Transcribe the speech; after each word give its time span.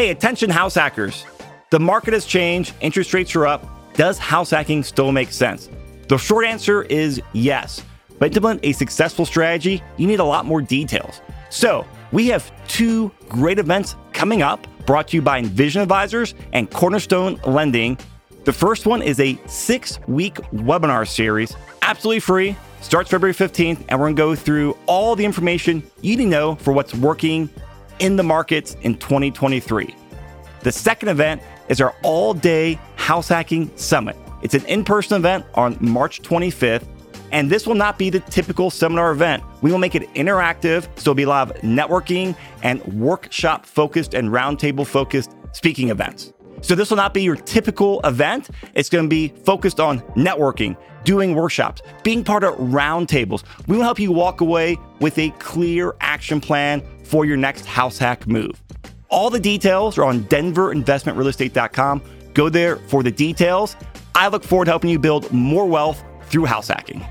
Hey, 0.00 0.08
attention 0.08 0.48
house 0.48 0.76
hackers. 0.76 1.26
The 1.68 1.78
market 1.78 2.14
has 2.14 2.24
changed, 2.24 2.72
interest 2.80 3.12
rates 3.12 3.36
are 3.36 3.46
up. 3.46 3.66
Does 3.92 4.16
house 4.16 4.48
hacking 4.48 4.82
still 4.82 5.12
make 5.12 5.30
sense? 5.30 5.68
The 6.08 6.16
short 6.16 6.46
answer 6.46 6.84
is 6.84 7.20
yes. 7.34 7.84
But 8.18 8.32
to 8.32 8.38
implement 8.38 8.64
a 8.64 8.72
successful 8.72 9.26
strategy, 9.26 9.82
you 9.98 10.06
need 10.06 10.18
a 10.18 10.24
lot 10.24 10.46
more 10.46 10.62
details. 10.62 11.20
So, 11.50 11.84
we 12.12 12.28
have 12.28 12.50
two 12.66 13.12
great 13.28 13.58
events 13.58 13.94
coming 14.14 14.40
up 14.40 14.66
brought 14.86 15.08
to 15.08 15.18
you 15.18 15.20
by 15.20 15.36
Envision 15.36 15.82
Advisors 15.82 16.34
and 16.54 16.70
Cornerstone 16.70 17.38
Lending. 17.46 17.98
The 18.44 18.54
first 18.54 18.86
one 18.86 19.02
is 19.02 19.20
a 19.20 19.38
six 19.44 20.00
week 20.08 20.36
webinar 20.54 21.06
series, 21.06 21.54
absolutely 21.82 22.20
free, 22.20 22.56
starts 22.80 23.10
February 23.10 23.34
15th, 23.34 23.84
and 23.90 24.00
we're 24.00 24.06
gonna 24.06 24.14
go 24.14 24.34
through 24.34 24.78
all 24.86 25.14
the 25.14 25.26
information 25.26 25.82
you 26.00 26.16
need 26.16 26.24
to 26.24 26.30
know 26.30 26.54
for 26.54 26.72
what's 26.72 26.94
working 26.94 27.50
in 28.00 28.16
the 28.16 28.22
markets 28.22 28.76
in 28.82 28.96
2023. 28.96 29.94
The 30.62 30.72
second 30.72 31.08
event 31.08 31.42
is 31.68 31.80
our 31.80 31.94
all 32.02 32.34
day 32.34 32.78
house 32.96 33.28
hacking 33.28 33.70
summit. 33.76 34.16
It's 34.42 34.54
an 34.54 34.64
in 34.66 34.84
person 34.84 35.16
event 35.16 35.46
on 35.54 35.76
March 35.80 36.22
25th. 36.22 36.86
And 37.32 37.48
this 37.48 37.64
will 37.64 37.76
not 37.76 37.96
be 37.96 38.10
the 38.10 38.18
typical 38.20 38.70
seminar 38.70 39.12
event. 39.12 39.44
We 39.62 39.70
will 39.70 39.78
make 39.78 39.94
it 39.94 40.12
interactive, 40.14 40.82
so 40.96 41.12
it'll 41.12 41.14
be 41.14 41.22
a 41.22 41.28
lot 41.28 41.48
of 41.48 41.56
networking 41.62 42.34
and 42.64 42.82
workshop 43.00 43.66
focused 43.66 44.14
and 44.14 44.30
roundtable 44.30 44.84
focused 44.84 45.30
speaking 45.52 45.90
events. 45.90 46.32
So 46.62 46.74
this 46.74 46.90
will 46.90 46.96
not 46.96 47.14
be 47.14 47.22
your 47.22 47.36
typical 47.36 48.00
event. 48.04 48.50
It's 48.74 48.88
going 48.88 49.04
to 49.04 49.08
be 49.08 49.28
focused 49.28 49.80
on 49.80 50.00
networking, 50.14 50.76
doing 51.04 51.34
workshops, 51.34 51.82
being 52.02 52.24
part 52.24 52.44
of 52.44 52.54
roundtables. 52.56 53.44
We 53.66 53.76
will 53.76 53.84
help 53.84 53.98
you 53.98 54.12
walk 54.12 54.40
away 54.40 54.76
with 55.00 55.18
a 55.18 55.30
clear 55.38 55.94
action 56.00 56.40
plan 56.40 56.82
for 57.04 57.24
your 57.24 57.36
next 57.36 57.66
house 57.66 57.98
hack 57.98 58.26
move. 58.26 58.60
All 59.08 59.30
the 59.30 59.40
details 59.40 59.98
are 59.98 60.04
on 60.04 60.24
denverinvestmentrealestate.com. 60.24 62.02
Go 62.34 62.48
there 62.48 62.76
for 62.76 63.02
the 63.02 63.10
details. 63.10 63.76
I 64.14 64.28
look 64.28 64.44
forward 64.44 64.66
to 64.66 64.70
helping 64.70 64.90
you 64.90 64.98
build 64.98 65.32
more 65.32 65.66
wealth 65.66 66.02
through 66.26 66.44
house 66.44 66.68
hacking. 66.68 67.04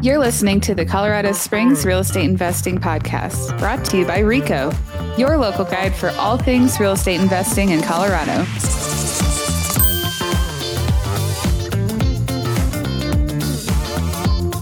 You're 0.00 0.18
listening 0.18 0.60
to 0.60 0.76
the 0.76 0.86
Colorado 0.86 1.32
Springs 1.32 1.84
Real 1.84 1.98
Estate 1.98 2.24
Investing 2.24 2.78
Podcast, 2.78 3.58
brought 3.58 3.84
to 3.86 3.98
you 3.98 4.06
by 4.06 4.20
RICO, 4.20 4.70
your 5.16 5.36
local 5.36 5.64
guide 5.64 5.92
for 5.92 6.10
all 6.10 6.38
things 6.38 6.78
real 6.78 6.92
estate 6.92 7.20
investing 7.20 7.70
in 7.70 7.82
Colorado. 7.82 8.44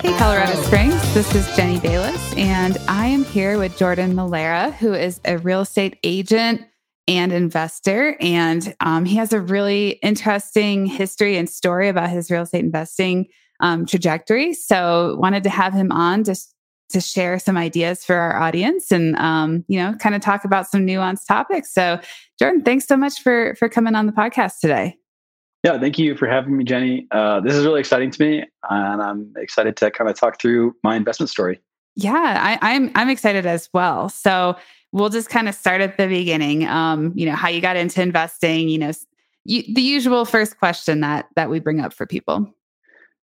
Hey, 0.01 0.17
Colorado 0.17 0.55
Springs, 0.63 0.95
this 1.13 1.35
is 1.35 1.47
Jenny 1.55 1.81
Bayless, 1.81 2.35
and 2.39 2.79
I 2.89 3.07
am 3.09 3.23
here 3.23 3.59
with 3.59 3.77
Jordan 3.77 4.15
Malera, 4.15 4.73
who 4.73 4.95
is 4.95 5.21
a 5.27 5.37
real 5.37 5.61
estate 5.61 5.99
agent 6.03 6.63
and 7.07 7.31
investor. 7.31 8.17
And 8.21 8.75
um, 8.81 9.05
he 9.05 9.17
has 9.17 9.35
a 9.35 9.41
really 9.43 9.91
interesting 10.03 10.87
history 10.87 11.37
and 11.37 11.47
story 11.47 11.91
about 11.91 12.09
his 12.09 12.31
real 12.31 12.45
estate 12.45 12.65
investing 12.65 13.27
um, 13.61 13.87
trajectory. 13.87 14.55
So 14.55 15.17
wanted 15.19 15.43
to 15.45 15.51
have 15.51 15.73
him 15.73 15.93
on 15.93 16.25
just 16.25 16.55
to 16.91 17.01
share 17.01 17.39
some 17.39 17.57
ideas 17.57 18.05
for 18.05 18.15
our 18.15 18.41
audience 18.41 18.93
and 18.93 19.17
um, 19.17 19.65
you 19.69 19.79
know 19.79 19.95
kind 19.95 20.15
of 20.15 20.21
talk 20.21 20.45
about 20.45 20.69
some 20.69 20.87
nuanced 20.87 21.27
topics. 21.27 21.73
So 21.73 22.01
Jordan, 22.39 22.63
thanks 22.63 22.87
so 22.87 22.97
much 22.97 23.23
for 23.23 23.55
for 23.59 23.69
coming 23.69 23.95
on 23.95 24.07
the 24.07 24.13
podcast 24.13 24.61
today. 24.61 24.97
Yeah, 25.65 25.81
thank 25.81 25.99
you 25.99 26.17
for 26.17 26.29
having 26.29 26.57
me, 26.57 26.63
Jenny. 26.63 27.09
Uh, 27.11 27.41
this 27.41 27.55
is 27.55 27.65
really 27.65 27.81
exciting 27.81 28.11
to 28.13 28.23
me, 28.23 28.45
and 28.71 29.03
I'm 29.03 29.33
excited 29.37 29.77
to 29.79 29.91
kind 29.91 30.09
of 30.09 30.17
talk 30.17 30.41
through 30.41 30.77
my 30.85 30.95
investment 30.95 31.29
story. 31.29 31.61
Yeah, 31.97 32.13
I, 32.63 32.75
I'm 32.75 32.93
I'm 32.95 33.09
excited 33.09 33.47
as 33.47 33.69
well. 33.73 34.09
So 34.09 34.57
we'll 34.93 35.09
just 35.09 35.29
kind 35.29 35.49
of 35.49 35.55
start 35.55 35.81
at 35.81 35.97
the 35.97 36.07
beginning. 36.07 36.69
Um, 36.69 37.13
you 37.17 37.27
know, 37.27 37.35
how 37.35 37.49
you 37.49 37.61
got 37.61 37.77
into 37.77 38.01
investing. 38.01 38.69
You 38.69 38.79
know, 38.79 38.93
you, 39.45 39.63
the 39.75 39.83
usual 39.83 40.25
first 40.25 40.59
question 40.59 41.01
that 41.01 41.27
that 41.35 41.51
we 41.51 41.59
bring 41.59 41.81
up 41.81 41.93
for 41.93 42.07
people. 42.07 42.55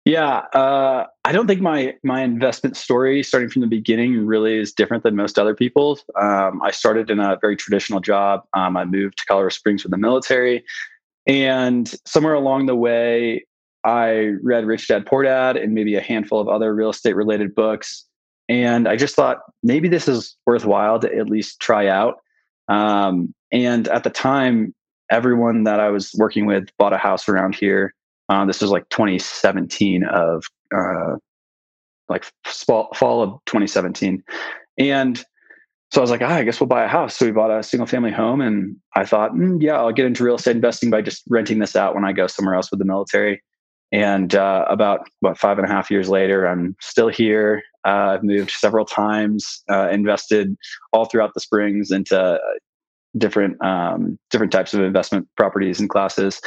Yeah, 0.05 0.39
uh, 0.53 1.05
I 1.23 1.31
don't 1.31 1.47
think 1.47 1.61
my 1.61 1.95
my 2.03 2.23
investment 2.23 2.75
story, 2.75 3.23
starting 3.23 3.49
from 3.49 3.61
the 3.61 3.67
beginning, 3.67 4.25
really 4.25 4.57
is 4.57 4.73
different 4.73 5.03
than 5.03 5.15
most 5.15 5.39
other 5.39 5.55
people's. 5.55 6.03
Um, 6.19 6.61
I 6.61 6.71
started 6.71 7.09
in 7.09 7.19
a 7.19 7.37
very 7.39 7.55
traditional 7.55 8.01
job. 8.01 8.43
Um, 8.53 8.75
I 8.75 8.83
moved 8.83 9.19
to 9.19 9.25
Colorado 9.25 9.49
Springs 9.49 9.81
for 9.81 9.87
the 9.87 9.97
military, 9.97 10.65
and 11.25 11.93
somewhere 12.05 12.33
along 12.33 12.65
the 12.65 12.75
way, 12.75 13.45
I 13.85 14.31
read 14.41 14.65
Rich 14.65 14.89
Dad 14.89 15.05
Poor 15.05 15.23
Dad 15.23 15.55
and 15.55 15.73
maybe 15.73 15.95
a 15.95 16.01
handful 16.01 16.41
of 16.41 16.49
other 16.49 16.75
real 16.75 16.89
estate 16.89 17.15
related 17.15 17.55
books. 17.55 18.05
And 18.49 18.89
I 18.89 18.97
just 18.97 19.15
thought 19.15 19.39
maybe 19.63 19.87
this 19.87 20.09
is 20.09 20.35
worthwhile 20.45 20.99
to 20.99 21.15
at 21.15 21.29
least 21.29 21.61
try 21.61 21.87
out. 21.87 22.15
Um, 22.67 23.33
and 23.53 23.87
at 23.87 24.03
the 24.03 24.09
time, 24.09 24.75
everyone 25.09 25.63
that 25.63 25.79
I 25.79 25.89
was 25.89 26.11
working 26.17 26.45
with 26.45 26.67
bought 26.77 26.91
a 26.91 26.97
house 26.97 27.29
around 27.29 27.55
here 27.55 27.93
uh, 28.33 28.45
this 28.45 28.61
was 28.61 28.71
like 28.71 28.89
2017 28.89 30.03
of 30.05 30.43
uh, 30.75 31.15
like 32.09 32.25
fall, 32.43 32.89
fall 32.95 33.21
of 33.21 33.29
2017. 33.45 34.23
And 34.79 35.23
so 35.91 36.01
I 36.01 36.03
was 36.03 36.09
like, 36.09 36.23
ah, 36.23 36.33
I 36.33 36.43
guess 36.43 36.59
we'll 36.59 36.67
buy 36.67 36.83
a 36.83 36.87
house. 36.87 37.15
So 37.15 37.27
we 37.27 37.31
bought 37.31 37.51
a 37.51 37.61
single 37.61 37.85
family 37.85 38.11
home. 38.11 38.41
And 38.41 38.75
I 38.95 39.05
thought, 39.05 39.33
mm, 39.33 39.61
yeah, 39.61 39.77
I'll 39.77 39.91
get 39.91 40.07
into 40.07 40.23
real 40.23 40.35
estate 40.35 40.55
investing 40.55 40.89
by 40.89 41.03
just 41.03 41.21
renting 41.29 41.59
this 41.59 41.75
out 41.75 41.93
when 41.93 42.05
I 42.05 42.11
go 42.11 42.25
somewhere 42.25 42.55
else 42.55 42.71
with 42.71 42.79
the 42.79 42.85
military. 42.85 43.43
And 43.91 44.33
uh, 44.33 44.65
about 44.67 45.07
what 45.19 45.37
five 45.37 45.59
and 45.59 45.67
a 45.67 45.71
half 45.71 45.91
years 45.91 46.09
later, 46.09 46.47
I'm 46.47 46.75
still 46.81 47.09
here. 47.09 47.61
Uh, 47.85 48.15
I've 48.15 48.23
moved 48.23 48.49
several 48.49 48.85
times, 48.85 49.61
uh, 49.69 49.89
invested 49.89 50.57
all 50.91 51.05
throughout 51.05 51.35
the 51.35 51.39
Springs 51.39 51.91
into 51.91 52.19
uh, 52.19 52.39
different 53.15 53.63
um, 53.63 54.17
different 54.31 54.51
types 54.51 54.73
of 54.73 54.81
investment 54.81 55.27
properties 55.37 55.79
and 55.79 55.89
classes 55.89 56.41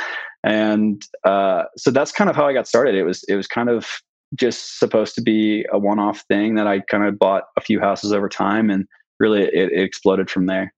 and 0.47 1.05
uh, 1.25 1.65
so 1.77 1.91
that's 1.91 2.13
kind 2.13 2.31
of 2.31 2.37
how 2.37 2.47
I 2.47 2.53
got 2.53 2.69
started. 2.69 2.95
It 2.95 3.03
was 3.03 3.25
it 3.25 3.35
was 3.35 3.49
kind 3.49 3.69
of 3.69 4.01
just 4.35 4.79
supposed 4.79 5.15
to 5.17 5.21
be 5.21 5.67
a 5.73 5.79
one-off 5.79 6.21
thing 6.29 6.55
that 6.55 6.67
I 6.67 6.81
kind 6.81 7.05
of 7.05 7.19
bought 7.19 7.45
a 7.57 7.61
few 7.61 7.81
houses 7.81 8.13
over 8.13 8.29
time, 8.29 8.71
and 8.71 8.87
really 9.19 9.43
it, 9.43 9.73
it 9.73 9.81
exploded 9.81 10.31
from 10.31 10.47
there. 10.47 10.73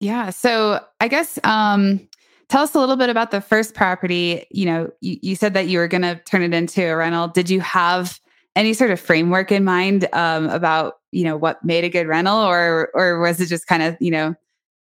Yeah. 0.00 0.30
So 0.30 0.80
I 1.00 1.08
guess 1.08 1.38
um, 1.42 2.08
tell 2.48 2.62
us 2.62 2.76
a 2.76 2.80
little 2.80 2.94
bit 2.94 3.10
about 3.10 3.32
the 3.32 3.40
first 3.40 3.74
property. 3.74 4.46
You 4.52 4.66
know, 4.66 4.90
you, 5.00 5.18
you 5.20 5.34
said 5.34 5.52
that 5.54 5.66
you 5.66 5.78
were 5.78 5.88
going 5.88 6.02
to 6.02 6.20
turn 6.22 6.42
it 6.42 6.54
into 6.54 6.84
a 6.84 6.96
rental. 6.96 7.26
Did 7.26 7.50
you 7.50 7.60
have 7.60 8.20
any 8.54 8.72
sort 8.72 8.92
of 8.92 9.00
framework 9.00 9.50
in 9.50 9.64
mind 9.64 10.08
um, 10.12 10.48
about 10.48 10.94
you 11.10 11.24
know 11.24 11.36
what 11.36 11.64
made 11.64 11.82
a 11.82 11.88
good 11.88 12.06
rental, 12.06 12.38
or 12.38 12.90
or 12.94 13.18
was 13.18 13.40
it 13.40 13.46
just 13.46 13.66
kind 13.66 13.82
of 13.82 13.96
you 13.98 14.12
know 14.12 14.36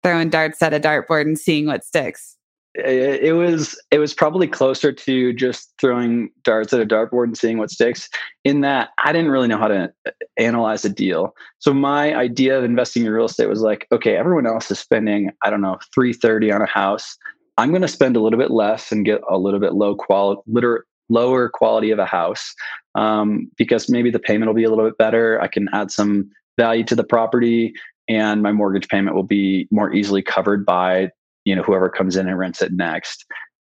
throwing 0.02 0.30
darts 0.30 0.62
at 0.62 0.72
a 0.72 0.80
dartboard 0.80 1.22
and 1.22 1.38
seeing 1.38 1.66
what 1.66 1.84
sticks? 1.84 2.38
It 2.74 3.34
was 3.34 3.78
it 3.90 3.98
was 3.98 4.14
probably 4.14 4.46
closer 4.46 4.92
to 4.92 5.32
just 5.34 5.72
throwing 5.78 6.30
darts 6.42 6.72
at 6.72 6.80
a 6.80 6.86
dartboard 6.86 7.24
and 7.24 7.36
seeing 7.36 7.58
what 7.58 7.70
sticks. 7.70 8.08
In 8.44 8.62
that 8.62 8.90
i 8.98 9.12
didn't 9.12 9.30
really 9.30 9.48
know 9.48 9.58
how 9.58 9.68
to 9.68 9.92
uh, 10.06 10.10
analyze 10.38 10.84
a 10.84 10.88
deal. 10.88 11.34
So 11.58 11.74
my 11.74 12.14
idea 12.14 12.58
of 12.58 12.64
investing 12.64 13.04
in 13.04 13.12
real 13.12 13.26
estate 13.26 13.48
was 13.48 13.60
like 13.60 13.86
okay 13.92 14.16
everyone 14.16 14.46
else 14.46 14.70
is 14.70 14.78
spending 14.78 15.30
i 15.42 15.50
don't 15.50 15.60
know 15.60 15.78
330 15.94 16.52
on 16.52 16.62
a 16.62 16.66
house. 16.66 17.16
I'm 17.58 17.70
going 17.70 17.82
to 17.82 17.88
spend 17.88 18.16
a 18.16 18.20
little 18.20 18.38
bit 18.38 18.50
less 18.50 18.90
and 18.90 19.04
get 19.04 19.20
a 19.28 19.36
little 19.36 19.60
bit 19.60 19.74
low 19.74 19.94
quality 19.94 20.40
liter- 20.46 20.86
lower 21.10 21.50
quality 21.50 21.90
of 21.90 21.98
a 21.98 22.06
house 22.06 22.54
um, 22.94 23.50
because 23.58 23.90
maybe 23.90 24.10
the 24.10 24.18
payment 24.18 24.48
will 24.48 24.54
be 24.54 24.64
a 24.64 24.70
little 24.70 24.86
bit 24.86 24.96
better. 24.96 25.40
I 25.42 25.48
can 25.48 25.68
add 25.74 25.90
some 25.90 26.30
value 26.58 26.84
to 26.84 26.94
the 26.94 27.04
property 27.04 27.74
and 28.08 28.42
my 28.42 28.52
mortgage 28.52 28.88
payment 28.88 29.14
will 29.14 29.22
be 29.22 29.68
more 29.70 29.92
easily 29.92 30.22
covered 30.22 30.64
by 30.64 31.10
you 31.44 31.54
know 31.54 31.62
whoever 31.62 31.88
comes 31.88 32.16
in 32.16 32.28
and 32.28 32.38
rents 32.38 32.62
it 32.62 32.72
next. 32.72 33.24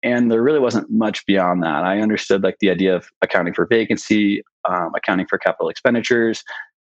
And 0.03 0.31
there 0.31 0.43
really 0.43 0.59
wasn't 0.59 0.91
much 0.91 1.25
beyond 1.25 1.63
that. 1.63 1.83
I 1.83 1.99
understood 1.99 2.43
like 2.43 2.57
the 2.59 2.69
idea 2.69 2.95
of 2.95 3.09
accounting 3.23 3.53
for 3.53 3.65
vacancy 3.65 4.43
um, 4.65 4.91
accounting 4.95 5.27
for 5.27 5.37
capital 5.37 5.69
expenditures 5.69 6.43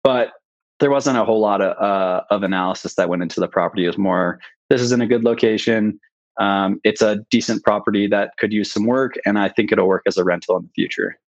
but 0.04 0.32
there 0.80 0.90
wasn't 0.90 1.18
a 1.18 1.26
whole 1.26 1.40
lot 1.40 1.62
of, 1.62 1.78
uh, 1.78 2.24
of 2.30 2.44
analysis 2.44 2.96
that 2.96 3.10
went 3.10 3.22
into 3.22 3.40
the 3.40 3.48
property. 3.48 3.84
It 3.84 3.88
was 3.88 3.98
more 3.98 4.40
this 4.70 4.82
is 4.82 4.92
in 4.92 5.02
a 5.02 5.08
good 5.08 5.24
location. 5.24 6.00
Um, 6.40 6.80
it's 6.84 7.02
a 7.02 7.20
decent 7.32 7.64
property 7.64 8.08
that 8.08 8.32
could 8.38 8.54
use 8.54 8.72
some 8.72 8.86
work 8.86 9.16
and 9.26 9.38
i 9.38 9.50
think 9.50 9.74
it'll 9.74 9.88
work 9.88 10.04
as 10.08 10.16
a 10.16 10.24
rental 10.24 10.56
in 10.58 10.64
the 10.64 10.70
future. 10.74 11.20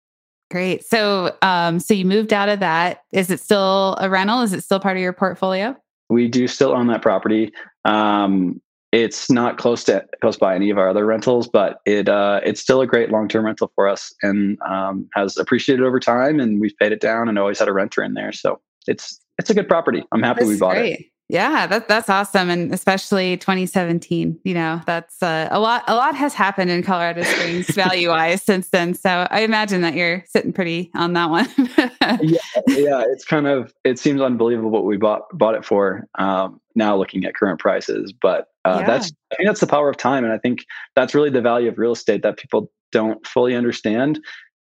Great. 0.49 0.85
So 0.85 1.35
um, 1.41 1.79
so 1.79 1.93
you 1.93 2.05
moved 2.05 2.33
out 2.33 2.49
of 2.49 2.59
that. 2.59 3.03
Is 3.11 3.29
it 3.29 3.39
still 3.39 3.97
a 3.99 4.09
rental? 4.09 4.41
Is 4.41 4.53
it 4.53 4.63
still 4.63 4.79
part 4.79 4.97
of 4.97 5.01
your 5.01 5.13
portfolio? 5.13 5.75
We 6.09 6.27
do 6.27 6.47
still 6.47 6.71
own 6.71 6.87
that 6.87 7.01
property. 7.01 7.51
Um, 7.85 8.61
it's 8.91 9.31
not 9.31 9.57
close 9.57 9.83
to 9.85 10.05
close 10.21 10.37
by 10.37 10.55
any 10.55 10.69
of 10.69 10.77
our 10.77 10.89
other 10.89 11.05
rentals, 11.05 11.47
but 11.47 11.79
it 11.85 12.09
uh, 12.09 12.41
it's 12.43 12.59
still 12.59 12.81
a 12.81 12.87
great 12.87 13.09
long 13.09 13.27
term 13.27 13.45
rental 13.45 13.71
for 13.75 13.87
us 13.87 14.13
and 14.21 14.59
um, 14.61 15.07
has 15.13 15.37
appreciated 15.37 15.85
over 15.85 15.99
time. 15.99 16.39
And 16.39 16.59
we've 16.59 16.75
paid 16.77 16.91
it 16.91 16.99
down 16.99 17.29
and 17.29 17.39
always 17.39 17.59
had 17.59 17.67
a 17.67 17.73
renter 17.73 18.03
in 18.03 18.13
there, 18.13 18.31
so 18.31 18.59
it's 18.87 19.19
it's 19.37 19.49
a 19.49 19.53
good 19.53 19.67
property. 19.67 20.03
I'm 20.11 20.21
happy 20.21 20.41
That's 20.41 20.49
we 20.49 20.57
bought 20.57 20.75
great. 20.75 20.99
it. 20.99 21.05
Yeah, 21.31 21.65
that, 21.67 21.87
that's 21.87 22.09
awesome, 22.09 22.49
and 22.49 22.73
especially 22.73 23.37
2017. 23.37 24.37
You 24.43 24.53
know, 24.53 24.81
that's 24.85 25.23
uh, 25.23 25.47
a 25.49 25.61
lot. 25.61 25.85
A 25.87 25.95
lot 25.95 26.13
has 26.13 26.33
happened 26.33 26.69
in 26.69 26.83
Colorado 26.83 27.23
Springs 27.23 27.69
value 27.73 28.09
wise 28.09 28.43
since 28.43 28.67
then. 28.71 28.93
So 28.93 29.27
I 29.31 29.39
imagine 29.39 29.79
that 29.79 29.93
you're 29.93 30.25
sitting 30.27 30.51
pretty 30.51 30.91
on 30.93 31.13
that 31.13 31.29
one. 31.29 31.47
yeah, 32.21 32.37
yeah. 32.67 33.03
It's 33.07 33.23
kind 33.23 33.47
of 33.47 33.73
it 33.85 33.97
seems 33.97 34.19
unbelievable 34.19 34.71
what 34.71 34.83
we 34.83 34.97
bought 34.97 35.21
bought 35.31 35.55
it 35.55 35.63
for. 35.63 36.05
Um, 36.19 36.59
now 36.75 36.97
looking 36.97 37.23
at 37.23 37.33
current 37.33 37.61
prices, 37.61 38.13
but 38.21 38.47
uh, 38.65 38.79
yeah. 38.81 38.87
that's 38.87 39.13
I 39.31 39.35
think 39.37 39.47
that's 39.47 39.61
the 39.61 39.67
power 39.67 39.89
of 39.89 39.95
time, 39.95 40.25
and 40.25 40.33
I 40.33 40.37
think 40.37 40.65
that's 40.97 41.15
really 41.15 41.29
the 41.29 41.41
value 41.41 41.69
of 41.69 41.77
real 41.77 41.93
estate 41.93 42.23
that 42.23 42.35
people 42.35 42.69
don't 42.91 43.25
fully 43.25 43.55
understand. 43.55 44.19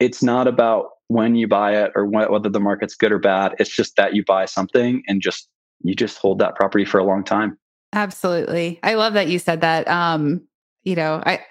It's 0.02 0.22
not 0.22 0.50
about 0.50 0.88
when 1.08 1.36
you 1.36 1.48
buy 1.48 1.78
it 1.78 1.94
or 1.96 2.06
whether 2.06 2.50
the 2.50 2.60
market's 2.60 2.96
good 2.96 3.14
or 3.14 3.20
bad. 3.20 3.56
It's 3.58 3.74
just 3.74 3.96
that 3.96 4.16
you 4.16 4.26
buy 4.26 4.46
something 4.46 5.02
and 5.08 5.22
just 5.22 5.48
you 5.84 5.96
just 5.96 6.18
hold 6.18 6.40
that 6.40 6.56
property 6.56 6.86
for 6.86 7.00
a 7.00 7.04
long 7.04 7.24
time. 7.24 7.58
Absolutely. 7.94 8.80
I 8.84 8.94
love 8.94 9.14
that 9.14 9.28
you 9.28 9.40
said 9.40 9.62
that. 9.62 9.88
Um, 9.88 10.48
you 10.84 10.96
know, 10.96 11.22
I 11.26 11.42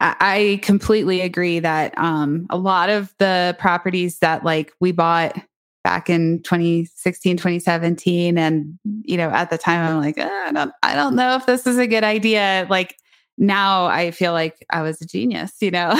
I 0.00 0.60
completely 0.62 1.20
agree 1.20 1.60
that 1.60 1.96
um 1.98 2.46
a 2.50 2.56
lot 2.56 2.90
of 2.90 3.14
the 3.18 3.56
properties 3.58 4.18
that 4.18 4.44
like 4.44 4.72
we 4.80 4.92
bought 4.92 5.36
back 5.82 6.08
in 6.08 6.42
2016 6.42 7.36
2017 7.36 8.38
and 8.38 8.78
you 9.02 9.18
know 9.18 9.28
at 9.28 9.50
the 9.50 9.58
time 9.58 9.86
i'm 9.86 10.00
like 10.00 10.16
oh, 10.18 10.44
i 10.46 10.50
don't 10.50 10.72
i 10.82 10.94
don't 10.94 11.14
know 11.14 11.36
if 11.36 11.44
this 11.44 11.66
is 11.66 11.76
a 11.76 11.86
good 11.86 12.02
idea 12.02 12.66
like 12.70 12.96
now 13.36 13.84
i 13.84 14.10
feel 14.10 14.32
like 14.32 14.64
i 14.70 14.80
was 14.80 15.00
a 15.02 15.06
genius 15.06 15.52
you 15.60 15.70
know 15.70 15.92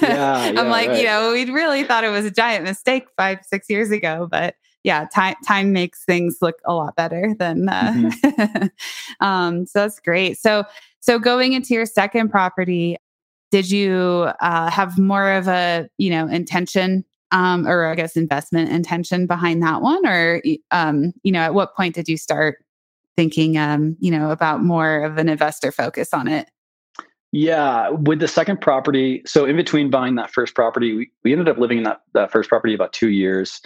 yeah, 0.00 0.52
i'm 0.56 0.68
like 0.68 0.88
right. 0.88 0.98
you 0.98 1.04
know 1.04 1.32
we 1.32 1.44
really 1.50 1.82
thought 1.82 2.04
it 2.04 2.10
was 2.10 2.24
a 2.24 2.30
giant 2.30 2.64
mistake 2.64 3.04
five 3.16 3.38
six 3.42 3.68
years 3.68 3.90
ago 3.90 4.28
but 4.30 4.54
yeah, 4.84 5.06
time 5.14 5.36
time 5.46 5.72
makes 5.72 6.04
things 6.04 6.38
look 6.40 6.56
a 6.64 6.74
lot 6.74 6.96
better 6.96 7.34
than. 7.38 7.68
Uh, 7.68 7.92
mm-hmm. 7.92 8.66
um, 9.24 9.66
so 9.66 9.80
that's 9.80 10.00
great. 10.00 10.38
So 10.38 10.64
so 11.00 11.18
going 11.18 11.52
into 11.52 11.74
your 11.74 11.86
second 11.86 12.30
property, 12.30 12.96
did 13.50 13.70
you 13.70 14.30
uh, 14.40 14.70
have 14.70 14.98
more 14.98 15.32
of 15.32 15.48
a 15.48 15.88
you 15.98 16.10
know 16.10 16.26
intention 16.26 17.04
um, 17.32 17.66
or 17.66 17.86
I 17.86 17.94
guess 17.94 18.16
investment 18.16 18.70
intention 18.70 19.26
behind 19.26 19.62
that 19.62 19.80
one, 19.82 20.06
or 20.06 20.42
um, 20.70 21.12
you 21.22 21.32
know, 21.32 21.40
at 21.40 21.54
what 21.54 21.74
point 21.74 21.94
did 21.94 22.08
you 22.08 22.16
start 22.16 22.58
thinking, 23.16 23.56
um, 23.56 23.96
you 24.00 24.10
know, 24.10 24.30
about 24.30 24.62
more 24.62 25.02
of 25.02 25.18
an 25.18 25.28
investor 25.28 25.72
focus 25.72 26.12
on 26.12 26.28
it? 26.28 26.48
Yeah, 27.32 27.88
with 27.88 28.20
the 28.20 28.28
second 28.28 28.60
property, 28.60 29.22
so 29.24 29.46
in 29.46 29.56
between 29.56 29.88
buying 29.88 30.16
that 30.16 30.30
first 30.30 30.54
property, 30.54 30.94
we, 30.94 31.10
we 31.24 31.32
ended 31.32 31.48
up 31.48 31.56
living 31.56 31.78
in 31.78 31.84
that, 31.84 32.02
that 32.12 32.30
first 32.30 32.50
property 32.50 32.74
about 32.74 32.92
two 32.92 33.08
years. 33.08 33.62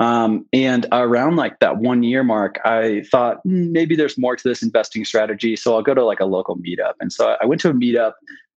Um, 0.00 0.46
and 0.54 0.86
around 0.92 1.36
like 1.36 1.58
that 1.60 1.76
one 1.76 2.02
year 2.02 2.24
mark, 2.24 2.58
I 2.64 3.02
thought 3.10 3.36
hmm, 3.44 3.70
maybe 3.70 3.94
there's 3.94 4.16
more 4.16 4.34
to 4.34 4.48
this 4.48 4.62
investing 4.62 5.04
strategy. 5.04 5.56
So 5.56 5.74
I'll 5.74 5.82
go 5.82 5.94
to 5.94 6.04
like 6.04 6.20
a 6.20 6.24
local 6.24 6.56
meetup. 6.56 6.94
And 7.00 7.12
so 7.12 7.36
I 7.40 7.44
went 7.44 7.60
to 7.60 7.68
a 7.68 7.74
meetup 7.74 8.12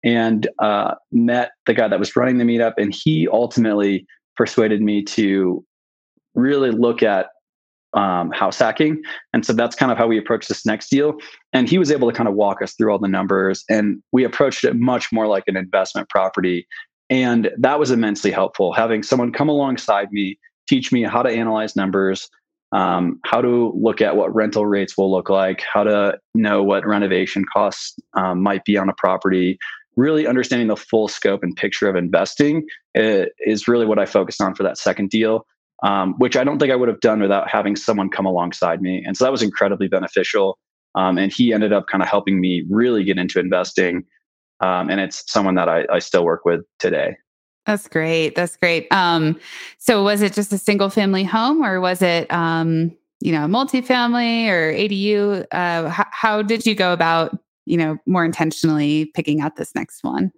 and 0.04 0.48
uh, 0.60 0.94
met 1.10 1.50
the 1.66 1.74
guy 1.74 1.88
that 1.88 1.98
was 1.98 2.14
running 2.14 2.38
the 2.38 2.44
meetup. 2.44 2.74
And 2.78 2.94
he 2.94 3.28
ultimately 3.28 4.06
persuaded 4.36 4.82
me 4.82 5.02
to 5.02 5.64
really 6.34 6.70
look 6.70 7.02
at 7.02 7.26
um, 7.92 8.30
house 8.30 8.58
hacking. 8.58 9.02
And 9.32 9.44
so 9.44 9.52
that's 9.52 9.76
kind 9.76 9.90
of 9.90 9.98
how 9.98 10.06
we 10.06 10.18
approached 10.18 10.48
this 10.48 10.64
next 10.64 10.90
deal. 10.90 11.14
And 11.52 11.68
he 11.68 11.76
was 11.76 11.90
able 11.90 12.10
to 12.10 12.16
kind 12.16 12.28
of 12.28 12.36
walk 12.36 12.62
us 12.62 12.74
through 12.74 12.90
all 12.92 12.98
the 13.00 13.08
numbers. 13.08 13.64
And 13.68 14.00
we 14.12 14.24
approached 14.24 14.64
it 14.64 14.76
much 14.76 15.12
more 15.12 15.26
like 15.26 15.44
an 15.48 15.56
investment 15.56 16.08
property. 16.08 16.68
And 17.10 17.50
that 17.58 17.80
was 17.80 17.90
immensely 17.90 18.30
helpful. 18.30 18.72
Having 18.72 19.02
someone 19.02 19.32
come 19.32 19.48
alongside 19.48 20.10
me 20.12 20.38
teach 20.68 20.92
me 20.92 21.02
how 21.02 21.22
to 21.22 21.30
analyze 21.30 21.76
numbers, 21.76 22.28
um, 22.72 23.20
how 23.24 23.40
to 23.40 23.72
look 23.76 24.00
at 24.00 24.16
what 24.16 24.34
rental 24.34 24.66
rates 24.66 24.96
will 24.96 25.10
look 25.10 25.28
like, 25.28 25.62
how 25.72 25.84
to 25.84 26.18
know 26.34 26.62
what 26.62 26.86
renovation 26.86 27.44
costs 27.52 27.94
um, 28.14 28.42
might 28.42 28.64
be 28.64 28.76
on 28.76 28.88
a 28.88 28.94
property. 28.94 29.58
Really 29.96 30.26
understanding 30.26 30.68
the 30.68 30.76
full 30.76 31.08
scope 31.08 31.42
and 31.42 31.54
picture 31.54 31.88
of 31.88 31.96
investing 31.96 32.66
is 32.94 33.68
really 33.68 33.84
what 33.84 33.98
I 33.98 34.06
focused 34.06 34.40
on 34.40 34.54
for 34.54 34.62
that 34.62 34.78
second 34.78 35.10
deal, 35.10 35.46
um, 35.82 36.14
which 36.16 36.34
I 36.34 36.44
don't 36.44 36.58
think 36.58 36.72
I 36.72 36.76
would 36.76 36.88
have 36.88 37.00
done 37.00 37.20
without 37.20 37.50
having 37.50 37.76
someone 37.76 38.08
come 38.08 38.24
alongside 38.24 38.80
me. 38.80 39.04
And 39.06 39.16
so 39.16 39.24
that 39.24 39.32
was 39.32 39.42
incredibly 39.42 39.88
beneficial. 39.88 40.58
Um, 40.94 41.18
and 41.18 41.30
he 41.30 41.52
ended 41.52 41.74
up 41.74 41.88
kind 41.88 42.02
of 42.02 42.08
helping 42.08 42.40
me 42.40 42.64
really 42.70 43.04
get 43.04 43.18
into 43.18 43.38
investing. 43.38 44.04
Um, 44.60 44.88
and 44.88 45.00
it's 45.00 45.30
someone 45.30 45.56
that 45.56 45.68
I, 45.68 45.84
I 45.92 45.98
still 45.98 46.24
work 46.24 46.44
with 46.46 46.62
today. 46.78 47.16
That's 47.66 47.86
great. 47.88 48.34
That's 48.34 48.56
great. 48.56 48.88
Um, 48.90 49.38
so 49.78 50.02
was 50.02 50.20
it 50.22 50.32
just 50.32 50.52
a 50.52 50.58
single 50.58 50.90
family 50.90 51.24
home 51.24 51.62
or 51.62 51.80
was 51.80 52.02
it, 52.02 52.32
um, 52.32 52.96
you 53.20 53.30
know, 53.30 53.46
multifamily 53.46 54.48
or 54.48 54.72
ADU? 54.72 55.46
Uh, 55.52 55.88
how, 55.88 56.06
how 56.10 56.42
did 56.42 56.66
you 56.66 56.74
go 56.74 56.92
about, 56.92 57.38
you 57.66 57.76
know, 57.76 57.98
more 58.06 58.24
intentionally 58.24 59.06
picking 59.14 59.40
out 59.40 59.56
this 59.56 59.74
next 59.74 60.02
one? 60.02 60.32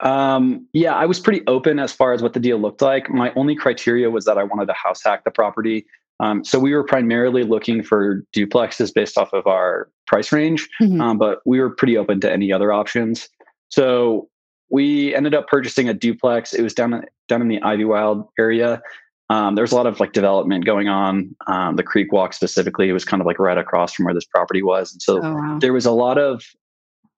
Um, 0.00 0.66
yeah, 0.72 0.94
I 0.94 1.06
was 1.06 1.20
pretty 1.20 1.42
open 1.46 1.78
as 1.78 1.92
far 1.92 2.12
as 2.12 2.22
what 2.22 2.32
the 2.32 2.40
deal 2.40 2.58
looked 2.58 2.82
like. 2.82 3.08
My 3.08 3.32
only 3.34 3.54
criteria 3.54 4.10
was 4.10 4.24
that 4.24 4.36
I 4.36 4.42
wanted 4.42 4.66
to 4.66 4.72
house 4.72 5.02
hack 5.04 5.24
the 5.24 5.30
property. 5.30 5.86
Um, 6.20 6.44
so 6.44 6.58
we 6.58 6.74
were 6.74 6.84
primarily 6.84 7.44
looking 7.44 7.82
for 7.82 8.24
duplexes 8.34 8.92
based 8.92 9.16
off 9.16 9.32
of 9.32 9.46
our 9.46 9.88
price 10.06 10.32
range, 10.32 10.68
mm-hmm. 10.80 11.00
um, 11.00 11.18
but 11.18 11.40
we 11.44 11.60
were 11.60 11.70
pretty 11.70 11.96
open 11.96 12.20
to 12.20 12.30
any 12.30 12.52
other 12.52 12.72
options. 12.72 13.28
So 13.68 14.28
we 14.70 15.14
ended 15.14 15.34
up 15.34 15.46
purchasing 15.46 15.88
a 15.88 15.94
duplex. 15.94 16.52
It 16.52 16.62
was 16.62 16.74
down 16.74 17.04
down 17.28 17.42
in 17.42 17.48
the 17.48 17.60
Ivywild 17.60 18.28
area. 18.38 18.82
Um, 19.30 19.54
there's 19.54 19.72
a 19.72 19.76
lot 19.76 19.86
of 19.86 20.00
like 20.00 20.12
development 20.12 20.66
going 20.66 20.88
on. 20.88 21.34
Um, 21.46 21.76
the 21.76 21.82
Creek 21.82 22.12
Walk 22.12 22.34
specifically, 22.34 22.88
it 22.88 22.92
was 22.92 23.04
kind 23.04 23.20
of 23.20 23.26
like 23.26 23.38
right 23.38 23.56
across 23.56 23.94
from 23.94 24.04
where 24.04 24.14
this 24.14 24.26
property 24.26 24.62
was, 24.62 24.92
and 24.92 25.00
so 25.00 25.22
oh, 25.22 25.34
wow. 25.34 25.58
there 25.60 25.72
was 25.72 25.86
a 25.86 25.92
lot 25.92 26.18
of 26.18 26.44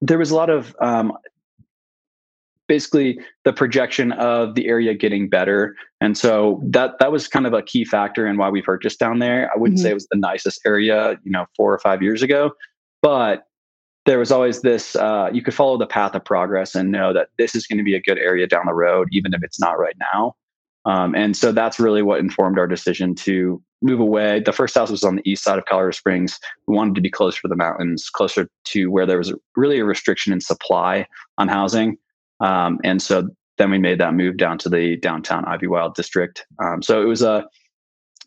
there 0.00 0.19
was 0.19 0.31
a 0.31 0.37
lot 0.37 0.50
of 0.50 0.76
um, 0.81 1.12
basically 2.69 3.19
the 3.44 3.52
projection 3.52 4.12
of 4.12 4.54
the 4.54 4.69
area 4.69 4.94
getting 4.94 5.28
better, 5.28 5.75
and 6.00 6.16
so 6.16 6.60
that 6.64 6.99
that 7.00 7.10
was 7.10 7.26
kind 7.26 7.46
of 7.46 7.52
a 7.52 7.62
key 7.62 7.84
factor 7.84 8.26
in 8.26 8.37
why 8.37 8.50
we 8.50 8.62
purchased 8.62 9.00
down 9.00 9.19
there. 9.19 9.50
I 9.52 9.58
wouldn't 9.58 9.78
mm-hmm. 9.78 9.84
say 9.84 9.90
it 9.90 9.94
was 9.94 10.06
the 10.10 10.19
nicest 10.19 10.60
area, 10.64 11.19
you 11.25 11.32
know, 11.32 11.46
four 11.56 11.75
or 11.75 11.78
five 11.81 12.02
years 12.02 12.22
ago, 12.22 12.52
but 13.02 13.46
there 14.06 14.19
was 14.19 14.32
always 14.32 14.62
this 14.62 14.97
uh, 14.97 15.29
you 15.32 15.43
could 15.43 15.55
follow 15.55 15.76
the 15.76 15.87
path 15.87 16.14
of 16.14 16.25
progress 16.25 16.75
and 16.75 16.91
know 16.91 17.12
that 17.12 17.29
this 17.38 17.55
is 17.55 17.67
going 17.67 17.79
to 17.79 17.85
be 17.85 17.94
a 17.94 18.00
good 18.00 18.19
area 18.19 18.47
down 18.47 18.62
the 18.67 18.75
road 18.75 19.08
even 19.12 19.35
if 19.35 19.43
it's 19.43 19.61
not 19.61 19.79
right 19.79 19.97
now. 20.00 20.35
Um, 20.87 21.17
and 21.17 21.37
so 21.37 21.50
that's 21.50 21.81
really 21.81 22.03
what 22.03 22.20
informed 22.20 22.61
our 22.61 22.69
decision 22.69 23.17
to 23.17 23.61
move 23.82 23.99
away. 23.99 24.41
The 24.41 24.53
first 24.53 24.76
house 24.76 24.88
was 24.88 25.03
on 25.03 25.17
the 25.17 25.29
east 25.29 25.43
side 25.43 25.58
of 25.58 25.64
colorado 25.64 25.91
springs. 25.91 26.38
We 26.69 26.76
wanted 26.76 26.94
to 26.94 27.00
be 27.00 27.11
closer 27.11 27.43
to 27.43 27.49
the 27.49 27.56
mountains 27.56 28.08
closer 28.08 28.49
to 28.67 28.87
where 28.87 29.05
there 29.05 29.19
was 29.19 29.35
really 29.56 29.81
a 29.81 29.85
restriction 29.85 30.32
in 30.32 30.41
supply 30.41 31.06
on 31.38 31.49
housing. 31.49 31.99
Um, 32.38 32.79
and 32.85 33.02
so 33.02 33.29
then 33.59 33.70
we 33.73 33.79
made 33.79 33.99
that 33.99 34.14
move 34.14 34.37
down 34.37 34.59
to 34.59 34.69
the 34.69 34.97
downtown 34.99 35.44
Ivywild 35.44 35.94
district. 35.94 36.47
Um, 36.62 36.82
so 36.82 37.02
it 37.02 37.06
was 37.06 37.23
a 37.23 37.44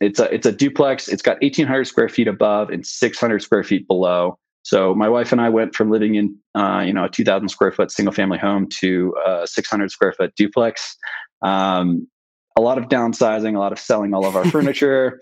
it's 0.01 0.19
a 0.19 0.33
it's 0.33 0.45
a 0.45 0.51
duplex. 0.51 1.07
It's 1.07 1.21
got 1.21 1.41
1800 1.41 1.85
square 1.85 2.09
feet 2.09 2.27
above 2.27 2.69
and 2.69 2.85
600 2.85 3.41
square 3.41 3.63
feet 3.63 3.87
below 3.87 4.37
so 4.63 4.93
my 4.93 5.09
wife 5.09 5.31
and 5.31 5.41
I 5.41 5.49
went 5.49 5.75
from 5.75 5.89
living 5.89 6.15
in 6.15 6.35
uh, 6.55 6.83
you 6.85 6.93
know 6.93 7.05
a 7.05 7.09
2,000 7.09 7.49
square 7.49 7.71
foot 7.71 7.91
single 7.91 8.13
family 8.13 8.37
home 8.37 8.67
to 8.79 9.15
a 9.25 9.47
600 9.47 9.91
square 9.91 10.13
foot 10.13 10.33
duplex. 10.35 10.97
Um, 11.41 12.07
a 12.57 12.61
lot 12.61 12.77
of 12.77 12.85
downsizing, 12.85 13.55
a 13.55 13.59
lot 13.59 13.71
of 13.71 13.79
selling 13.79 14.13
all 14.13 14.25
of 14.25 14.35
our 14.35 14.45
furniture, 14.51 15.21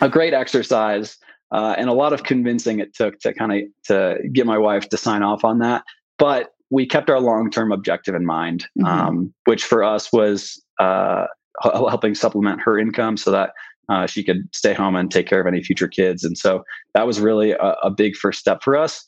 a 0.00 0.08
great 0.08 0.34
exercise, 0.34 1.16
uh, 1.50 1.74
and 1.78 1.88
a 1.88 1.92
lot 1.92 2.12
of 2.12 2.24
convincing 2.24 2.78
it 2.78 2.94
took 2.94 3.18
to 3.20 3.32
kind 3.32 3.52
of 3.52 3.58
to 3.84 4.18
get 4.32 4.46
my 4.46 4.58
wife 4.58 4.88
to 4.90 4.96
sign 4.96 5.22
off 5.22 5.44
on 5.44 5.60
that. 5.60 5.84
But 6.18 6.50
we 6.70 6.86
kept 6.86 7.08
our 7.08 7.20
long 7.20 7.50
term 7.50 7.72
objective 7.72 8.14
in 8.14 8.26
mind, 8.26 8.66
mm-hmm. 8.78 8.86
um, 8.86 9.34
which 9.46 9.64
for 9.64 9.82
us 9.82 10.12
was 10.12 10.62
uh, 10.78 11.26
helping 11.62 12.14
supplement 12.14 12.60
her 12.60 12.78
income 12.78 13.16
so 13.16 13.30
that 13.30 13.50
uh, 13.88 14.06
she 14.06 14.22
could 14.22 14.48
stay 14.52 14.74
home 14.74 14.94
and 14.96 15.10
take 15.10 15.26
care 15.26 15.40
of 15.40 15.46
any 15.46 15.62
future 15.62 15.88
kids. 15.88 16.24
And 16.24 16.36
so 16.36 16.64
that 16.94 17.06
was 17.06 17.20
really 17.20 17.52
a, 17.52 17.76
a 17.82 17.90
big 17.90 18.16
first 18.16 18.38
step 18.38 18.62
for 18.62 18.76
us. 18.76 19.04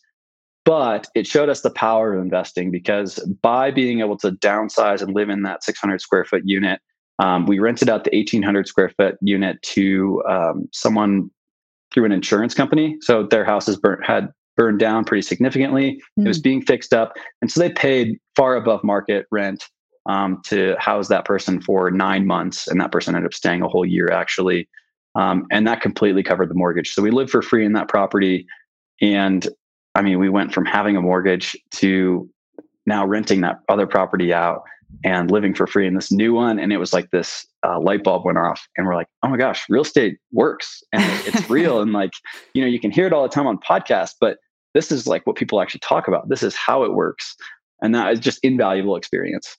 But 0.65 1.09
it 1.15 1.27
showed 1.27 1.49
us 1.49 1.63
the 1.63 1.71
power 1.71 2.15
of 2.15 2.23
investing 2.23 2.71
because 2.71 3.19
by 3.43 3.71
being 3.71 4.01
able 4.01 4.17
to 4.19 4.33
downsize 4.33 5.01
and 5.03 5.15
live 5.15 5.31
in 5.31 5.43
that 5.43 5.65
600 5.65 6.01
square 6.01 6.25
foot 6.25 6.43
unit, 6.45 6.81
um, 7.19 7.47
we 7.47 7.59
rented 7.59 7.89
out 7.89 8.05
the 8.05 8.17
1800 8.17 8.67
square 8.67 8.91
foot 8.91 9.17
unit 9.21 9.61
to 9.63 10.23
um, 10.29 10.69
someone 10.73 11.31
through 11.93 12.05
an 12.05 12.13
insurance 12.13 12.55
company. 12.55 12.97
So 13.01 13.27
their 13.27 13.45
houses 13.45 13.77
burnt, 13.77 14.05
had 14.05 14.29
burned 14.57 14.79
down 14.79 15.05
pretty 15.05 15.23
significantly. 15.23 15.93
Mm-hmm. 15.93 16.27
It 16.27 16.29
was 16.29 16.39
hmm. 16.39 16.43
being 16.43 16.63
fixed 16.63 16.93
up. 16.93 17.15
And 17.41 17.51
so 17.51 17.61
they 17.61 17.71
paid 17.71 18.19
far 18.37 18.57
above 18.57 18.85
market 18.85 19.27
rent 19.31 19.65
um, 20.07 20.41
to 20.47 20.77
house 20.79 21.09
that 21.09 21.25
person 21.25 21.61
for 21.61 21.91
nine 21.91 22.27
months, 22.27 22.67
and 22.67 22.81
that 22.81 22.93
person 22.93 23.15
ended 23.15 23.29
up 23.29 23.35
staying 23.35 23.63
a 23.63 23.69
whole 23.69 23.85
year 23.85 24.11
actually, 24.11 24.69
um, 25.15 25.47
and 25.51 25.67
that 25.67 25.81
completely 25.81 26.23
covered 26.23 26.49
the 26.49 26.55
mortgage. 26.55 26.93
So 26.93 27.03
we 27.03 27.11
lived 27.11 27.31
for 27.31 27.43
free 27.43 27.65
in 27.65 27.73
that 27.75 27.89
property, 27.89 28.47
and 29.01 29.47
I 29.95 30.03
mean, 30.03 30.19
we 30.19 30.29
went 30.29 30.55
from 30.55 30.65
having 30.65 30.97
a 30.97 31.03
mortgage 31.03 31.57
to 31.73 32.29
now 32.87 33.07
renting 33.07 33.41
that 33.43 33.61
other 33.69 33.87
property 33.87 34.33
out 34.33 34.63
and 35.05 35.31
living 35.31 35.55
for 35.55 35.67
free 35.67 35.87
in 35.87 35.95
this 35.95 36.11
new 36.11 36.35
one. 36.35 36.59
And 36.59 36.73
it 36.73 36.79
was 36.79 36.93
like 36.93 37.11
this 37.11 37.47
uh, 37.65 37.81
light 37.81 38.03
bulb 38.03 38.25
went 38.25 38.39
off, 38.39 38.67
and 38.77 38.87
we're 38.87 38.95
like, 38.95 39.09
oh 39.23 39.29
my 39.29 39.37
gosh, 39.37 39.65
real 39.69 39.83
estate 39.83 40.19
works 40.33 40.83
and 40.93 41.03
it's 41.27 41.49
real. 41.49 41.81
And 41.81 41.93
like, 41.93 42.13
you 42.55 42.63
know, 42.63 42.69
you 42.69 42.81
can 42.81 42.91
hear 42.91 43.07
it 43.07 43.13
all 43.13 43.23
the 43.23 43.29
time 43.29 43.47
on 43.47 43.59
podcasts, 43.59 44.15
but 44.21 44.39
this 44.75 44.93
is 44.93 45.07
like 45.07 45.27
what 45.27 45.37
people 45.37 45.61
actually 45.61 45.81
talk 45.81 46.09
about. 46.09 46.29
This 46.29 46.43
is 46.43 46.55
how 46.55 46.85
it 46.85 46.93
works. 46.95 47.37
And 47.83 47.95
that 47.95 48.13
is 48.13 48.21
just 48.21 48.39
invaluable 48.43 48.97
experience. 48.97 49.57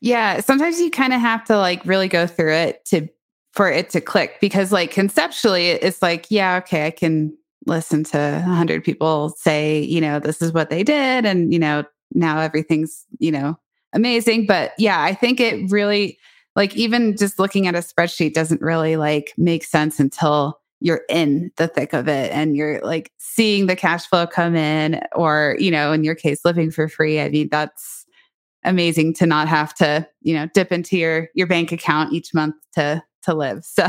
Yeah. 0.00 0.40
Sometimes 0.40 0.80
you 0.80 0.90
kind 0.90 1.12
of 1.12 1.20
have 1.20 1.44
to 1.44 1.56
like 1.56 1.84
really 1.84 2.08
go 2.08 2.26
through 2.26 2.52
it 2.52 2.84
to 2.86 3.08
for 3.52 3.70
it 3.70 3.88
to 3.90 4.00
click 4.00 4.38
because 4.40 4.70
like 4.70 4.90
conceptually 4.90 5.68
it's 5.68 6.02
like, 6.02 6.26
yeah, 6.30 6.56
okay, 6.56 6.86
I 6.86 6.90
can 6.90 7.36
listen 7.64 8.04
to 8.04 8.18
a 8.18 8.40
hundred 8.40 8.84
people 8.84 9.30
say, 9.30 9.80
you 9.80 10.00
know, 10.00 10.18
this 10.18 10.42
is 10.42 10.52
what 10.52 10.70
they 10.70 10.82
did. 10.82 11.24
And, 11.24 11.52
you 11.52 11.58
know, 11.58 11.84
now 12.12 12.38
everything's, 12.40 13.04
you 13.18 13.32
know, 13.32 13.58
amazing. 13.92 14.46
But 14.46 14.72
yeah, 14.78 15.02
I 15.02 15.14
think 15.14 15.40
it 15.40 15.70
really 15.70 16.18
like 16.54 16.76
even 16.76 17.16
just 17.16 17.38
looking 17.38 17.66
at 17.66 17.74
a 17.74 17.78
spreadsheet 17.78 18.34
doesn't 18.34 18.60
really 18.60 18.96
like 18.96 19.32
make 19.36 19.64
sense 19.64 19.98
until 19.98 20.60
you're 20.80 21.02
in 21.08 21.50
the 21.56 21.68
thick 21.68 21.92
of 21.92 22.08
it 22.08 22.30
and 22.32 22.56
you're 22.56 22.80
like 22.80 23.10
seeing 23.18 23.66
the 23.66 23.76
cash 23.76 24.06
flow 24.06 24.26
come 24.26 24.54
in 24.54 25.00
or 25.14 25.56
you 25.58 25.70
know 25.70 25.92
in 25.92 26.04
your 26.04 26.14
case 26.14 26.44
living 26.44 26.70
for 26.70 26.86
free 26.86 27.18
i 27.18 27.30
mean 27.30 27.48
that's 27.50 28.05
amazing 28.66 29.14
to 29.14 29.26
not 29.26 29.48
have 29.48 29.74
to 29.74 30.06
you 30.22 30.34
know 30.34 30.46
dip 30.54 30.72
into 30.72 30.96
your 30.98 31.28
your 31.34 31.46
bank 31.46 31.72
account 31.72 32.12
each 32.12 32.34
month 32.34 32.54
to 32.74 33.02
to 33.22 33.34
live. 33.34 33.64
So 33.74 33.86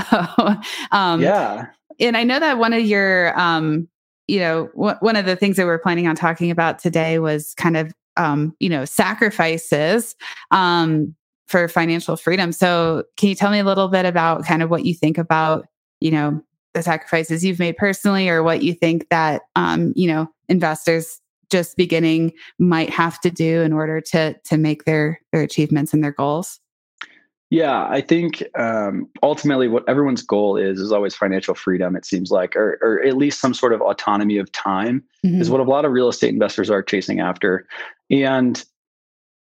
um 0.91 1.22
yeah. 1.22 1.67
and 2.00 2.17
i 2.17 2.24
know 2.24 2.39
that 2.39 2.57
one 2.57 2.74
of 2.74 2.81
your 2.81 3.38
um 3.39 3.88
you 4.27 4.39
know 4.39 4.67
w- 4.75 4.98
one 5.01 5.15
of 5.15 5.25
the 5.25 5.36
things 5.36 5.57
that 5.57 5.65
we're 5.65 5.79
planning 5.79 6.07
on 6.07 6.15
talking 6.15 6.51
about 6.51 6.79
today 6.79 7.19
was 7.19 7.53
kind 7.55 7.77
of 7.77 7.93
um 8.15 8.55
you 8.60 8.69
know 8.69 8.86
sacrifices 8.86 10.15
um 10.51 11.15
for 11.48 11.67
financial 11.67 12.17
freedom. 12.17 12.51
So 12.51 13.05
can 13.15 13.29
you 13.29 13.36
tell 13.36 13.51
me 13.51 13.60
a 13.60 13.63
little 13.63 13.88
bit 13.88 14.05
about 14.05 14.46
kind 14.46 14.62
of 14.62 14.69
what 14.69 14.86
you 14.86 14.93
think 14.93 15.17
about 15.17 15.67
you 16.00 16.12
know 16.12 16.41
the 16.74 16.84
sacrifices 16.84 17.43
you've 17.43 17.60
made 17.60 17.77
personally 17.77 18.29
or 18.29 18.43
what 18.43 18.62
you 18.62 18.74
think 18.74 19.10
that 19.10 19.43
um, 19.55 19.93
you 19.96 20.07
know 20.07 20.29
investors 20.50 21.19
just 21.50 21.77
beginning 21.77 22.34
might 22.60 22.89
have 22.89 23.20
to 23.22 23.30
do 23.30 23.62
in 23.62 23.74
order 23.74 24.01
to 24.01 24.36
to 24.46 24.58
make 24.58 24.86
their 24.86 25.20
their 25.32 25.42
achievements 25.42 25.94
and 25.94 26.04
their 26.04 26.12
goals? 26.12 26.60
Yeah 27.50 27.88
i 27.89 28.01
think 28.01 28.44
um, 28.60 29.08
ultimately 29.24 29.70
what 29.70 29.88
everyone's 29.88 30.22
goal 30.22 30.58
is 30.58 30.80
is 30.80 30.92
always 30.92 31.16
financial 31.16 31.56
freedom 31.56 31.96
it 31.96 32.06
seems 32.06 32.30
like 32.30 32.58
or, 32.58 32.77
or 32.82 33.01
at 33.06 33.16
least 33.16 33.39
some 33.39 33.54
sort 33.54 33.72
of 33.72 33.82
autonomy 33.82 34.38
of 34.38 34.51
time 34.51 35.01
mm-hmm. 35.25 35.42
is 35.42 35.50
what 35.50 35.62
a 35.62 35.63
lot 35.63 35.86
of 35.86 35.94
real 35.94 36.10
estate 36.10 36.34
investors 36.34 36.70
are 36.70 36.84
chasing 36.84 37.20
after. 37.20 37.66
And 38.10 38.63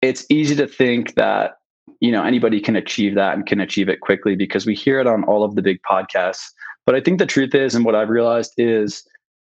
it's 0.01 0.25
easy 0.29 0.55
to 0.55 0.67
think 0.67 1.15
that 1.15 1.57
you 2.00 2.12
know 2.12 2.24
anybody 2.24 2.59
can 2.59 2.75
achieve 2.75 3.15
that 3.15 3.35
and 3.35 3.45
can 3.45 3.59
achieve 3.59 3.89
it 3.89 4.01
quickly 4.01 4.35
because 4.35 4.65
we 4.65 4.75
hear 4.75 5.00
it 5.00 5.07
on 5.07 5.24
all 5.24 5.43
of 5.43 5.55
the 5.55 5.62
big 5.62 5.79
podcasts. 5.89 6.51
But 6.85 6.95
I 6.95 7.01
think 7.01 7.17
the 7.17 7.25
truth 7.25 7.55
is, 7.55 7.74
and 7.74 7.83
what 7.83 7.95
I've 7.95 8.09
realized 8.09 8.53
is 8.57 9.03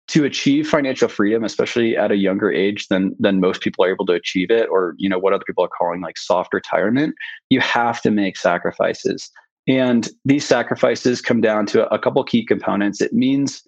to 0.08 0.24
achieve 0.24 0.66
financial 0.66 1.08
freedom, 1.08 1.44
especially 1.44 1.96
at 1.96 2.10
a 2.10 2.16
younger 2.16 2.50
age 2.50 2.88
than 2.88 3.14
than 3.18 3.40
most 3.40 3.60
people 3.60 3.84
are 3.84 3.90
able 3.90 4.06
to 4.06 4.14
achieve 4.14 4.50
it, 4.50 4.68
or 4.70 4.94
you 4.96 5.08
know 5.08 5.18
what 5.18 5.32
other 5.32 5.44
people 5.46 5.64
are 5.64 5.68
calling 5.68 6.00
like 6.00 6.18
soft 6.18 6.52
retirement, 6.52 7.14
you 7.50 7.60
have 7.60 8.00
to 8.02 8.10
make 8.10 8.36
sacrifices. 8.36 9.30
And 9.66 10.08
these 10.24 10.46
sacrifices 10.46 11.20
come 11.20 11.42
down 11.42 11.66
to 11.66 11.86
a 11.92 11.98
couple 11.98 12.24
key 12.24 12.44
components. 12.44 13.02
It 13.02 13.12
means, 13.12 13.62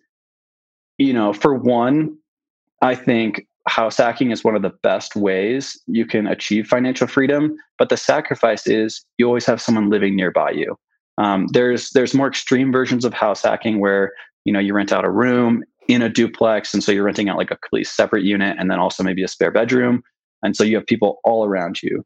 you 0.96 1.12
know, 1.12 1.34
for 1.34 1.54
one, 1.54 2.16
I 2.80 2.94
think 2.94 3.46
house 3.68 3.98
hacking 3.98 4.30
is 4.30 4.42
one 4.42 4.56
of 4.56 4.62
the 4.62 4.72
best 4.82 5.14
ways 5.14 5.78
you 5.86 6.06
can 6.06 6.26
achieve 6.26 6.66
financial 6.66 7.06
freedom. 7.06 7.54
But 7.78 7.90
the 7.90 7.98
sacrifice 7.98 8.66
is 8.66 9.04
you 9.18 9.26
always 9.26 9.44
have 9.44 9.60
someone 9.60 9.90
living 9.90 10.16
nearby 10.16 10.52
you. 10.52 10.76
Um, 11.18 11.48
there's 11.52 11.90
there's 11.90 12.14
more 12.14 12.28
extreme 12.28 12.72
versions 12.72 13.04
of 13.04 13.12
house 13.12 13.42
hacking 13.42 13.78
where 13.78 14.12
you 14.46 14.54
know 14.54 14.58
you 14.58 14.72
rent 14.72 14.92
out 14.92 15.04
a 15.04 15.10
room 15.10 15.62
in 15.90 16.02
a 16.02 16.08
duplex, 16.08 16.72
and 16.72 16.82
so 16.82 16.92
you're 16.92 17.04
renting 17.04 17.28
out 17.28 17.36
like 17.36 17.50
a 17.50 17.56
completely 17.56 17.84
separate 17.84 18.24
unit, 18.24 18.56
and 18.58 18.70
then 18.70 18.78
also 18.78 19.02
maybe 19.02 19.22
a 19.22 19.28
spare 19.28 19.50
bedroom, 19.50 20.02
and 20.42 20.56
so 20.56 20.64
you 20.64 20.76
have 20.76 20.86
people 20.86 21.18
all 21.24 21.44
around 21.44 21.82
you, 21.82 22.04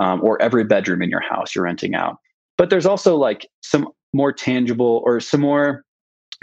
um, 0.00 0.22
or 0.22 0.40
every 0.40 0.64
bedroom 0.64 1.02
in 1.02 1.10
your 1.10 1.20
house 1.20 1.54
you're 1.54 1.64
renting 1.64 1.94
out. 1.94 2.16
But 2.56 2.70
there's 2.70 2.86
also 2.86 3.16
like 3.16 3.48
some 3.62 3.88
more 4.12 4.32
tangible 4.32 5.02
or 5.04 5.20
some 5.20 5.40
more 5.40 5.84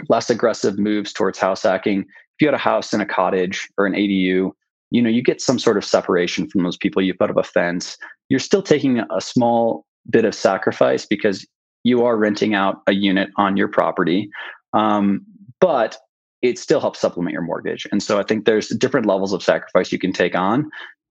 less 0.08 0.30
aggressive 0.30 0.78
moves 0.78 1.12
towards 1.12 1.38
house 1.38 1.62
hacking. 1.62 2.00
If 2.00 2.40
you 2.40 2.46
had 2.46 2.54
a 2.54 2.58
house 2.58 2.92
in 2.92 3.00
a 3.00 3.06
cottage 3.06 3.68
or 3.78 3.86
an 3.86 3.94
ADU, 3.94 4.50
you 4.90 5.02
know 5.02 5.08
you 5.08 5.22
get 5.22 5.40
some 5.40 5.58
sort 5.58 5.76
of 5.76 5.84
separation 5.84 6.48
from 6.48 6.62
those 6.62 6.76
people. 6.76 7.00
You 7.00 7.14
put 7.14 7.30
up 7.30 7.36
a 7.36 7.42
fence. 7.42 7.96
You're 8.28 8.40
still 8.40 8.62
taking 8.62 9.00
a 9.14 9.20
small 9.20 9.86
bit 10.10 10.24
of 10.24 10.34
sacrifice 10.34 11.06
because 11.06 11.46
you 11.84 12.04
are 12.04 12.16
renting 12.16 12.54
out 12.54 12.82
a 12.86 12.92
unit 12.92 13.30
on 13.36 13.56
your 13.56 13.68
property, 13.68 14.30
um, 14.72 15.24
but 15.60 15.96
it 16.42 16.58
still 16.58 16.80
helps 16.80 17.00
supplement 17.00 17.32
your 17.32 17.42
mortgage. 17.42 17.86
And 17.90 18.02
so 18.02 18.18
I 18.18 18.24
think 18.24 18.44
there's 18.44 18.68
different 18.68 19.06
levels 19.06 19.32
of 19.32 19.42
sacrifice 19.42 19.92
you 19.92 19.98
can 19.98 20.12
take 20.12 20.34
on. 20.34 20.70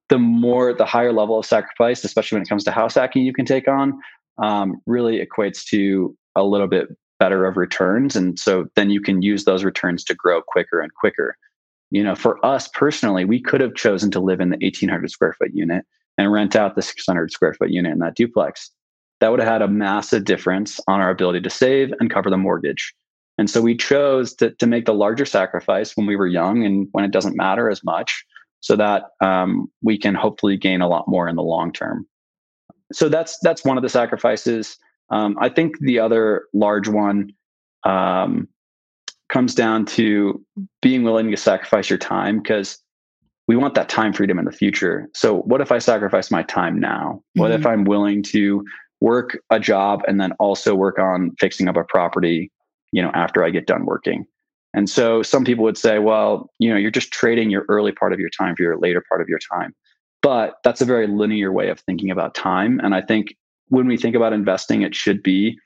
The 0.09 0.19
more, 0.19 0.73
the 0.73 0.85
higher 0.85 1.13
level 1.13 1.39
of 1.39 1.45
sacrifice, 1.45 2.03
especially 2.03 2.35
when 2.35 2.43
it 2.43 2.50
comes 2.50 2.65
to 2.65 2.71
house 2.71 2.95
hacking, 2.95 3.23
you 3.23 3.33
can 3.33 3.45
take 3.45 3.67
on, 3.67 4.00
um, 4.38 4.81
really 4.85 5.25
equates 5.25 5.63
to 5.65 6.15
a 6.35 6.43
little 6.43 6.67
bit 6.67 6.88
better 7.19 7.45
of 7.45 7.55
returns. 7.55 8.15
And 8.15 8.38
so 8.38 8.67
then 8.75 8.89
you 8.89 9.00
can 9.00 9.21
use 9.21 9.45
those 9.45 9.63
returns 9.63 10.03
to 10.05 10.13
grow 10.13 10.41
quicker 10.41 10.81
and 10.81 10.93
quicker. 10.93 11.38
You 11.91 12.03
know, 12.03 12.15
for 12.15 12.43
us 12.45 12.67
personally, 12.67 13.25
we 13.25 13.41
could 13.41 13.61
have 13.61 13.75
chosen 13.75 14.11
to 14.11 14.19
live 14.19 14.41
in 14.41 14.50
the 14.50 14.57
1800 14.61 15.09
square 15.11 15.33
foot 15.33 15.51
unit 15.53 15.85
and 16.17 16.31
rent 16.31 16.55
out 16.55 16.75
the 16.75 16.81
600 16.81 17.31
square 17.31 17.53
foot 17.53 17.69
unit 17.69 17.93
in 17.93 18.00
that 18.00 18.15
duplex 18.15 18.71
that 19.21 19.29
would 19.29 19.39
have 19.39 19.47
had 19.47 19.61
a 19.61 19.67
massive 19.67 20.25
difference 20.25 20.79
on 20.88 21.00
our 21.00 21.11
ability 21.11 21.41
to 21.41 21.50
save 21.50 21.93
and 22.00 22.09
cover 22.09 22.29
the 22.29 22.38
mortgage. 22.38 22.93
And 23.38 23.50
so 23.50 23.61
we 23.61 23.75
chose 23.75 24.33
to, 24.35 24.51
to 24.51 24.67
make 24.67 24.85
the 24.85 24.93
larger 24.93 25.25
sacrifice 25.25 25.95
when 25.95 26.05
we 26.05 26.15
were 26.15 26.27
young 26.27 26.65
and 26.65 26.88
when 26.91 27.03
it 27.03 27.11
doesn't 27.11 27.35
matter 27.35 27.69
as 27.69 27.83
much 27.83 28.25
so 28.59 28.75
that 28.75 29.05
um, 29.21 29.71
we 29.81 29.97
can 29.97 30.15
hopefully 30.15 30.57
gain 30.57 30.81
a 30.81 30.88
lot 30.88 31.07
more 31.07 31.27
in 31.27 31.35
the 31.35 31.43
long 31.43 31.71
term. 31.73 32.05
So 32.93 33.09
that's 33.09 33.38
that's 33.39 33.65
one 33.65 33.77
of 33.77 33.83
the 33.83 33.89
sacrifices. 33.89 34.77
Um, 35.09 35.35
I 35.39 35.50
think 35.50 35.79
the 35.79 36.00
other 36.00 36.47
large 36.53 36.88
one 36.88 37.31
um, 37.83 38.47
comes 39.29 39.55
down 39.55 39.85
to 39.85 40.43
being 40.81 41.03
willing 41.03 41.31
to 41.31 41.38
sacrifice 41.38 41.89
your 41.89 42.00
time 42.00 42.39
because 42.39 42.77
we 43.47 43.55
want 43.55 43.75
that 43.75 43.89
time 43.89 44.13
freedom 44.13 44.38
in 44.38 44.45
the 44.45 44.51
future. 44.51 45.09
So 45.13 45.39
what 45.41 45.61
if 45.61 45.71
I 45.71 45.79
sacrifice 45.79 46.31
my 46.31 46.43
time 46.43 46.79
now? 46.79 47.21
What 47.35 47.51
mm-hmm. 47.51 47.59
if 47.59 47.65
I'm 47.65 47.85
willing 47.85 48.23
to 48.23 48.63
work 49.00 49.39
a 49.50 49.59
job 49.59 50.01
and 50.07 50.21
then 50.21 50.31
also 50.33 50.75
work 50.75 51.00
on 51.00 51.31
fixing 51.39 51.67
up 51.67 51.75
a 51.75 51.83
property, 51.83 52.51
you 52.91 53.01
know, 53.01 53.12
after 53.13 53.43
I 53.43 53.50
get 53.50 53.67
done 53.67 53.86
working. 53.86 54.25
And 54.74 54.89
so 54.89 55.21
some 55.21 55.43
people 55.43 55.63
would 55.63 55.77
say, 55.77 56.00
well, 56.00 56.50
you 56.60 56.69
know, 56.69 56.77
you're 56.77 56.91
just 56.91 57.12
trading 57.12 57.50
your 57.50 57.65
early 57.67 57.91
part 57.91 58.13
of 58.13 58.19
your 58.19 58.29
time 58.29 58.55
for 58.55 58.63
your 58.63 58.77
later 58.77 59.03
part 59.10 59.21
of 59.21 59.27
your 59.27 59.39
time. 59.51 59.74
But 60.21 60.55
that's 60.63 60.81
a 60.81 60.86
very 60.86 61.07
linear 61.07 61.51
way 61.51 61.69
of 61.69 61.79
thinking 61.79 62.12
about 62.12 62.36
time. 62.36 62.79
And 62.83 62.95
I 62.95 63.01
think 63.01 63.36
when 63.67 63.88
we 63.88 63.98
think 63.98 64.15
about 64.15 64.33
investing, 64.33 64.81
it 64.81 64.95
should 64.95 65.24
be 65.24 65.57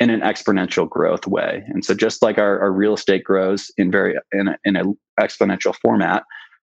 in 0.00 0.10
an 0.10 0.20
exponential 0.20 0.88
growth 0.88 1.26
way. 1.26 1.62
And 1.68 1.84
so 1.84 1.94
just 1.94 2.22
like 2.22 2.38
our, 2.38 2.60
our 2.60 2.72
real 2.72 2.94
estate 2.94 3.24
grows 3.24 3.70
in 3.76 3.90
very 3.90 4.16
in 4.32 4.54
in 4.64 4.76
an 4.76 4.96
exponential 5.20 5.74
format, 5.82 6.24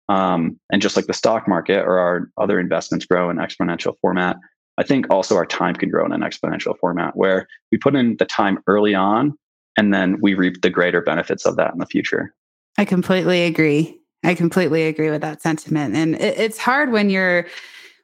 um, 0.10 0.60
and 0.72 0.82
just 0.82 0.96
like 0.96 1.06
the 1.06 1.14
stock 1.14 1.48
market 1.48 1.84
or 1.84 2.00
our 2.00 2.30
other 2.38 2.60
investments 2.60 3.06
grow 3.06 3.30
in 3.30 3.38
exponential 3.38 3.96
format, 4.02 4.38
I 4.78 4.84
think 4.84 5.08
also 5.10 5.36
our 5.36 5.46
time 5.46 5.76
can 5.76 5.90
grow 5.90 6.06
in 6.06 6.12
an 6.12 6.22
exponential 6.22 6.78
format 6.80 7.16
where 7.16 7.48
we 7.72 7.78
put 7.78 7.96
in 7.96 8.18
the 8.18 8.26
time 8.26 8.60
early 8.68 8.94
on 8.94 9.38
and 9.78 9.94
then 9.94 10.20
we 10.22 10.34
reap 10.34 10.62
the 10.62 10.70
greater 10.70 11.02
benefits 11.02 11.46
of 11.46 11.56
that 11.58 11.74
in 11.74 11.80
the 11.80 11.86
future. 11.86 12.34
I 12.78 12.86
completely 12.86 13.44
agree. 13.44 14.00
I 14.24 14.36
completely 14.36 14.84
agree 14.84 15.10
with 15.10 15.22
that 15.22 15.42
sentiment. 15.42 15.96
And 15.96 16.16
it, 16.16 16.40
it's 16.40 16.58
hard 16.58 16.92
when 16.92 17.10
you're 17.10 17.48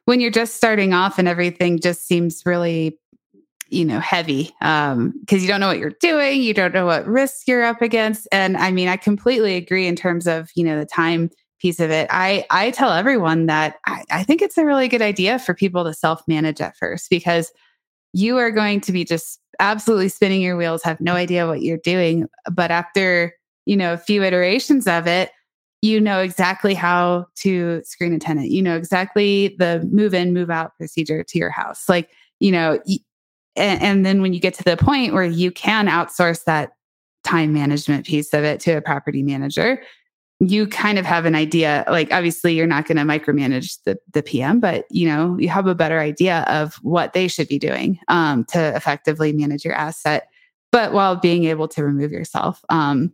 when 0.04 0.20
you're 0.20 0.30
just 0.30 0.56
starting 0.56 0.92
off 0.92 1.18
and 1.18 1.28
everything 1.28 1.78
just 1.80 2.06
seems 2.06 2.42
really 2.44 2.98
you 3.68 3.84
know 3.84 4.00
heavy 4.00 4.50
um 4.62 5.14
because 5.20 5.42
you 5.42 5.48
don't 5.48 5.60
know 5.60 5.68
what 5.68 5.78
you're 5.78 5.94
doing 6.00 6.42
you 6.42 6.52
don't 6.52 6.74
know 6.74 6.86
what 6.86 7.06
risks 7.06 7.44
you're 7.46 7.62
up 7.62 7.80
against 7.80 8.26
and 8.32 8.56
i 8.56 8.72
mean 8.72 8.88
i 8.88 8.96
completely 8.96 9.54
agree 9.54 9.86
in 9.86 9.94
terms 9.94 10.26
of 10.26 10.50
you 10.56 10.64
know 10.64 10.76
the 10.76 10.84
time 10.84 11.30
piece 11.60 11.78
of 11.78 11.90
it. 11.90 12.08
I 12.10 12.44
I 12.50 12.70
tell 12.70 12.90
everyone 12.90 13.46
that 13.46 13.76
I, 13.86 14.04
I 14.10 14.22
think 14.24 14.42
it's 14.42 14.58
a 14.58 14.64
really 14.64 14.88
good 14.88 15.02
idea 15.02 15.38
for 15.38 15.54
people 15.54 15.84
to 15.84 15.94
self 15.94 16.26
manage 16.26 16.60
at 16.60 16.76
first 16.76 17.10
because 17.10 17.52
you 18.12 18.38
are 18.38 18.50
going 18.50 18.80
to 18.82 18.92
be 18.92 19.04
just 19.04 19.40
absolutely 19.58 20.08
spinning 20.08 20.40
your 20.40 20.56
wheels, 20.56 20.82
have 20.82 21.00
no 21.00 21.14
idea 21.14 21.46
what 21.46 21.62
you're 21.62 21.78
doing. 21.78 22.28
But 22.50 22.70
after 22.70 23.34
you 23.66 23.76
know 23.76 23.92
a 23.92 23.98
few 23.98 24.22
iterations 24.22 24.86
of 24.86 25.06
it, 25.06 25.30
you 25.82 26.00
know 26.00 26.20
exactly 26.20 26.74
how 26.74 27.26
to 27.36 27.82
screen 27.84 28.12
a 28.12 28.18
tenant. 28.18 28.50
You 28.50 28.62
know 28.62 28.76
exactly 28.76 29.56
the 29.58 29.86
move 29.90 30.14
in, 30.14 30.32
move 30.32 30.50
out 30.50 30.76
procedure 30.76 31.22
to 31.22 31.38
your 31.38 31.50
house. 31.50 31.88
Like 31.88 32.10
you 32.40 32.52
know, 32.52 32.80
and, 33.56 33.82
and 33.82 34.06
then 34.06 34.22
when 34.22 34.32
you 34.32 34.40
get 34.40 34.54
to 34.54 34.64
the 34.64 34.76
point 34.76 35.12
where 35.12 35.24
you 35.24 35.50
can 35.50 35.86
outsource 35.86 36.44
that 36.44 36.72
time 37.24 37.52
management 37.52 38.06
piece 38.06 38.32
of 38.32 38.44
it 38.44 38.60
to 38.60 38.72
a 38.72 38.80
property 38.80 39.22
manager 39.22 39.82
you 40.42 40.66
kind 40.66 40.98
of 40.98 41.04
have 41.04 41.26
an 41.26 41.34
idea 41.34 41.84
like 41.88 42.10
obviously 42.12 42.54
you're 42.54 42.66
not 42.66 42.86
going 42.86 42.96
to 42.96 43.04
micromanage 43.04 43.76
the, 43.84 43.98
the 44.14 44.22
pm 44.22 44.58
but 44.58 44.86
you 44.90 45.06
know 45.06 45.36
you 45.38 45.50
have 45.50 45.66
a 45.66 45.74
better 45.74 46.00
idea 46.00 46.46
of 46.48 46.76
what 46.76 47.12
they 47.12 47.28
should 47.28 47.46
be 47.46 47.58
doing 47.58 47.98
um, 48.08 48.44
to 48.44 48.74
effectively 48.74 49.32
manage 49.32 49.64
your 49.64 49.74
asset 49.74 50.30
but 50.72 50.92
while 50.92 51.16
being 51.16 51.44
able 51.44 51.68
to 51.68 51.84
remove 51.84 52.12
yourself 52.12 52.64
um, 52.68 53.12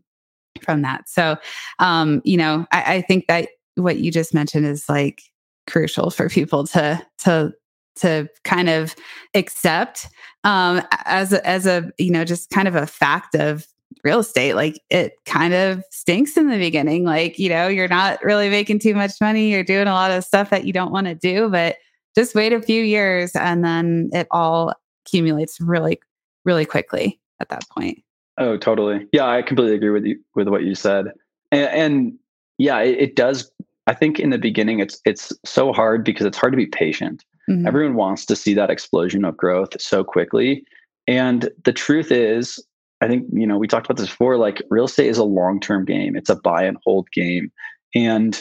from 0.63 0.83
that. 0.83 1.09
So 1.09 1.37
um, 1.79 2.23
you 2.25 2.37
know 2.37 2.67
I, 2.73 2.97
I 2.97 3.03
think 3.03 3.27
that 3.29 3.49
what 3.75 3.99
you 3.99 4.11
just 4.11 4.35
mentioned 4.35 4.67
is 4.67 4.89
like 4.89 5.23
crucial 5.67 6.11
for 6.11 6.29
people 6.29 6.67
to 6.69 7.05
to 7.19 7.53
to 7.97 8.29
kind 8.45 8.69
of 8.69 8.95
accept 9.35 10.09
um, 10.45 10.83
as 11.07 11.33
a, 11.33 11.47
as 11.47 11.67
a 11.67 11.91
you 11.99 12.11
know 12.11 12.25
just 12.25 12.51
kind 12.51 12.69
of 12.69 12.75
a 12.75 12.87
fact 12.87 13.35
of 13.35 13.67
real 14.05 14.21
estate 14.21 14.55
like 14.55 14.81
it 14.91 15.15
kind 15.25 15.55
of 15.55 15.83
stinks 15.91 16.37
in 16.37 16.49
the 16.49 16.59
beginning 16.59 17.05
like 17.05 17.39
you 17.39 17.49
know 17.49 17.67
you're 17.67 17.89
not 17.89 18.23
really 18.23 18.49
making 18.49 18.79
too 18.79 18.95
much 18.95 19.13
money 19.21 19.51
you're 19.51 19.65
doing 19.65 19.87
a 19.87 19.93
lot 19.93 20.11
of 20.11 20.25
stuff 20.25 20.51
that 20.51 20.65
you 20.65 20.73
don't 20.73 20.93
want 20.93 21.07
to 21.07 21.15
do 21.15 21.49
but 21.49 21.77
just 22.15 22.35
wait 22.35 22.53
a 22.53 22.63
few 22.63 22.83
years 22.83 23.33
and 23.35 23.65
then 23.65 24.09
it 24.13 24.27
all 24.31 24.73
accumulates 25.05 25.61
really 25.61 26.01
really 26.45 26.65
quickly 26.65 27.21
at 27.41 27.49
that 27.49 27.69
point. 27.69 28.03
Oh 28.39 28.57
totally. 28.57 29.07
Yeah 29.13 29.27
i 29.27 29.43
completely 29.43 29.75
agree 29.75 29.91
with 29.91 30.05
you 30.05 30.19
with 30.35 30.49
what 30.49 30.63
you 30.63 30.75
said. 30.75 31.07
And, 31.53 31.69
and 31.69 32.19
yeah 32.59 32.79
it, 32.81 32.99
it, 32.99 33.17
does 33.17 33.51
i 33.87 33.95
think 33.95 34.19
in 34.19 34.31
the 34.31 34.39
beginning 34.39 34.81
it's 34.81 35.01
it's 35.05 35.33
so 35.45 35.73
hard 35.73 36.05
because 36.05 36.27
it's 36.27 36.39
hard 36.39 36.53
to 36.53 36.57
be 36.57 36.67
patient. 36.67 37.25
Mm-hmm. 37.49 37.67
everyone 37.67 37.95
wants 37.95 38.27
to 38.27 38.35
see 38.35 38.55
that 38.55 38.71
explosion 38.71 39.25
of 39.25 39.37
growth 39.37 39.81
so 39.81 40.03
quickly 40.03 40.65
and 41.07 41.49
the 41.65 41.73
truth 41.73 42.11
is 42.11 42.59
I 43.01 43.09
think, 43.09 43.27
you 43.33 43.47
know, 43.47 43.59
we 43.59 43.69
talked 43.69 43.87
about 43.87 43.99
this 43.99 44.09
before, 44.09 44.39
like 44.39 44.63
real 44.71 44.87
estate 44.87 45.09
is 45.09 45.19
a 45.19 45.25
long-term 45.25 45.85
game. 45.85 46.17
It's 46.17 46.31
a 46.31 46.37
buy 46.37 46.65
and 46.65 46.79
hold 46.85 47.11
game. 47.13 47.53
And, 47.95 48.41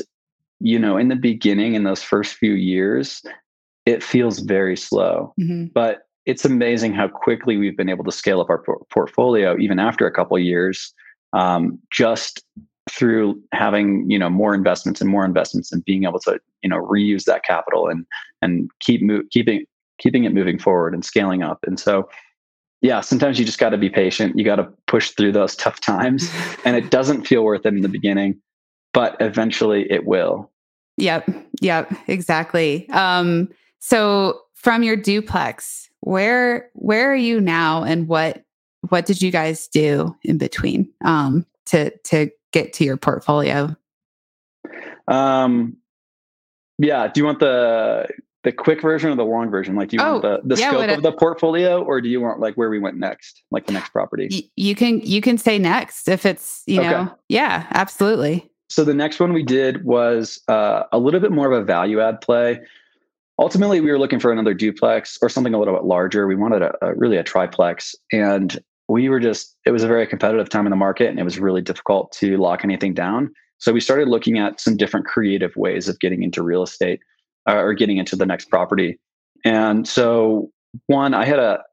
you 0.59 0.79
know, 0.79 0.97
in 0.97 1.09
the 1.09 1.15
beginning, 1.15 1.75
in 1.75 1.83
those 1.83 2.01
first 2.01 2.35
few 2.35 2.53
years, 2.53 3.21
it 3.85 4.01
feels 4.01 4.39
very 4.39 4.77
slow. 4.77 5.33
Mm-hmm. 5.39 5.67
But 5.73 6.03
it's 6.25 6.45
amazing 6.45 6.93
how 6.93 7.07
quickly 7.07 7.57
we've 7.57 7.77
been 7.77 7.89
able 7.89 8.03
to 8.05 8.11
scale 8.11 8.41
up 8.41 8.49
our 8.49 8.59
por- 8.59 8.85
portfolio, 8.91 9.57
even 9.59 9.79
after 9.79 10.07
a 10.07 10.11
couple 10.11 10.37
years, 10.39 10.93
um, 11.33 11.79
just 11.91 12.43
through 12.89 13.41
having 13.51 14.09
you 14.09 14.17
know 14.17 14.29
more 14.29 14.53
investments 14.53 15.01
and 15.01 15.09
more 15.09 15.25
investments 15.25 15.71
and 15.71 15.83
being 15.85 16.03
able 16.03 16.19
to 16.19 16.39
you 16.61 16.69
know 16.69 16.77
reuse 16.77 17.23
that 17.25 17.43
capital 17.43 17.87
and 17.87 18.05
and 18.41 18.69
keep 18.79 19.01
mo- 19.01 19.23
keeping 19.31 19.65
keeping 19.99 20.23
it 20.23 20.33
moving 20.33 20.59
forward 20.59 20.93
and 20.93 21.05
scaling 21.05 21.41
up. 21.41 21.59
And 21.65 21.79
so 21.79 22.09
yeah, 22.81 23.01
sometimes 23.01 23.39
you 23.39 23.45
just 23.45 23.59
got 23.59 23.69
to 23.69 23.77
be 23.77 23.89
patient. 23.89 24.37
You 24.37 24.45
got 24.45 24.57
to 24.57 24.67
push 24.87 25.11
through 25.11 25.31
those 25.31 25.55
tough 25.57 25.79
times. 25.79 26.29
and 26.65 26.75
it 26.75 26.91
doesn't 26.91 27.25
feel 27.25 27.43
worth 27.43 27.65
it 27.65 27.73
in 27.73 27.81
the 27.81 27.89
beginning, 27.89 28.39
but 28.93 29.17
eventually 29.19 29.91
it 29.91 30.05
will. 30.05 30.51
Yep. 30.97 31.29
Yep. 31.61 31.93
Exactly. 32.07 32.89
Um, 32.89 33.49
so 33.79 34.39
from 34.53 34.81
your 34.81 34.95
duplex, 34.95 35.89
where 35.99 36.69
where 36.73 37.11
are 37.11 37.15
you 37.15 37.41
now 37.41 37.83
and 37.83 38.07
what 38.07 38.43
what 38.89 39.05
did 39.05 39.21
you 39.21 39.31
guys 39.31 39.67
do 39.67 40.15
in 40.23 40.37
between 40.37 40.91
um 41.03 41.45
to 41.65 41.91
to 42.05 42.29
get 42.51 42.73
to 42.73 42.83
your 42.83 42.97
portfolio? 42.97 43.75
Um 45.07 45.77
yeah, 46.77 47.07
do 47.07 47.19
you 47.21 47.25
want 47.25 47.39
the 47.39 48.07
the 48.45 48.51
quick 48.51 48.81
version 48.81 49.09
or 49.09 49.15
the 49.15 49.25
long 49.25 49.49
version? 49.49 49.75
Like, 49.75 49.89
do 49.89 49.97
you 49.97 50.03
oh, 50.03 50.19
want 50.19 50.21
the, 50.21 50.55
the 50.55 50.61
yeah, 50.61 50.69
scope 50.69 50.89
of 50.89 51.03
the 51.03 51.11
portfolio, 51.11 51.83
or 51.83 51.99
do 51.99 52.07
you 52.07 52.21
want 52.21 52.39
like 52.39 52.55
where 52.55 52.69
we 52.69 52.79
went 52.79 52.97
next, 52.97 53.43
like 53.51 53.65
the 53.65 53.73
next 53.73 53.89
property? 53.89 54.29
Y- 54.31 54.49
you 54.55 54.75
can 54.75 55.01
you 55.01 55.19
can 55.19 55.37
say 55.37 55.59
next 55.59 56.07
if 56.07 56.25
it's 56.25 56.63
you 56.65 56.79
okay. 56.79 56.89
know 56.89 57.13
yeah 57.27 57.65
absolutely. 57.71 58.49
So 58.69 58.83
the 58.83 58.93
next 58.93 59.19
one 59.19 59.33
we 59.33 59.43
did 59.43 59.83
was 59.83 60.41
uh, 60.47 60.83
a 60.91 60.99
little 60.99 61.19
bit 61.19 61.31
more 61.31 61.51
of 61.51 61.59
a 61.59 61.65
value 61.65 61.99
add 61.99 62.21
play. 62.21 62.59
Ultimately, 63.37 63.81
we 63.81 63.91
were 63.91 63.99
looking 63.99 64.19
for 64.19 64.31
another 64.31 64.53
duplex 64.53 65.17
or 65.21 65.27
something 65.27 65.53
a 65.53 65.59
little 65.59 65.73
bit 65.73 65.83
larger. 65.83 66.25
We 66.25 66.35
wanted 66.35 66.61
a, 66.61 66.73
a 66.81 66.95
really 66.95 67.17
a 67.17 67.23
triplex, 67.23 67.95
and 68.13 68.57
we 68.87 69.09
were 69.09 69.19
just 69.19 69.57
it 69.65 69.71
was 69.71 69.83
a 69.83 69.87
very 69.87 70.05
competitive 70.05 70.49
time 70.49 70.67
in 70.67 70.69
the 70.69 70.77
market, 70.77 71.09
and 71.09 71.19
it 71.19 71.23
was 71.23 71.39
really 71.39 71.61
difficult 71.61 72.11
to 72.13 72.37
lock 72.37 72.63
anything 72.63 72.93
down. 72.93 73.33
So 73.57 73.73
we 73.73 73.81
started 73.81 74.07
looking 74.07 74.37
at 74.37 74.59
some 74.59 74.77
different 74.77 75.07
creative 75.07 75.55
ways 75.55 75.89
of 75.89 75.99
getting 75.99 76.21
into 76.21 76.43
real 76.43 76.61
estate 76.61 76.99
uh, 77.47 77.55
or 77.55 77.73
getting 77.73 77.97
into 77.97 78.15
the 78.15 78.25
next 78.25 78.49
property. 78.49 78.99
And 79.43 79.87
so, 79.87 80.49
one, 80.87 81.13
I 81.13 81.25
had 81.25 81.39
a 81.39 81.63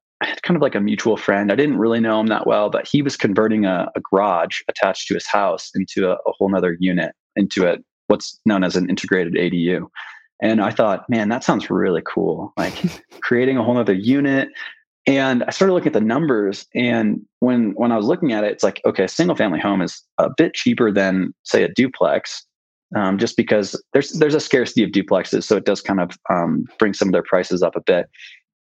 kind 0.43 0.57
of 0.57 0.63
like 0.63 0.75
a 0.75 0.81
mutual 0.81 1.17
friend. 1.17 1.51
I 1.51 1.57
didn't 1.57 1.79
really 1.79 2.01
know 2.01 2.21
him 2.21 2.29
that 2.29 2.47
well, 2.47 2.71
but 2.71 2.87
he 2.87 3.03
was 3.03 3.17
converting 3.17 3.65
a, 3.65 3.89
a 3.95 4.01
garage 4.01 4.61
attached 4.69 5.09
to 5.09 5.15
his 5.15 5.27
house 5.27 5.71
into 5.75 6.11
a, 6.11 6.15
a 6.15 6.33
whole 6.39 6.49
nother 6.49 6.77
unit, 6.79 7.15
into 7.37 7.67
a 7.67 7.79
what's 8.09 8.39
known 8.45 8.65
as 8.65 8.77
an 8.77 8.89
integrated 8.89 9.35
ADU. 9.35 9.87
And 10.43 10.61
I 10.61 10.71
thought, 10.71 11.09
man, 11.09 11.29
that 11.29 11.45
sounds 11.45 11.71
really 11.71 12.03
cool. 12.05 12.53
Like 12.57 12.75
creating 13.21 13.57
a 13.57 13.63
whole 13.63 13.79
other 13.79 13.95
unit. 13.95 14.49
And 15.07 15.45
I 15.45 15.51
started 15.51 15.73
looking 15.73 15.89
at 15.89 15.95
the 15.95 16.01
numbers. 16.01 16.67
And 16.75 17.23
when 17.41 17.73
when 17.73 17.91
I 17.91 17.97
was 17.97 18.07
looking 18.07 18.33
at 18.33 18.45
it, 18.45 18.53
it's 18.53 18.63
like, 18.63 18.81
okay, 18.85 19.05
a 19.05 19.09
single 19.09 19.37
family 19.37 19.61
home 19.61 19.83
is 19.83 20.03
a 20.19 20.31
bit 20.37 20.55
cheaper 20.55 20.93
than, 20.93 21.33
say, 21.45 21.65
a 21.65 21.69
duplex 21.69 22.45
um, 22.97 23.19
just 23.19 23.37
because 23.37 23.81
there's 23.93 24.11
there's 24.13 24.35
a 24.35 24.41
scarcity 24.41 24.83
of 24.83 24.91
duplexes, 24.91 25.45
so 25.45 25.57
it 25.57 25.65
does 25.65 25.81
kind 25.81 26.01
of 26.01 26.19
um, 26.31 26.67
bring 26.79 26.95
some 26.95 27.09
of 27.09 27.13
their 27.13 27.23
prices 27.23 27.63
up 27.63 27.77
a 27.77 27.81
bit. 27.81 28.07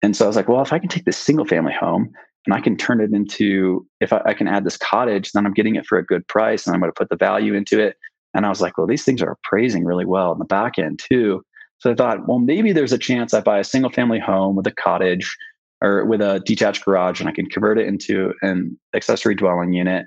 And 0.02 0.16
so 0.16 0.24
I 0.24 0.28
was 0.28 0.36
like, 0.36 0.48
well, 0.48 0.62
if 0.62 0.72
I 0.72 0.78
can 0.78 0.88
take 0.88 1.04
this 1.04 1.16
single 1.16 1.44
family 1.44 1.72
home 1.72 2.12
and 2.46 2.54
I 2.54 2.60
can 2.60 2.76
turn 2.76 3.00
it 3.00 3.12
into, 3.12 3.84
if 4.00 4.12
I, 4.12 4.22
I 4.26 4.34
can 4.34 4.46
add 4.46 4.64
this 4.64 4.76
cottage, 4.76 5.32
then 5.32 5.44
I'm 5.44 5.52
getting 5.52 5.74
it 5.74 5.86
for 5.86 5.98
a 5.98 6.04
good 6.04 6.26
price, 6.28 6.66
and 6.66 6.74
I'm 6.74 6.80
going 6.80 6.92
to 6.92 6.98
put 6.98 7.08
the 7.08 7.16
value 7.16 7.54
into 7.54 7.80
it. 7.80 7.96
And 8.34 8.46
I 8.46 8.48
was 8.48 8.60
like, 8.60 8.78
well, 8.78 8.86
these 8.86 9.04
things 9.04 9.22
are 9.22 9.32
appraising 9.32 9.84
really 9.84 10.04
well 10.04 10.32
in 10.32 10.38
the 10.38 10.44
back 10.44 10.78
end 10.78 11.00
too. 11.00 11.42
So 11.78 11.90
I 11.92 11.94
thought, 11.94 12.26
well, 12.26 12.38
maybe 12.38 12.72
there's 12.72 12.92
a 12.92 12.98
chance 12.98 13.32
I 13.32 13.40
buy 13.40 13.58
a 13.58 13.64
single 13.64 13.90
family 13.90 14.18
home 14.18 14.56
with 14.56 14.66
a 14.66 14.72
cottage 14.72 15.36
or 15.80 16.04
with 16.04 16.20
a 16.20 16.40
detached 16.44 16.84
garage 16.84 17.20
and 17.20 17.28
I 17.28 17.32
can 17.32 17.46
convert 17.46 17.78
it 17.78 17.86
into 17.86 18.34
an 18.42 18.78
accessory 18.94 19.34
dwelling 19.34 19.72
unit. 19.72 20.06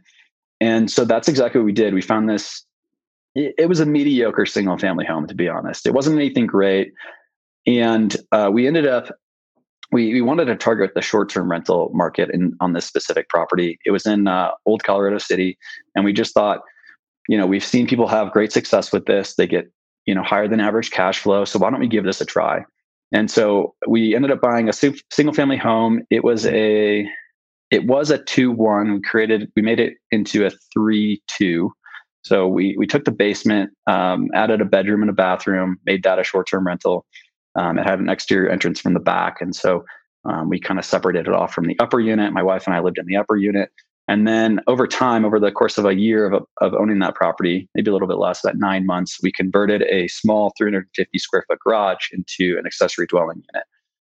And 0.60 0.92
so 0.92 1.06
that's 1.06 1.28
exactly 1.28 1.60
what 1.60 1.66
we 1.66 1.72
did. 1.72 1.94
We 1.94 2.02
found 2.02 2.30
this 2.30 2.66
it, 3.36 3.70
was 3.70 3.80
a 3.80 3.86
mediocre 3.86 4.46
single 4.46 4.78
family 4.78 5.06
home, 5.06 5.28
to 5.28 5.36
be 5.36 5.48
honest. 5.48 5.86
It 5.86 5.94
wasn't 5.94 6.18
anything 6.18 6.48
great. 6.48 6.94
And 7.66 8.16
uh, 8.32 8.50
we 8.52 8.68
ended 8.68 8.88
up, 8.88 9.12
we, 9.92 10.14
we 10.14 10.22
wanted 10.22 10.46
to 10.46 10.56
target 10.56 10.92
the 10.96 11.02
short 11.02 11.30
term 11.30 11.50
rental 11.50 11.92
market 11.94 12.30
in, 12.32 12.56
on 12.60 12.74
this 12.74 12.86
specific 12.86 13.30
property. 13.30 13.78
It 13.86 13.92
was 13.92 14.06
in 14.06 14.28
uh, 14.28 14.52
Old 14.66 14.84
Colorado 14.84 15.18
City. 15.18 15.58
And 15.96 16.06
we 16.06 16.14
just 16.14 16.34
thought, 16.34 16.62
you 17.28 17.38
know, 17.38 17.46
we've 17.46 17.64
seen 17.64 17.88
people 17.88 18.08
have 18.08 18.32
great 18.32 18.52
success 18.52 18.92
with 18.92 19.06
this. 19.06 19.36
They 19.36 19.48
get, 19.48 19.72
you 20.06 20.16
know, 20.16 20.24
higher 20.24 20.48
than 20.48 20.60
average 20.60 20.92
cash 20.92 21.20
flow. 21.20 21.46
So 21.46 21.60
why 21.60 21.70
don't 21.70 21.80
we 21.80 21.88
give 21.88 22.04
this 22.04 22.22
a 22.22 22.26
try? 22.26 22.64
And 23.12 23.30
so 23.30 23.76
we 23.88 24.16
ended 24.16 24.32
up 24.32 24.42
buying 24.42 24.70
a 24.70 24.74
single 24.74 25.34
family 25.34 25.58
home. 25.58 26.02
It 26.10 26.24
was 26.24 26.46
a, 26.46 27.06
it 27.70 27.86
was 27.86 28.10
a 28.10 28.18
two 28.18 28.52
one. 28.52 28.94
We 28.94 29.02
created, 29.02 29.52
we 29.56 29.62
made 29.62 29.80
it 29.80 29.96
into 30.10 30.46
a 30.46 30.52
three 30.74 31.22
two. 31.28 31.74
So 32.24 32.48
we 32.48 32.76
we 32.78 32.86
took 32.86 33.06
the 33.06 33.12
basement, 33.12 33.72
um, 33.88 34.28
added 34.34 34.62
a 34.62 34.66
bedroom 34.66 35.02
and 35.02 35.10
a 35.10 35.14
bathroom, 35.14 35.78
made 35.86 36.04
that 36.04 36.20
a 36.20 36.24
short 36.24 36.48
term 36.48 36.68
rental. 36.68 37.06
Um, 37.56 37.78
it 37.78 37.84
had 37.86 38.00
an 38.00 38.10
exterior 38.10 38.50
entrance 38.50 38.80
from 38.80 38.94
the 38.94 39.00
back, 39.00 39.42
and 39.42 39.56
so 39.56 39.84
um, 40.26 40.50
we 40.50 40.60
kind 40.60 40.80
of 40.80 40.86
separated 40.86 41.28
it 41.28 41.34
off 41.34 41.54
from 41.54 41.66
the 41.66 41.78
upper 41.80 42.00
unit. 42.00 42.32
My 42.32 42.44
wife 42.44 42.68
and 42.68 42.76
I 42.76 42.80
lived 42.80 43.00
in 43.00 43.08
the 43.08 43.18
upper 43.18 43.36
unit, 43.36 43.72
and 44.08 44.28
then 44.28 44.60
over 44.68 44.88
time, 44.88 45.26
over 45.26 45.40
the 45.40 45.52
course 45.52 45.78
of 45.78 45.86
a 45.86 45.96
year 45.96 46.32
of, 46.32 46.44
of 46.62 46.74
owning 46.74 47.00
that 47.00 47.16
property, 47.16 47.68
maybe 47.76 47.90
a 47.90 47.94
little 47.94 48.08
bit 48.08 48.18
less, 48.18 48.44
about 48.44 48.58
nine 48.58 48.86
months, 48.86 49.18
we 49.24 49.32
converted 49.32 49.82
a 49.84 50.08
small 50.08 50.54
350 50.58 51.18
square 51.18 51.44
foot 51.48 51.60
garage 51.60 52.10
into 52.12 52.58
an 52.58 52.66
accessory 52.66 53.08
dwelling 53.08 53.44
unit, 53.54 53.68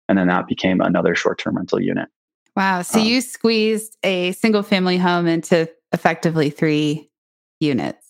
and 0.07 0.17
then 0.17 0.27
that 0.27 0.47
became 0.47 0.79
another 0.79 1.15
short 1.15 1.39
term 1.39 1.57
rental 1.57 1.81
unit. 1.81 2.07
Wow! 2.55 2.83
So 2.83 2.99
um, 2.99 3.05
you 3.05 3.19
squeezed 3.19 3.97
a 4.03 4.31
single 4.33 4.63
family 4.63 4.97
home 4.97 5.25
into 5.25 5.69
effectively 5.91 6.51
three 6.51 7.09
units. 7.59 8.05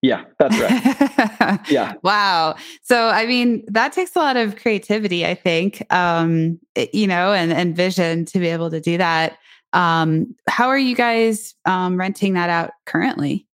Yeah, 0.00 0.24
that's 0.38 0.58
right. 0.58 1.60
yeah. 1.70 1.94
Wow. 2.02 2.56
So, 2.82 3.08
I 3.08 3.24
mean, 3.24 3.64
that 3.68 3.92
takes 3.92 4.16
a 4.16 4.18
lot 4.18 4.36
of 4.36 4.56
creativity, 4.56 5.24
I 5.24 5.34
think, 5.34 5.84
um, 5.92 6.58
it, 6.74 6.92
you 6.92 7.06
know, 7.06 7.32
and, 7.32 7.52
and 7.52 7.76
vision 7.76 8.24
to 8.26 8.40
be 8.40 8.48
able 8.48 8.70
to 8.70 8.80
do 8.80 8.98
that. 8.98 9.38
Um, 9.72 10.34
how 10.48 10.68
are 10.68 10.78
you 10.78 10.96
guys 10.96 11.54
um, 11.66 11.96
renting 11.96 12.34
that 12.34 12.50
out 12.50 12.72
currently? 12.84 13.46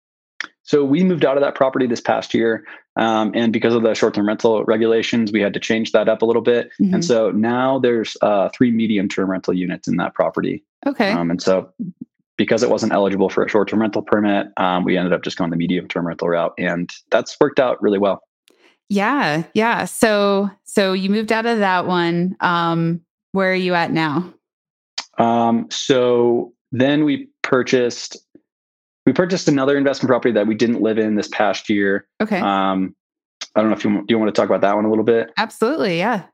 So, 0.63 0.85
we 0.85 1.05
moved 1.05 1.25
out 1.25 1.37
of 1.37 1.43
that 1.43 1.55
property 1.55 1.87
this 1.87 2.01
past 2.01 2.33
year. 2.33 2.65
Um, 2.97 3.31
and 3.35 3.53
because 3.53 3.75
of 3.75 3.83
the 3.83 3.95
short 3.95 4.15
term 4.15 4.27
rental 4.27 4.65
regulations, 4.65 5.31
we 5.31 5.41
had 5.41 5.55
to 5.55 5.61
change 5.61 5.93
that 5.93 6.09
up 6.09 6.23
a 6.23 6.25
little 6.25 6.43
bit. 6.43 6.71
Mm-hmm. 6.81 6.95
And 6.95 7.05
so 7.05 7.31
now 7.31 7.79
there's 7.79 8.17
uh, 8.23 8.49
three 8.49 8.73
medium 8.73 9.09
term 9.09 9.31
rental 9.31 9.55
units 9.55 9.87
in 9.87 9.97
that 9.99 10.15
property. 10.15 10.65
Okay. 10.85 11.13
Um, 11.13 11.31
and 11.31 11.41
so 11.41 11.73
because 12.39 12.63
it 12.63 12.71
wasn't 12.71 12.93
eligible 12.93 13.29
for 13.29 13.45
a 13.45 13.49
short 13.49 13.69
term 13.69 13.83
rental 13.83 14.01
permit, 14.01 14.47
um, 14.57 14.85
we 14.85 14.97
ended 14.97 15.13
up 15.13 15.23
just 15.23 15.37
going 15.37 15.51
the 15.51 15.57
medium 15.57 15.87
term 15.89 16.07
rental 16.07 16.29
route, 16.29 16.55
and 16.57 16.91
that's 17.11 17.37
worked 17.39 17.61
out 17.61 17.83
really 17.83 17.99
well. 17.99 18.23
Yeah, 18.89 19.43
yeah. 19.53 19.85
So, 19.85 20.51
so 20.65 20.95
you 20.95 21.11
moved 21.11 21.31
out 21.31 21.45
of 21.45 21.59
that 21.59 21.87
one. 21.87 22.37
Um, 22.41 23.03
where 23.33 23.51
are 23.51 23.55
you 23.55 23.75
at 23.75 23.93
now? 23.93 24.33
Um, 25.19 25.67
so 25.71 26.55
then 26.73 27.05
we 27.05 27.29
purchased. 27.43 28.17
we 29.05 29.13
purchased 29.13 29.49
another 29.49 29.77
investment 29.77 30.09
property 30.09 30.33
that 30.33 30.47
we 30.47 30.55
didn't 30.55 30.81
live 30.81 30.97
in 30.97 31.17
this 31.17 31.29
past 31.29 31.69
year. 31.69 32.07
Okay. 32.23 32.39
Um, 32.39 32.95
I 33.55 33.61
don't 33.61 33.71
know 33.71 33.77
if 33.77 33.85
you 33.85 33.91
do 33.91 34.05
you 34.09 34.19
want 34.19 34.35
to 34.35 34.41
talk 34.41 34.49
about 34.49 34.63
that 34.63 34.75
one 34.75 34.85
a 34.85 34.89
little 34.89 35.05
bit. 35.05 35.33
Absolutely, 35.37 35.99
yeah. 35.99 36.25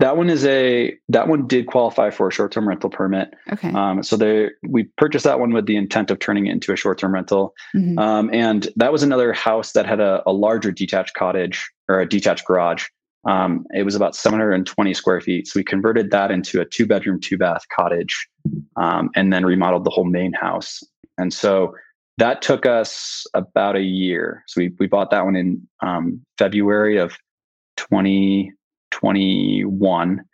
That 0.00 0.16
one 0.16 0.30
is 0.30 0.46
a 0.46 0.96
that 1.10 1.28
one 1.28 1.46
did 1.46 1.66
qualify 1.66 2.08
for 2.10 2.28
a 2.28 2.32
short 2.32 2.52
term 2.52 2.66
rental 2.66 2.88
permit. 2.88 3.34
Okay. 3.52 3.68
Um, 3.68 4.02
so 4.02 4.16
they 4.16 4.48
we 4.66 4.84
purchased 4.96 5.24
that 5.24 5.38
one 5.38 5.52
with 5.52 5.66
the 5.66 5.76
intent 5.76 6.10
of 6.10 6.18
turning 6.18 6.46
it 6.46 6.52
into 6.52 6.72
a 6.72 6.76
short 6.76 6.98
term 6.98 7.12
rental. 7.12 7.54
Mhm. 7.76 7.98
Um, 7.98 8.30
and 8.32 8.68
that 8.76 8.92
was 8.92 9.02
another 9.02 9.34
house 9.34 9.72
that 9.72 9.84
had 9.84 10.00
a, 10.00 10.22
a 10.26 10.32
larger 10.32 10.72
detached 10.72 11.14
cottage 11.14 11.70
or 11.88 12.00
a 12.00 12.08
detached 12.08 12.46
garage. 12.46 12.86
Um, 13.28 13.66
it 13.74 13.82
was 13.82 13.94
about 13.94 14.16
720 14.16 14.94
square 14.94 15.20
feet. 15.20 15.46
So 15.46 15.60
we 15.60 15.64
converted 15.64 16.10
that 16.10 16.30
into 16.30 16.62
a 16.62 16.64
two 16.64 16.86
bedroom, 16.86 17.20
two 17.20 17.36
bath 17.36 17.62
cottage 17.74 18.26
um, 18.76 19.10
and 19.14 19.30
then 19.30 19.44
remodeled 19.44 19.84
the 19.84 19.90
whole 19.90 20.06
main 20.06 20.32
house. 20.32 20.82
And 21.18 21.32
so 21.32 21.74
that 22.16 22.40
took 22.40 22.64
us 22.64 23.26
about 23.34 23.76
a 23.76 23.82
year. 23.82 24.44
So 24.46 24.62
we, 24.62 24.72
we 24.78 24.86
bought 24.86 25.10
that 25.10 25.26
one 25.26 25.36
in 25.36 25.68
um, 25.82 26.22
February 26.38 26.96
of 26.96 27.12
2021. 28.90 30.24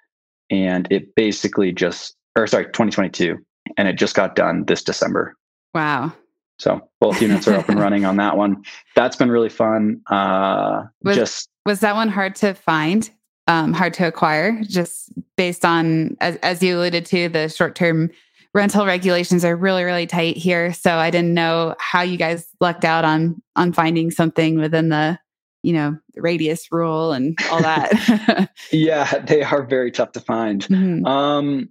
And 0.50 0.88
it 0.90 1.14
basically 1.14 1.72
just, 1.72 2.16
or 2.36 2.46
sorry, 2.46 2.66
2022. 2.66 3.38
And 3.76 3.88
it 3.88 3.94
just 3.94 4.14
got 4.14 4.36
done 4.36 4.64
this 4.66 4.82
December. 4.82 5.34
wow. 5.74 6.12
So 6.58 6.88
both 7.00 7.20
units 7.22 7.46
are 7.48 7.56
up 7.56 7.68
and 7.68 7.78
running 7.78 8.06
on 8.06 8.16
that 8.16 8.38
one. 8.38 8.64
That's 8.94 9.14
been 9.16 9.30
really 9.30 9.50
fun. 9.50 10.00
Uh, 10.10 10.84
Was- 11.04 11.16
just 11.16 11.48
Was 11.66 11.80
that 11.80 11.94
one 11.94 12.08
hard 12.08 12.34
to 12.36 12.54
find? 12.54 13.10
Um, 13.48 13.72
hard 13.74 13.94
to 13.94 14.08
acquire, 14.08 14.60
just 14.64 15.12
based 15.36 15.64
on 15.64 16.16
as 16.20 16.34
as 16.38 16.62
you 16.64 16.76
alluded 16.76 17.06
to, 17.06 17.28
the 17.28 17.48
short 17.48 17.76
term 17.76 18.10
rental 18.54 18.84
regulations 18.86 19.44
are 19.44 19.54
really 19.54 19.84
really 19.84 20.06
tight 20.06 20.36
here. 20.36 20.72
So 20.72 20.96
I 20.96 21.10
didn't 21.10 21.32
know 21.32 21.76
how 21.78 22.00
you 22.02 22.16
guys 22.16 22.48
lucked 22.60 22.84
out 22.84 23.04
on 23.04 23.40
on 23.54 23.72
finding 23.72 24.10
something 24.10 24.58
within 24.58 24.88
the 24.88 25.18
you 25.66 25.72
know 25.72 25.98
radius 26.14 26.68
rule 26.70 27.12
and 27.12 27.36
all 27.50 27.60
that. 27.60 28.50
yeah, 28.72 29.18
they 29.18 29.42
are 29.42 29.64
very 29.64 29.90
tough 29.90 30.12
to 30.12 30.20
find. 30.20 30.62
Mhm. 30.68 31.04
Um, 31.04 31.68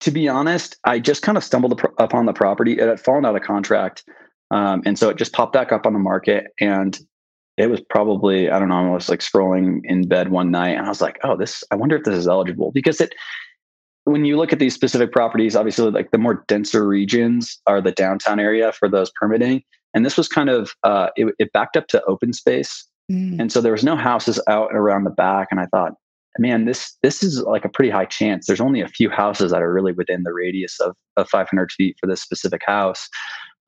to 0.00 0.10
be 0.10 0.28
honest, 0.28 0.76
I 0.84 0.98
just 0.98 1.22
kind 1.22 1.38
of 1.38 1.42
stumbled 1.42 1.80
upon 1.98 2.26
the 2.26 2.34
property. 2.34 2.74
It 2.74 2.86
had 2.86 3.00
fallen 3.00 3.24
out 3.24 3.34
of 3.34 3.40
contract, 3.40 4.04
um, 4.50 4.82
and 4.84 4.98
so 4.98 5.08
it 5.08 5.16
just 5.16 5.32
popped 5.32 5.54
back 5.54 5.72
up 5.72 5.86
on 5.86 5.94
the 5.94 5.98
market. 5.98 6.48
And 6.60 6.98
it 7.56 7.70
was 7.70 7.80
probably 7.88 8.50
I 8.50 8.58
don't 8.58 8.68
know. 8.68 8.86
I 8.86 8.90
was 8.90 9.08
like 9.08 9.20
scrolling 9.20 9.80
in 9.84 10.06
bed 10.06 10.28
one 10.28 10.50
night, 10.50 10.76
and 10.76 10.84
I 10.84 10.90
was 10.90 11.00
like, 11.00 11.18
"Oh, 11.24 11.38
this. 11.38 11.64
I 11.70 11.74
wonder 11.74 11.96
if 11.96 12.04
this 12.04 12.16
is 12.16 12.28
eligible." 12.28 12.70
Because 12.70 13.00
it, 13.00 13.14
when 14.04 14.26
you 14.26 14.36
look 14.36 14.52
at 14.52 14.58
these 14.58 14.74
specific 14.74 15.10
properties, 15.10 15.56
obviously, 15.56 15.90
like 15.90 16.10
the 16.10 16.18
more 16.18 16.44
denser 16.48 16.86
regions 16.86 17.58
are 17.66 17.80
the 17.80 17.92
downtown 17.92 18.38
area 18.38 18.72
for 18.72 18.90
those 18.90 19.10
permitting. 19.18 19.62
And 19.94 20.04
this 20.04 20.18
was 20.18 20.28
kind 20.28 20.50
of 20.50 20.74
uh, 20.82 21.08
it, 21.16 21.34
it 21.38 21.52
backed 21.54 21.78
up 21.78 21.86
to 21.88 22.04
open 22.04 22.34
space, 22.34 22.86
Mm. 23.10 23.40
and 23.40 23.52
so 23.52 23.60
there 23.60 23.72
was 23.72 23.84
no 23.84 23.94
houses 23.94 24.40
out 24.48 24.74
around 24.74 25.04
the 25.04 25.10
back. 25.10 25.48
And 25.50 25.60
I 25.60 25.66
thought, 25.66 25.92
man, 26.38 26.64
this 26.64 26.96
this 27.02 27.22
is 27.22 27.40
like 27.42 27.64
a 27.64 27.68
pretty 27.68 27.90
high 27.90 28.04
chance. 28.04 28.46
There's 28.46 28.60
only 28.60 28.80
a 28.80 28.88
few 28.88 29.10
houses 29.10 29.52
that 29.52 29.62
are 29.62 29.72
really 29.72 29.92
within 29.92 30.22
the 30.22 30.32
radius 30.32 30.80
of, 30.80 30.96
of 31.16 31.28
500 31.28 31.72
feet 31.72 31.96
for 32.00 32.06
this 32.06 32.22
specific 32.22 32.62
house. 32.64 33.08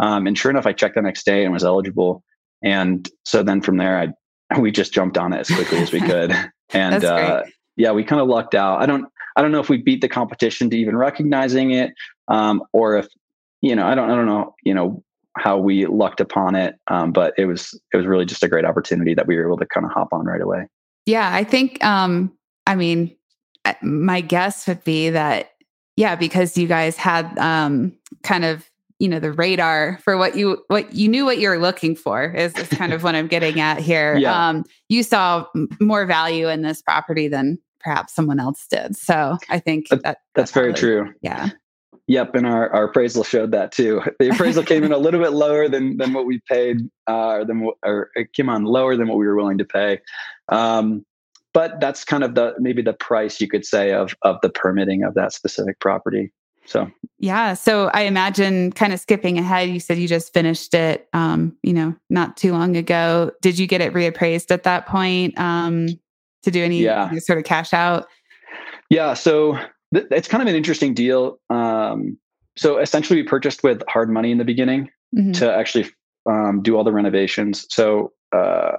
Um, 0.00 0.26
and 0.26 0.36
sure 0.38 0.50
enough, 0.50 0.66
I 0.66 0.72
checked 0.72 0.94
the 0.94 1.02
next 1.02 1.24
day 1.24 1.44
and 1.44 1.52
was 1.52 1.64
eligible. 1.64 2.22
And 2.62 3.08
so 3.24 3.42
then 3.42 3.60
from 3.60 3.76
there, 3.76 3.98
I 3.98 4.08
we 4.58 4.70
just 4.70 4.92
jumped 4.92 5.18
on 5.18 5.32
it 5.32 5.40
as 5.40 5.48
quickly 5.48 5.78
as 5.78 5.92
we 5.92 6.00
could. 6.06 6.34
And 6.72 7.04
uh, 7.04 7.42
yeah, 7.76 7.92
we 7.92 8.04
kind 8.04 8.20
of 8.20 8.28
lucked 8.28 8.54
out. 8.54 8.82
I 8.82 8.86
don't 8.86 9.06
I 9.36 9.42
don't 9.42 9.52
know 9.52 9.60
if 9.60 9.68
we 9.68 9.78
beat 9.78 10.00
the 10.00 10.08
competition 10.08 10.68
to 10.70 10.76
even 10.76 10.96
recognizing 10.96 11.70
it, 11.70 11.92
um, 12.26 12.62
or 12.72 12.96
if 12.96 13.06
you 13.60 13.76
know 13.76 13.86
I 13.86 13.94
don't 13.94 14.10
I 14.10 14.14
don't 14.14 14.26
know 14.26 14.54
you 14.64 14.74
know 14.74 15.02
how 15.38 15.58
we 15.58 15.86
lucked 15.86 16.20
upon 16.20 16.54
it. 16.54 16.74
Um, 16.88 17.12
but 17.12 17.34
it 17.38 17.46
was 17.46 17.78
it 17.92 17.96
was 17.96 18.06
really 18.06 18.24
just 18.24 18.42
a 18.42 18.48
great 18.48 18.64
opportunity 18.64 19.14
that 19.14 19.26
we 19.26 19.36
were 19.36 19.46
able 19.46 19.58
to 19.58 19.66
kind 19.66 19.86
of 19.86 19.92
hop 19.92 20.08
on 20.12 20.24
right 20.26 20.40
away. 20.40 20.66
Yeah, 21.06 21.32
I 21.32 21.44
think 21.44 21.82
um 21.84 22.32
I 22.66 22.74
mean 22.74 23.16
uh, 23.64 23.74
my 23.82 24.20
guess 24.20 24.66
would 24.68 24.84
be 24.84 25.10
that 25.10 25.50
yeah, 25.96 26.14
because 26.16 26.56
you 26.58 26.66
guys 26.68 26.96
had 26.96 27.36
um 27.38 27.92
kind 28.22 28.44
of 28.44 28.68
you 28.98 29.08
know 29.08 29.20
the 29.20 29.32
radar 29.32 29.98
for 30.02 30.16
what 30.16 30.36
you 30.36 30.62
what 30.68 30.92
you 30.94 31.08
knew 31.08 31.24
what 31.24 31.38
you 31.38 31.48
were 31.48 31.58
looking 31.58 31.94
for 31.96 32.24
is, 32.32 32.52
is 32.58 32.68
kind 32.68 32.92
of 32.92 33.02
what 33.04 33.14
I'm 33.14 33.28
getting 33.28 33.60
at 33.60 33.78
here. 33.78 34.16
Yeah. 34.18 34.48
Um 34.48 34.64
you 34.88 35.02
saw 35.02 35.46
more 35.80 36.04
value 36.06 36.48
in 36.48 36.62
this 36.62 36.82
property 36.82 37.28
than 37.28 37.58
perhaps 37.80 38.12
someone 38.12 38.40
else 38.40 38.66
did. 38.68 38.96
So 38.96 39.38
I 39.48 39.60
think 39.60 39.88
that 39.90 40.18
That's 40.34 40.50
very 40.50 40.72
probably- 40.72 40.80
true. 40.80 41.14
Yeah. 41.22 41.50
Yep, 42.08 42.34
and 42.36 42.46
our, 42.46 42.70
our 42.70 42.84
appraisal 42.84 43.22
showed 43.22 43.52
that 43.52 43.70
too. 43.70 44.02
The 44.18 44.30
appraisal 44.30 44.64
came 44.64 44.82
in 44.82 44.92
a 44.92 44.98
little 44.98 45.20
bit 45.20 45.32
lower 45.32 45.68
than 45.68 45.98
than 45.98 46.14
what 46.14 46.26
we 46.26 46.40
paid, 46.48 46.88
uh, 47.06 47.28
or 47.28 47.44
than 47.44 47.70
or 47.84 48.10
it 48.14 48.32
came 48.32 48.48
on 48.48 48.64
lower 48.64 48.96
than 48.96 49.08
what 49.08 49.18
we 49.18 49.26
were 49.26 49.36
willing 49.36 49.58
to 49.58 49.64
pay. 49.64 50.00
Um, 50.48 51.04
but 51.52 51.80
that's 51.80 52.04
kind 52.04 52.24
of 52.24 52.34
the 52.34 52.54
maybe 52.58 52.80
the 52.82 52.94
price 52.94 53.40
you 53.40 53.48
could 53.48 53.64
say 53.64 53.92
of 53.92 54.14
of 54.22 54.38
the 54.42 54.48
permitting 54.48 55.02
of 55.04 55.14
that 55.14 55.32
specific 55.34 55.80
property. 55.80 56.32
So 56.64 56.90
Yeah. 57.18 57.54
So 57.54 57.88
I 57.94 58.02
imagine 58.02 58.72
kind 58.72 58.92
of 58.92 59.00
skipping 59.00 59.38
ahead, 59.38 59.68
you 59.70 59.80
said 59.80 59.96
you 59.98 60.06
just 60.08 60.32
finished 60.34 60.74
it, 60.74 61.08
um, 61.14 61.56
you 61.62 61.72
know, 61.72 61.94
not 62.10 62.36
too 62.36 62.52
long 62.52 62.76
ago. 62.76 63.32
Did 63.42 63.58
you 63.58 63.66
get 63.66 63.80
it 63.80 63.92
reappraised 63.94 64.50
at 64.50 64.64
that 64.64 64.86
point 64.86 65.38
um, 65.38 65.88
to 66.42 66.50
do 66.50 66.62
any 66.62 66.82
Yeah. 66.82 67.08
any 67.10 67.20
sort 67.20 67.38
of 67.38 67.44
cash 67.44 67.72
out? 67.74 68.06
yeah, 68.90 69.12
so 69.14 69.58
th- 69.94 70.06
it's 70.10 70.28
kind 70.28 70.42
of 70.42 70.48
an 70.48 70.54
interesting 70.54 70.94
deal. 70.94 71.38
Um, 71.50 72.18
so 72.56 72.78
essentially, 72.78 73.20
we 73.22 73.26
purchased 73.26 73.62
with 73.62 73.82
hard 73.88 74.10
money 74.10 74.30
in 74.30 74.38
the 74.38 74.44
beginning. 74.44 74.90
Mhm. 75.16 75.32
to 75.38 75.50
actually 75.50 75.86
um, 76.26 76.60
do 76.62 76.76
all 76.76 76.84
the 76.84 76.92
renovations. 76.92 77.64
So 77.70 78.12
uh, 78.36 78.72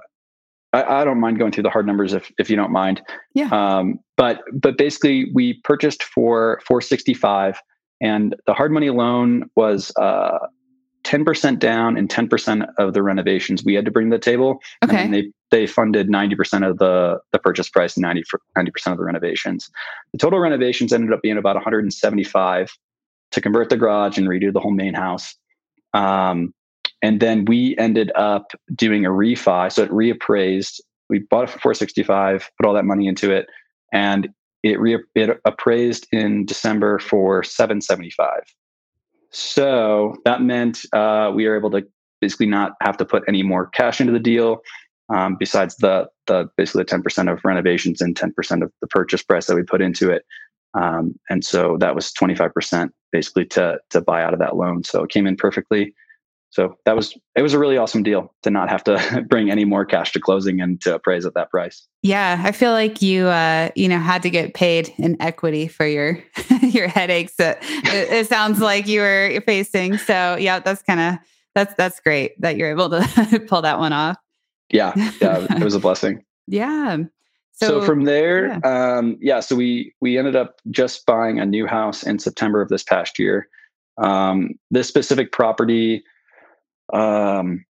I, 0.72 1.00
I 1.00 1.04
don't 1.04 1.18
mind 1.18 1.40
going 1.40 1.50
through 1.50 1.64
the 1.64 1.70
hard 1.70 1.88
numbers 1.88 2.12
if 2.12 2.30
if 2.38 2.48
you 2.48 2.54
don't 2.54 2.70
mind. 2.70 3.02
Yeah. 3.34 3.48
Um, 3.50 3.98
but 4.16 4.42
but 4.52 4.78
basically, 4.78 5.30
we 5.34 5.54
purchased 5.64 6.04
for 6.04 6.60
four 6.64 6.80
sixty 6.80 7.14
five, 7.14 7.60
and 8.00 8.36
the 8.46 8.54
hard 8.54 8.70
money 8.70 8.90
loan 8.90 9.50
was 9.56 9.90
uh, 10.00 10.38
ten 11.10 11.24
percent 11.24 11.58
down 11.58 11.96
and 11.96 12.08
ten 12.08 12.28
percent 12.28 12.62
of 12.78 12.94
the 12.94 13.02
renovations 13.02 13.64
we 13.64 13.74
had 13.74 13.84
to 13.84 13.90
bring 13.90 14.10
to 14.10 14.16
the 14.16 14.20
table. 14.20 14.62
Okay. 14.84 15.02
And 15.02 15.12
they 15.12 15.32
they 15.50 15.66
funded 15.66 16.08
ninety 16.08 16.36
percent 16.36 16.64
of 16.64 16.78
the 16.78 17.18
the 17.32 17.38
purchase 17.40 17.68
price, 17.68 17.96
and 17.96 18.02
90 18.02 18.22
percent 18.70 18.92
of 18.92 18.96
the 18.98 19.04
renovations. 19.04 19.68
The 20.12 20.18
total 20.18 20.38
renovations 20.38 20.92
ended 20.92 21.12
up 21.12 21.20
being 21.20 21.36
about 21.36 21.56
one 21.56 21.64
hundred 21.64 21.82
and 21.82 21.92
seventy 21.92 22.22
five 22.22 22.70
to 23.32 23.40
convert 23.40 23.70
the 23.70 23.76
garage 23.76 24.18
and 24.18 24.28
redo 24.28 24.52
the 24.52 24.60
whole 24.60 24.70
main 24.70 24.94
house. 24.94 25.34
Um, 25.94 26.54
and 27.02 27.18
then 27.18 27.44
we 27.44 27.76
ended 27.76 28.12
up 28.14 28.52
doing 28.74 29.04
a 29.04 29.10
refi. 29.10 29.72
So 29.72 29.82
it 29.82 29.90
reappraised. 29.90 30.80
We 31.08 31.20
bought 31.20 31.44
it 31.44 31.50
for 31.50 31.58
465, 31.58 32.50
put 32.56 32.66
all 32.68 32.74
that 32.74 32.84
money 32.84 33.08
into 33.08 33.32
it, 33.32 33.46
and 33.92 34.28
it 34.62 34.78
re- 34.78 35.02
it 35.16 35.40
appraised 35.44 36.06
in 36.12 36.44
December 36.46 37.00
for 37.00 37.42
775. 37.42 38.42
So 39.30 40.16
that 40.24 40.42
meant 40.42 40.80
uh, 40.92 41.32
we 41.34 41.46
were 41.46 41.56
able 41.56 41.70
to 41.70 41.86
basically 42.20 42.46
not 42.46 42.72
have 42.82 42.96
to 42.98 43.04
put 43.04 43.22
any 43.28 43.42
more 43.42 43.66
cash 43.68 44.00
into 44.00 44.12
the 44.12 44.18
deal, 44.18 44.60
um, 45.08 45.36
besides 45.38 45.76
the 45.76 46.08
the 46.26 46.48
basically 46.56 46.84
the 46.84 46.96
10% 46.96 47.32
of 47.32 47.40
renovations 47.44 48.00
and 48.00 48.14
10% 48.14 48.62
of 48.62 48.72
the 48.80 48.86
purchase 48.88 49.22
price 49.22 49.46
that 49.46 49.56
we 49.56 49.62
put 49.62 49.80
into 49.80 50.10
it. 50.10 50.24
Um, 50.74 51.18
and 51.28 51.44
so 51.44 51.76
that 51.80 51.94
was 51.94 52.12
25% 52.12 52.90
basically 53.12 53.44
to 53.46 53.78
to 53.90 54.00
buy 54.00 54.22
out 54.22 54.32
of 54.32 54.40
that 54.40 54.56
loan. 54.56 54.84
So 54.84 55.02
it 55.02 55.10
came 55.10 55.26
in 55.26 55.36
perfectly. 55.36 55.94
So 56.50 56.76
that 56.84 56.96
was 56.96 57.16
it 57.36 57.42
was 57.42 57.54
a 57.54 57.58
really 57.58 57.76
awesome 57.76 58.02
deal 58.02 58.34
to 58.42 58.50
not 58.50 58.68
have 58.68 58.82
to 58.84 59.24
bring 59.28 59.50
any 59.50 59.64
more 59.64 59.84
cash 59.84 60.12
to 60.12 60.20
closing 60.20 60.60
and 60.60 60.80
to 60.82 60.94
appraise 60.94 61.24
at 61.24 61.34
that 61.34 61.50
price. 61.50 61.86
Yeah, 62.02 62.42
I 62.44 62.52
feel 62.52 62.72
like 62.72 63.00
you, 63.00 63.26
uh, 63.26 63.70
you 63.76 63.88
know, 63.88 63.98
had 63.98 64.22
to 64.22 64.30
get 64.30 64.54
paid 64.54 64.92
in 64.98 65.16
equity 65.20 65.68
for 65.68 65.86
your 65.86 66.22
your 66.62 66.88
headaches. 66.88 67.36
That 67.36 67.58
it, 67.62 68.10
it 68.12 68.28
sounds 68.28 68.60
like 68.60 68.88
you 68.88 69.00
were 69.00 69.40
facing. 69.46 69.96
So 69.98 70.36
yeah, 70.36 70.58
that's 70.58 70.82
kind 70.82 71.00
of 71.00 71.18
that's 71.54 71.74
that's 71.74 72.00
great 72.00 72.40
that 72.40 72.56
you're 72.56 72.70
able 72.70 72.90
to 72.90 73.44
pull 73.48 73.62
that 73.62 73.78
one 73.78 73.92
off. 73.92 74.16
Yeah, 74.70 74.92
yeah, 75.20 75.46
it 75.56 75.64
was 75.64 75.74
a 75.74 75.80
blessing. 75.80 76.24
Yeah. 76.46 76.98
So, 77.52 77.82
from 77.82 78.04
there, 78.04 78.46
yeah. 78.46 78.96
Um, 78.96 79.18
yeah, 79.20 79.40
so 79.40 79.54
we 79.54 79.94
we 80.00 80.16
ended 80.16 80.34
up 80.34 80.60
just 80.70 81.04
buying 81.04 81.38
a 81.38 81.44
new 81.44 81.66
house 81.66 82.02
in 82.02 82.18
September 82.18 82.62
of 82.62 82.70
this 82.70 82.82
past 82.82 83.18
year. 83.18 83.48
Um, 83.98 84.52
this 84.70 84.88
specific 84.88 85.30
property, 85.30 86.02
um, 86.92 87.64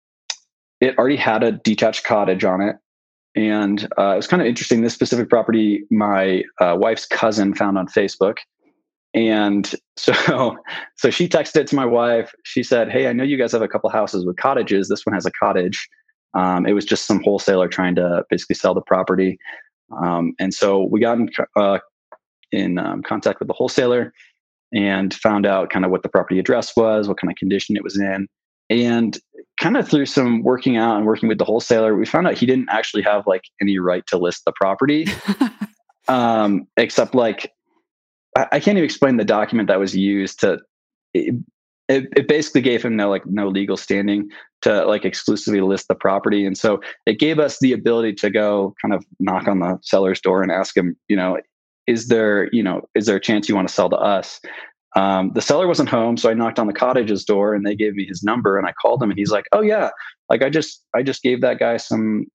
it 0.81 0.97
already 0.97 1.15
had 1.15 1.43
a 1.43 1.51
detached 1.51 2.05
cottage 2.05 2.43
on 2.43 2.61
it, 2.61 2.77
and 3.35 3.87
uh, 3.97 4.13
it 4.13 4.17
was 4.17 4.27
kind 4.27 4.41
of 4.41 4.47
interesting. 4.47 4.81
This 4.81 4.93
specific 4.93 5.29
property, 5.29 5.83
my 5.91 6.43
uh, 6.59 6.75
wife's 6.79 7.05
cousin 7.05 7.53
found 7.53 7.77
on 7.77 7.87
Facebook, 7.87 8.37
and 9.13 9.73
so 9.97 10.57
so 10.95 11.09
she 11.09 11.27
texted 11.27 11.57
it 11.57 11.67
to 11.67 11.75
my 11.75 11.85
wife. 11.85 12.33
She 12.43 12.63
said, 12.63 12.89
"Hey, 12.89 13.07
I 13.07 13.13
know 13.13 13.23
you 13.23 13.37
guys 13.37 13.51
have 13.51 13.61
a 13.61 13.67
couple 13.67 13.89
houses 13.89 14.25
with 14.25 14.37
cottages. 14.37 14.87
This 14.87 15.05
one 15.05 15.13
has 15.13 15.25
a 15.25 15.31
cottage." 15.31 15.87
Um, 16.35 16.65
it 16.65 16.73
was 16.73 16.85
just 16.85 17.05
some 17.05 17.23
wholesaler 17.23 17.67
trying 17.67 17.95
to 17.95 18.23
basically 18.29 18.55
sell 18.55 18.73
the 18.73 18.81
property. 18.81 19.39
Um, 20.03 20.33
and 20.39 20.53
so 20.53 20.83
we 20.83 20.99
got 20.99 21.17
in, 21.17 21.29
uh, 21.55 21.79
in 22.51 22.77
um, 22.77 23.01
contact 23.01 23.39
with 23.39 23.47
the 23.47 23.53
wholesaler 23.53 24.13
and 24.73 25.13
found 25.13 25.45
out 25.45 25.71
kind 25.71 25.85
of 25.85 25.91
what 25.91 26.03
the 26.03 26.09
property 26.09 26.39
address 26.39 26.75
was, 26.75 27.07
what 27.07 27.17
kind 27.17 27.31
of 27.31 27.37
condition 27.37 27.75
it 27.75 27.83
was 27.83 27.99
in. 27.99 28.27
And 28.69 29.17
kind 29.59 29.77
of 29.77 29.87
through 29.87 30.05
some 30.05 30.41
working 30.43 30.77
out 30.77 30.97
and 30.97 31.05
working 31.05 31.27
with 31.27 31.37
the 31.37 31.45
wholesaler, 31.45 31.95
we 31.95 32.05
found 32.05 32.27
out 32.27 32.37
he 32.37 32.45
didn't 32.45 32.69
actually 32.69 33.03
have 33.03 33.27
like 33.27 33.43
any 33.61 33.77
right 33.77 34.05
to 34.07 34.17
list 34.17 34.43
the 34.45 34.53
property, 34.53 35.07
um, 36.07 36.67
except 36.77 37.13
like 37.13 37.51
I, 38.37 38.47
I, 38.53 38.59
can't 38.59 38.77
even 38.77 38.85
explain 38.85 39.17
the 39.17 39.25
document 39.25 39.67
that 39.67 39.79
was 39.79 39.95
used 39.95 40.39
to. 40.41 40.59
It, 41.13 41.35
it, 41.87 42.07
it, 42.15 42.27
basically 42.27 42.61
gave 42.61 42.83
him 42.83 42.95
no 42.95 43.09
like 43.09 43.25
no 43.25 43.47
legal 43.47 43.75
standing 43.75 44.29
to 44.61 44.85
like 44.85 45.05
exclusively 45.05 45.61
list 45.61 45.87
the 45.87 45.95
property, 45.95 46.45
and 46.45 46.57
so 46.57 46.79
it 47.05 47.19
gave 47.19 47.39
us 47.39 47.57
the 47.59 47.73
ability 47.73 48.13
to 48.13 48.29
go 48.29 48.75
kind 48.81 48.93
of 48.93 49.03
knock 49.19 49.47
on 49.47 49.59
the 49.59 49.79
seller's 49.81 50.21
door 50.21 50.43
and 50.43 50.51
ask 50.51 50.77
him, 50.77 50.95
you 51.07 51.15
know, 51.15 51.37
is 51.87 52.07
there 52.07 52.47
you 52.53 52.61
know 52.61 52.87
is 52.95 53.07
there 53.07 53.15
a 53.15 53.21
chance 53.21 53.49
you 53.49 53.55
want 53.55 53.67
to 53.67 53.73
sell 53.73 53.89
to 53.89 53.97
us? 53.97 54.39
Um, 54.95 55.31
the 55.33 55.41
seller 55.41 55.67
wasn't 55.67 55.89
home, 55.89 56.17
so 56.17 56.29
I 56.29 56.33
knocked 56.33 56.59
on 56.59 56.67
the 56.67 56.73
cottage's 56.73 57.23
door 57.23 57.53
and 57.53 57.65
they 57.65 57.75
gave 57.75 57.93
me 57.93 58.05
his 58.05 58.23
number 58.23 58.57
and 58.57 58.67
I 58.67 58.73
called 58.73 59.01
him 59.03 59.09
and 59.11 59.19
he's 59.19 59.31
like, 59.31 59.45
"Oh 59.51 59.61
yeah, 59.61 59.89
like 60.29 60.41
I 60.41 60.49
just 60.49 60.83
I 60.95 61.03
just 61.03 61.21
gave 61.21 61.41
that 61.41 61.59
guy 61.59 61.77
some 61.77 62.25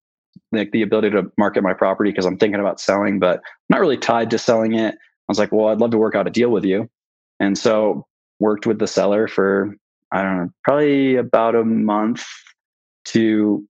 like 0.51 0.71
the 0.71 0.81
ability 0.81 1.09
to 1.11 1.31
market 1.37 1.63
my 1.63 1.73
property 1.73 2.11
because 2.11 2.25
I'm 2.25 2.37
thinking 2.37 2.59
about 2.59 2.79
selling, 2.79 3.19
but 3.19 3.37
I'm 3.37 3.43
not 3.69 3.81
really 3.81 3.97
tied 3.97 4.29
to 4.31 4.37
selling 4.37 4.73
it." 4.73 4.95
I 4.95 5.27
was 5.27 5.39
like, 5.39 5.51
"Well, 5.51 5.67
I'd 5.67 5.79
love 5.79 5.91
to 5.91 5.97
work 5.97 6.15
out 6.15 6.27
a 6.27 6.31
deal 6.31 6.49
with 6.49 6.63
you," 6.63 6.89
and 7.39 7.57
so 7.57 8.05
worked 8.39 8.65
with 8.65 8.79
the 8.79 8.87
seller 8.87 9.27
for 9.27 9.75
I 10.11 10.23
don't 10.23 10.37
know, 10.37 10.49
probably 10.63 11.15
about 11.17 11.55
a 11.55 11.65
month 11.65 12.25
to 13.05 13.67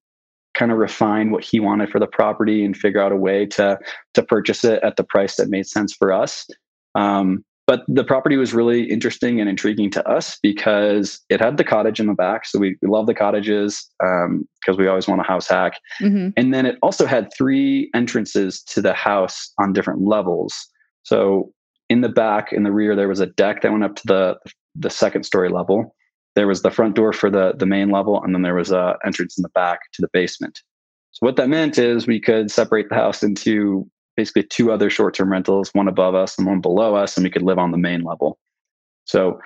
kind 0.54 0.72
of 0.72 0.78
refine 0.78 1.32
what 1.32 1.44
he 1.44 1.60
wanted 1.60 1.90
for 1.90 2.00
the 2.00 2.08
property 2.08 2.64
and 2.64 2.78
figure 2.78 3.02
out 3.02 3.12
a 3.12 3.16
way 3.16 3.46
to 3.46 3.78
to 4.14 4.24
purchase 4.24 4.64
it 4.64 4.82
at 4.84 4.96
the 4.96 5.04
price 5.04 5.36
that 5.36 5.50
made 5.50 5.68
sense 5.68 5.94
for 5.94 6.14
us. 6.14 6.48
Um, 6.94 7.44
but 7.68 7.84
the 7.88 8.04
property 8.04 8.38
was 8.38 8.54
really 8.54 8.84
interesting 8.84 9.40
and 9.40 9.50
intriguing 9.50 9.90
to 9.92 10.08
us 10.08 10.38
because 10.44 11.20
it 11.30 11.42
had 11.42 11.58
the 11.58 11.64
cottage 11.64 12.00
in 12.00 12.08
the 12.08 12.14
back. 12.14 12.46
So 12.46 12.60
we, 12.60 12.78
we 12.82 12.88
love 12.88 13.08
the 13.08 13.16
cottages 13.16 13.90
because 14.00 14.28
um, 14.28 14.78
we 14.78 14.88
always 14.88 15.08
want 15.08 15.22
a 15.22 15.24
house 15.24 15.48
hack. 15.48 15.80
Mm-hmm. 16.00 16.30
And 16.38 16.54
then 16.54 16.66
it 16.66 16.78
also 16.84 17.06
had 17.06 17.30
three 17.36 17.90
entrances 17.96 18.62
to 18.64 18.82
the 18.82 18.94
house 18.94 19.52
on 19.60 19.74
different 19.74 20.02
levels. 20.02 20.56
So 21.04 21.52
in 21.90 22.02
the 22.02 22.10
back, 22.10 22.54
in 22.54 22.64
the 22.64 22.72
rear, 22.72 22.96
there 22.96 23.08
was 23.08 23.20
a 23.20 23.28
deck 23.28 23.62
that 23.62 23.72
went 23.72 23.84
up 23.84 23.96
to 23.96 24.08
the 24.08 24.38
the 24.78 24.90
second 24.90 25.24
story 25.24 25.50
level. 25.50 25.96
There 26.36 26.48
was 26.48 26.62
the 26.62 26.72
front 26.72 26.96
door 26.96 27.14
for 27.14 27.30
the 27.30 27.54
the 27.58 27.66
main 27.66 27.90
level, 27.90 28.22
and 28.22 28.34
then 28.34 28.42
there 28.42 28.56
was 28.56 28.72
a 28.72 28.98
entrance 29.06 29.38
in 29.38 29.44
the 29.44 29.50
back 29.50 29.80
to 29.94 30.02
the 30.02 30.10
basement. 30.12 30.62
So 31.12 31.26
what 31.26 31.38
that 31.38 31.48
meant 31.48 31.78
is 31.78 32.08
we 32.08 32.20
could 32.20 32.52
separate 32.52 32.90
the 32.90 32.96
house 32.96 33.24
into 33.24 33.90
basically 34.16 34.44
two 34.44 34.72
other 34.72 34.90
short-term 34.90 35.32
rentals, 35.32 35.70
one 35.74 35.88
above 35.88 36.16
us 36.16 36.38
and 36.38 36.48
one 36.48 36.62
below 36.62 36.96
us, 36.96 37.18
and 37.18 37.24
we 37.24 37.30
could 37.30 37.42
live 37.42 37.58
on 37.58 37.72
the 37.72 37.78
main 37.78 38.04
level. 38.04 38.38
So 39.06 39.40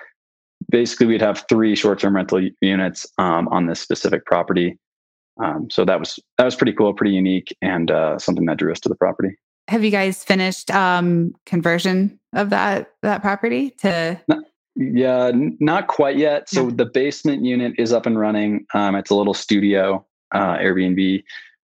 basically, 0.70 1.06
we'd 1.06 1.20
have 1.22 1.44
three 1.48 1.74
short-term 1.74 2.16
rental 2.16 2.40
units 2.60 3.06
um, 3.18 3.48
on 3.48 3.66
this 3.66 3.80
specific 3.80 4.24
property. 4.26 4.78
Um, 5.42 5.68
so 5.70 5.84
that 5.84 5.98
was 5.98 6.18
that 6.38 6.44
was 6.44 6.56
pretty 6.56 6.72
cool, 6.72 6.92
pretty 6.92 7.14
unique, 7.14 7.56
and 7.62 7.90
uh, 7.90 8.18
something 8.18 8.44
that 8.46 8.58
drew 8.58 8.72
us 8.72 8.80
to 8.80 8.88
the 8.88 8.94
property. 8.94 9.36
Have 9.68 9.84
you 9.84 9.90
guys 9.90 10.24
finished 10.24 10.70
um, 10.70 11.32
conversion 11.46 12.18
of 12.34 12.50
that 12.50 12.90
that 13.02 13.22
property 13.22 13.70
to? 13.78 14.20
Not, 14.28 14.44
yeah, 14.76 15.26
n- 15.26 15.56
not 15.60 15.88
quite 15.88 16.16
yet. 16.16 16.48
So 16.48 16.70
the 16.70 16.84
basement 16.84 17.44
unit 17.44 17.74
is 17.78 17.92
up 17.92 18.06
and 18.06 18.18
running. 18.18 18.66
Um, 18.74 18.94
it's 18.96 19.10
a 19.10 19.14
little 19.14 19.34
studio 19.34 20.04
uh, 20.32 20.56
Airbnb 20.58 21.22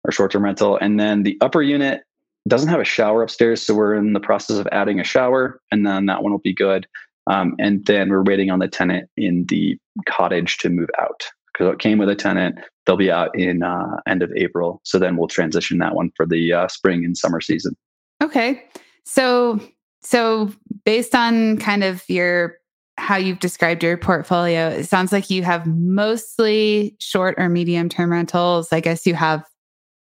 or 0.06 0.12
short-term 0.12 0.44
rental, 0.44 0.78
and 0.78 1.00
then 1.00 1.24
the 1.24 1.38
upper 1.42 1.62
unit 1.62 2.04
doesn't 2.48 2.70
have 2.70 2.80
a 2.80 2.86
shower 2.86 3.24
upstairs, 3.24 3.62
so 3.62 3.74
we're 3.74 3.96
in 3.96 4.14
the 4.14 4.20
process 4.20 4.58
of 4.58 4.68
adding 4.72 5.00
a 5.00 5.04
shower, 5.04 5.62
and 5.72 5.86
then 5.86 6.06
that 6.08 6.24
one 6.24 6.32
will 6.32 6.40
be 6.40 6.54
good. 6.54 6.88
Um, 7.28 7.56
and 7.58 7.86
then 7.86 8.10
we're 8.10 8.24
waiting 8.24 8.52
on 8.52 8.60
the 8.60 8.68
tenant 8.68 9.10
in 9.16 9.46
the 9.48 9.78
cottage 10.08 10.58
to 10.58 10.70
move 10.70 10.90
out 11.00 11.24
because 11.54 11.72
it 11.72 11.80
came 11.80 11.98
with 12.00 12.10
a 12.10 12.16
tenant. 12.16 12.60
They'll 12.86 12.98
be 12.98 13.12
out 13.12 13.38
in 13.38 13.64
uh, 13.64 13.98
end 14.08 14.24
of 14.24 14.32
April, 14.36 14.82
so 14.84 15.00
then 15.00 15.16
we'll 15.16 15.28
transition 15.28 15.78
that 15.78 15.96
one 15.96 16.12
for 16.18 16.26
the 16.26 16.52
uh, 16.52 16.68
spring 16.68 17.06
and 17.06 17.18
summer 17.18 17.40
season. 17.40 17.76
Okay, 18.22 18.64
so 19.06 19.60
so 20.02 20.52
based 20.84 21.16
on 21.16 21.58
kind 21.58 21.84
of 21.84 22.04
your 22.10 22.58
how 22.98 23.16
you've 23.16 23.40
described 23.40 23.84
your 23.84 23.98
portfolio, 23.98 24.68
it 24.68 24.84
sounds 24.84 25.12
like 25.12 25.30
you 25.30 25.44
have 25.44 25.66
mostly 25.66 26.96
short 27.00 27.36
or 27.38 27.50
medium 27.50 27.90
term 27.90 28.12
rentals. 28.12 28.72
I 28.74 28.82
guess 28.82 29.06
you 29.08 29.16
have 29.16 29.46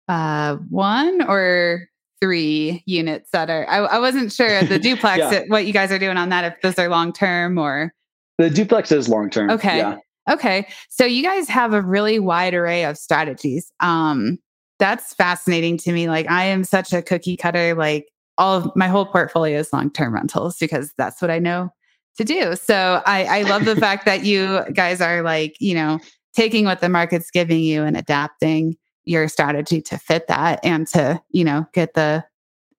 uh, 0.09 0.57
one 0.71 1.23
or 1.29 1.89
three 2.21 2.83
units 2.87 3.31
that 3.31 3.51
are 3.51 3.69
I, 3.69 3.79
I 3.79 3.99
wasn't 3.99 4.33
sure 4.33 4.63
the 4.63 4.79
duplex 4.83 5.19
yeah. 5.19 5.43
what 5.49 5.67
you 5.67 5.73
guys 5.73 5.93
are 5.93 5.99
doing 5.99 6.17
on 6.17 6.29
that 6.31 6.45
if 6.45 6.61
those 6.63 6.79
are 6.79 6.89
long 6.89 7.13
term 7.13 7.59
or? 7.59 7.93
The 8.39 8.51
duplex 8.51 8.93
is 8.93 9.09
long 9.09 9.31
term 9.31 9.51
okay. 9.51 9.79
yeah. 9.79 9.99
okay. 10.31 10.69
So 10.91 11.05
you 11.05 11.23
guys 11.23 11.49
have 11.49 11.75
a 11.75 11.83
really 11.83 12.19
wide 12.19 12.55
array 12.55 12.85
of 12.85 12.97
strategies. 12.97 13.73
Um 13.81 14.39
that's 14.79 15.15
fascinating 15.15 15.77
to 15.79 15.93
me. 15.93 16.09
Like 16.09 16.31
i 16.31 16.45
am 16.45 16.65
such 16.65 16.93
a 16.93 17.03
cookie 17.03 17.37
cutter 17.37 17.75
like 17.75 18.07
all 18.37 18.57
of 18.57 18.71
my 18.77 18.87
whole 18.87 19.07
portfolio 19.07 19.59
is 19.59 19.73
long 19.73 19.91
term 19.91 20.15
rentals 20.15 20.57
because 20.59 20.93
that's 20.97 21.21
what 21.21 21.31
i 21.31 21.39
know 21.39 21.71
to 22.17 22.25
do. 22.25 22.57
So 22.57 23.03
i 23.07 23.25
i 23.25 23.43
love 23.43 23.65
the 23.65 23.77
fact 23.87 24.05
that 24.07 24.25
you 24.25 24.63
guys 24.73 25.01
are 25.01 25.23
like 25.23 25.57
you 25.61 25.75
know 25.75 25.99
taking 26.35 26.65
what 26.65 26.81
the 26.81 26.89
market's 26.89 27.31
giving 27.31 27.61
you 27.61 27.83
and 27.83 27.97
adapting 27.97 28.77
your 29.09 29.29
strategy 29.29 29.81
to 29.81 29.99
fit 29.99 30.29
that 30.29 30.61
and 30.63 30.87
to 30.89 31.21
you 31.31 31.45
know 31.45 31.67
get 31.73 31.95
the 31.95 32.25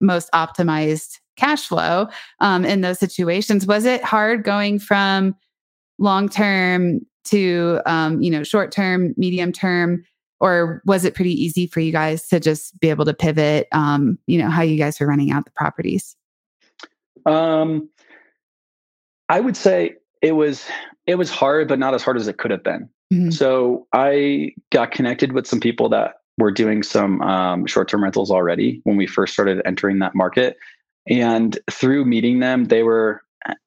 most 0.01 0.29
optimized 0.31 1.19
cash 1.35 1.67
flow 1.67 2.07
um, 2.39 2.65
in 2.65 2.81
those 2.81 2.99
situations. 2.99 3.65
Was 3.65 3.85
it 3.85 4.03
hard 4.03 4.43
going 4.43 4.79
from 4.79 5.35
long 5.97 6.29
term 6.29 7.01
to 7.25 7.81
um, 7.85 8.21
you 8.21 8.29
know 8.29 8.43
short 8.43 8.71
term 8.71 9.13
medium 9.17 9.51
term 9.51 10.03
or 10.41 10.81
was 10.85 11.03
it 11.03 11.15
pretty 11.15 11.33
easy 11.33 11.67
for 11.67 11.81
you 11.81 11.91
guys 11.91 12.27
to 12.29 12.39
just 12.39 12.79
be 12.79 12.89
able 12.89 13.03
to 13.05 13.13
pivot 13.13 13.67
um, 13.71 14.17
you 14.27 14.37
know 14.37 14.49
how 14.49 14.61
you 14.61 14.77
guys 14.77 14.99
were 14.99 15.07
running 15.07 15.31
out 15.31 15.45
the 15.45 15.51
properties? 15.51 16.15
Um 17.25 17.89
i 19.27 19.39
would 19.39 19.57
say 19.57 19.93
it 20.21 20.31
was 20.31 20.65
it 21.05 21.15
was 21.15 21.29
hard 21.29 21.67
but 21.67 21.77
not 21.77 21.93
as 21.93 22.01
hard 22.01 22.17
as 22.17 22.27
it 22.27 22.37
could 22.37 22.51
have 22.51 22.63
been. 22.63 22.89
Mm-hmm. 23.11 23.31
so 23.31 23.87
i 23.91 24.51
got 24.71 24.91
connected 24.91 25.31
with 25.33 25.47
some 25.47 25.59
people 25.59 25.89
that 25.89 26.18
were 26.39 26.51
doing 26.51 26.83
some 26.83 27.21
um, 27.21 27.65
short-term 27.65 28.03
rentals 28.03 28.31
already 28.31 28.81
when 28.83 28.97
we 28.97 29.05
first 29.05 29.33
started 29.33 29.61
entering 29.65 29.99
that 29.99 30.15
market. 30.15 30.57
And 31.07 31.57
through 31.69 32.05
meeting 32.05 32.39
them 32.39 32.65
they 32.65 32.83
were 32.83 33.21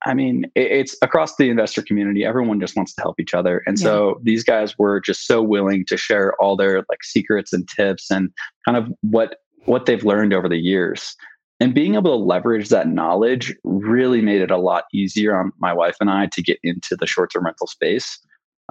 i 0.05 0.13
mean 0.13 0.45
it's 0.55 0.97
across 1.03 1.37
the 1.37 1.49
investor 1.49 1.83
community. 1.83 2.25
Everyone 2.25 2.61
just 2.61 2.77
wants 2.77 2.95
to 2.95 3.03
help 3.03 3.19
each 3.19 3.35
other. 3.35 3.63
And 3.67 3.79
yeah. 3.79 3.85
so 3.85 4.21
these 4.23 4.45
guys 4.45 4.79
were 4.79 5.01
just 5.01 5.27
so 5.27 5.43
willing 5.43 5.85
to 5.87 5.97
share 5.97 6.35
all 6.41 6.57
their 6.57 6.79
like 6.89 7.03
secrets 7.03 7.53
and 7.53 7.69
tips 7.69 8.11
and 8.11 8.31
kind 8.67 8.77
of 8.77 8.93
what 9.01 9.37
what 9.65 9.87
they've 9.87 10.05
learned 10.05 10.35
over 10.35 10.49
the 10.49 10.59
years. 10.59 11.15
And 11.61 11.75
being 11.75 11.95
able 11.95 12.19
to 12.19 12.25
leverage 12.25 12.71
that 12.71 12.89
knowledge 12.89 13.55
really 13.63 14.21
made 14.21 14.43
it 14.43 14.51
a 14.51 14.57
lot 14.57 14.85
easier 14.93 15.37
on 15.37 15.53
my 15.61 15.73
wife 15.73 15.97
and 16.01 16.11
i 16.11 16.27
to 16.27 16.43
get 16.43 16.59
into 16.65 16.97
the 16.97 17.07
short-term 17.07 17.45
rental 17.45 17.69
space. 17.69 18.19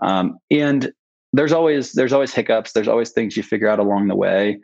Um, 0.01 0.37
and 0.49 0.91
there's 1.33 1.51
always 1.51 1.93
there's 1.93 2.13
always 2.13 2.33
hiccups. 2.33 2.73
There's 2.73 2.87
always 2.87 3.11
things 3.11 3.37
you 3.37 3.43
figure 3.43 3.67
out 3.67 3.79
along 3.79 4.07
the 4.07 4.15
way. 4.15 4.59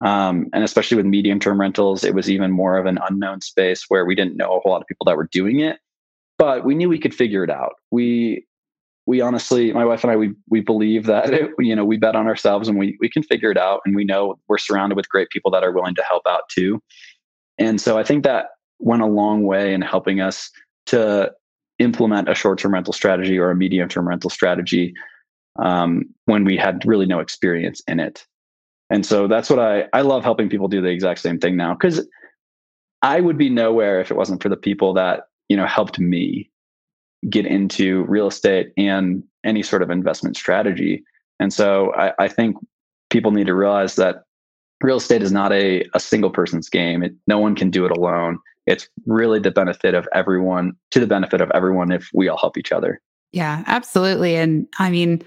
Um, 0.00 0.46
and 0.52 0.62
especially 0.62 0.96
with 0.96 1.06
medium 1.06 1.40
term 1.40 1.60
rentals 1.60 2.04
it 2.04 2.14
was 2.14 2.30
even 2.30 2.52
more 2.52 2.78
of 2.78 2.86
an 2.86 3.00
unknown 3.10 3.40
space 3.40 3.86
where 3.88 4.04
we 4.04 4.14
didn't 4.14 4.36
know 4.36 4.56
a 4.56 4.60
whole 4.60 4.70
lot 4.70 4.80
of 4.80 4.86
people 4.86 5.04
that 5.06 5.16
were 5.16 5.28
doing 5.32 5.58
it 5.58 5.80
but 6.38 6.64
we 6.64 6.74
knew 6.74 6.88
we 6.88 7.00
could 7.00 7.14
figure 7.14 7.44
it 7.44 7.50
out. 7.50 7.74
We 7.90 8.46
we 9.06 9.20
honestly 9.20 9.72
my 9.72 9.84
wife 9.84 10.04
and 10.04 10.10
i 10.10 10.16
we 10.16 10.34
we 10.48 10.60
believe 10.60 11.06
that 11.06 11.32
it, 11.32 11.50
you 11.58 11.74
know 11.74 11.84
we 11.84 11.96
bet 11.96 12.14
on 12.14 12.26
ourselves 12.26 12.68
and 12.68 12.78
we 12.78 12.96
we 13.00 13.10
can 13.10 13.22
figure 13.22 13.50
it 13.50 13.58
out 13.58 13.80
and 13.84 13.94
we 13.94 14.04
know 14.04 14.38
we're 14.48 14.58
surrounded 14.58 14.96
with 14.96 15.08
great 15.08 15.28
people 15.30 15.50
that 15.50 15.64
are 15.64 15.72
willing 15.72 15.94
to 15.96 16.04
help 16.08 16.22
out 16.26 16.42
too. 16.48 16.80
And 17.58 17.80
so 17.80 17.98
i 17.98 18.04
think 18.04 18.24
that 18.24 18.46
went 18.78 19.02
a 19.02 19.06
long 19.06 19.42
way 19.42 19.74
in 19.74 19.82
helping 19.82 20.20
us 20.20 20.50
to 20.86 21.32
implement 21.80 22.28
a 22.28 22.34
short-term 22.34 22.74
rental 22.74 22.92
strategy 22.92 23.38
or 23.38 23.50
a 23.50 23.56
medium-term 23.56 24.06
rental 24.06 24.30
strategy 24.30 24.94
um, 25.62 26.04
when 26.26 26.44
we 26.44 26.56
had 26.56 26.84
really 26.84 27.06
no 27.06 27.20
experience 27.20 27.82
in 27.86 28.00
it. 28.00 28.26
And 28.90 29.04
so 29.04 29.28
that's 29.28 29.50
what 29.50 29.58
I 29.58 29.84
I 29.92 30.00
love 30.00 30.24
helping 30.24 30.48
people 30.48 30.68
do 30.68 30.80
the 30.80 30.88
exact 30.88 31.20
same 31.20 31.38
thing 31.38 31.56
now 31.56 31.74
because 31.74 32.06
I 33.02 33.20
would 33.20 33.38
be 33.38 33.50
nowhere 33.50 34.00
if 34.00 34.10
it 34.10 34.16
wasn't 34.16 34.42
for 34.42 34.48
the 34.48 34.56
people 34.56 34.94
that 34.94 35.24
you 35.48 35.56
know 35.56 35.66
helped 35.66 35.98
me 35.98 36.50
get 37.28 37.46
into 37.46 38.04
real 38.04 38.28
estate 38.28 38.72
and 38.76 39.22
any 39.44 39.62
sort 39.62 39.82
of 39.82 39.90
investment 39.90 40.36
strategy. 40.36 41.02
And 41.40 41.52
so 41.52 41.92
I, 41.94 42.12
I 42.18 42.28
think 42.28 42.56
people 43.10 43.30
need 43.30 43.46
to 43.46 43.54
realize 43.54 43.96
that 43.96 44.22
real 44.82 44.98
estate 44.98 45.22
is 45.22 45.32
not 45.32 45.52
a, 45.52 45.84
a 45.94 46.00
single 46.00 46.30
person's 46.30 46.68
game. 46.68 47.02
It, 47.02 47.14
no 47.26 47.38
one 47.38 47.54
can 47.54 47.70
do 47.70 47.84
it 47.84 47.96
alone. 47.96 48.38
It's 48.66 48.88
really 49.06 49.40
the 49.40 49.50
benefit 49.50 49.94
of 49.94 50.06
everyone, 50.14 50.72
to 50.90 51.00
the 51.00 51.06
benefit 51.06 51.40
of 51.40 51.50
everyone 51.54 51.90
if 51.90 52.08
we 52.12 52.28
all 52.28 52.36
help 52.36 52.58
each 52.58 52.70
other. 52.70 53.00
Yeah, 53.32 53.64
absolutely. 53.66 54.36
And 54.36 54.66
I 54.78 54.90
mean, 54.90 55.22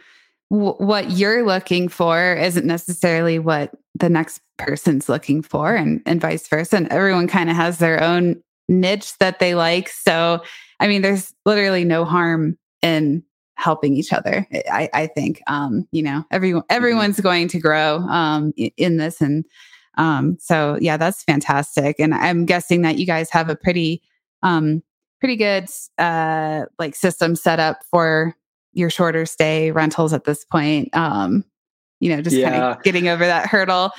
w- 0.52 0.76
what 0.76 1.12
you're 1.12 1.44
looking 1.46 1.88
for 1.88 2.36
isn't 2.36 2.68
necessarily 2.68 3.40
what 3.40 3.72
the 3.96 4.10
next 4.10 4.42
person's 4.58 5.10
looking 5.10 5.42
for 5.42 5.74
and, 5.74 6.02
and 6.06 6.22
vice 6.22 6.48
versa. 6.48 6.76
And 6.78 6.88
everyone 6.90 7.28
kind 7.28 7.50
of 7.50 7.56
has 7.56 7.80
their 7.80 8.04
own 8.04 8.42
niche 8.70 9.18
that 9.18 9.40
they 9.40 9.56
like. 9.56 9.90
So, 9.90 10.44
I 10.80 10.88
mean, 10.88 11.02
there's 11.02 11.34
literally 11.46 11.84
no 11.84 12.06
harm 12.06 12.58
in 12.82 13.24
helping 13.56 13.96
each 13.96 14.14
other. 14.14 14.48
I, 14.72 14.90
I 14.94 15.08
think, 15.08 15.42
um, 15.48 15.88
you 15.92 16.04
know, 16.04 16.24
everyone, 16.32 16.64
mm-hmm. 16.64 16.76
everyone's 16.76 17.20
going 17.20 17.48
to 17.50 17.60
grow, 17.60 17.98
um, 18.08 18.54
in 18.56 18.98
this. 18.98 19.22
And, 19.22 19.46
um, 19.98 20.38
so 20.40 20.78
yeah, 20.82 20.98
that's 20.98 21.24
fantastic. 21.24 22.00
And 22.00 22.14
I'm 22.14 22.46
guessing 22.46 22.82
that 22.84 22.98
you 22.98 23.06
guys 23.06 23.30
have 23.30 23.50
a 23.50 23.56
pretty, 23.56 24.02
um, 24.42 24.82
pretty 25.20 25.36
good, 25.36 25.68
uh, 26.00 26.66
like 26.80 26.96
system 26.96 27.36
set 27.36 27.60
up 27.60 27.82
for 27.92 28.36
your 28.74 28.90
shorter 28.90 29.26
stay 29.26 29.72
rentals 29.72 30.14
at 30.14 30.24
this 30.24 30.46
point. 30.46 30.96
Um, 30.96 31.44
you 32.00 32.14
know, 32.16 32.22
just 32.22 32.36
yeah. 32.36 32.50
kind 32.50 32.64
of 32.64 32.84
getting 32.84 33.08
over 33.08 33.26
that 33.26 33.48
hurdle. 33.48 33.92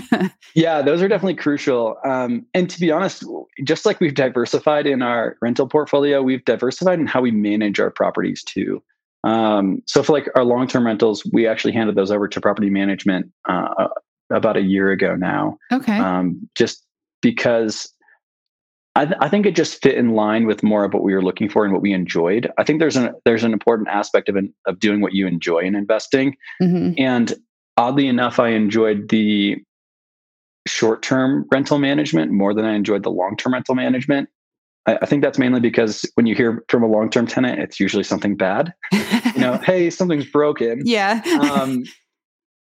yeah, 0.54 0.82
those 0.82 1.00
are 1.00 1.08
definitely 1.08 1.36
crucial. 1.36 1.96
Um, 2.04 2.44
and 2.52 2.68
to 2.68 2.78
be 2.78 2.90
honest, 2.90 3.24
just 3.64 3.86
like 3.86 3.98
we've 3.98 4.14
diversified 4.14 4.86
in 4.86 5.00
our 5.00 5.38
rental 5.40 5.66
portfolio, 5.66 6.22
we've 6.22 6.44
diversified 6.44 6.98
in 7.00 7.06
how 7.06 7.22
we 7.22 7.30
manage 7.30 7.80
our 7.80 7.90
properties 7.90 8.44
too. 8.44 8.82
Um, 9.24 9.82
so 9.86 10.02
for 10.02 10.12
like 10.12 10.28
our 10.36 10.44
long-term 10.44 10.86
rentals, 10.86 11.28
we 11.32 11.46
actually 11.46 11.72
handed 11.72 11.96
those 11.96 12.10
over 12.10 12.28
to 12.28 12.40
property 12.40 12.68
management 12.68 13.32
uh, 13.48 13.88
about 14.30 14.58
a 14.58 14.62
year 14.62 14.90
ago 14.90 15.16
now. 15.16 15.58
Okay. 15.72 15.98
Um, 15.98 16.48
just 16.54 16.84
because 17.22 17.90
I, 18.96 19.04
th- 19.04 19.18
I, 19.20 19.28
think 19.28 19.46
it 19.46 19.54
just 19.54 19.82
fit 19.82 19.96
in 19.96 20.14
line 20.14 20.46
with 20.46 20.62
more 20.62 20.84
of 20.84 20.94
what 20.94 21.02
we 21.02 21.14
were 21.14 21.22
looking 21.22 21.48
for 21.48 21.64
and 21.64 21.72
what 21.72 21.82
we 21.82 21.92
enjoyed. 21.92 22.50
I 22.56 22.64
think 22.64 22.80
there's 22.80 22.96
an 22.96 23.14
there's 23.24 23.44
an 23.44 23.52
important 23.52 23.88
aspect 23.88 24.28
of 24.28 24.36
an, 24.36 24.54
of 24.66 24.80
doing 24.80 25.00
what 25.00 25.12
you 25.12 25.26
enjoy 25.26 25.60
in 25.60 25.76
investing, 25.76 26.36
mm-hmm. 26.62 26.94
and 26.98 27.34
oddly 27.76 28.06
enough, 28.08 28.38
I 28.38 28.48
enjoyed 28.48 29.08
the 29.10 29.58
short 30.66 31.02
term 31.02 31.46
rental 31.50 31.78
management 31.78 32.32
more 32.32 32.54
than 32.54 32.64
I 32.64 32.74
enjoyed 32.74 33.02
the 33.02 33.10
long 33.10 33.36
term 33.36 33.52
rental 33.52 33.74
management. 33.74 34.28
I, 34.86 34.98
I, 35.02 35.06
think 35.06 35.22
that's 35.22 35.38
mainly 35.38 35.60
because 35.60 36.04
when 36.14 36.26
you 36.26 36.34
hear 36.34 36.64
from 36.68 36.82
a 36.82 36.86
long 36.86 37.10
term 37.10 37.26
tenant, 37.26 37.60
it's 37.60 37.78
usually 37.78 38.02
something 38.02 38.36
bad. 38.36 38.72
you 38.92 39.40
know, 39.40 39.58
hey, 39.64 39.90
something's 39.90 40.26
broken. 40.26 40.82
Yeah. 40.84 41.22
um, 41.52 41.84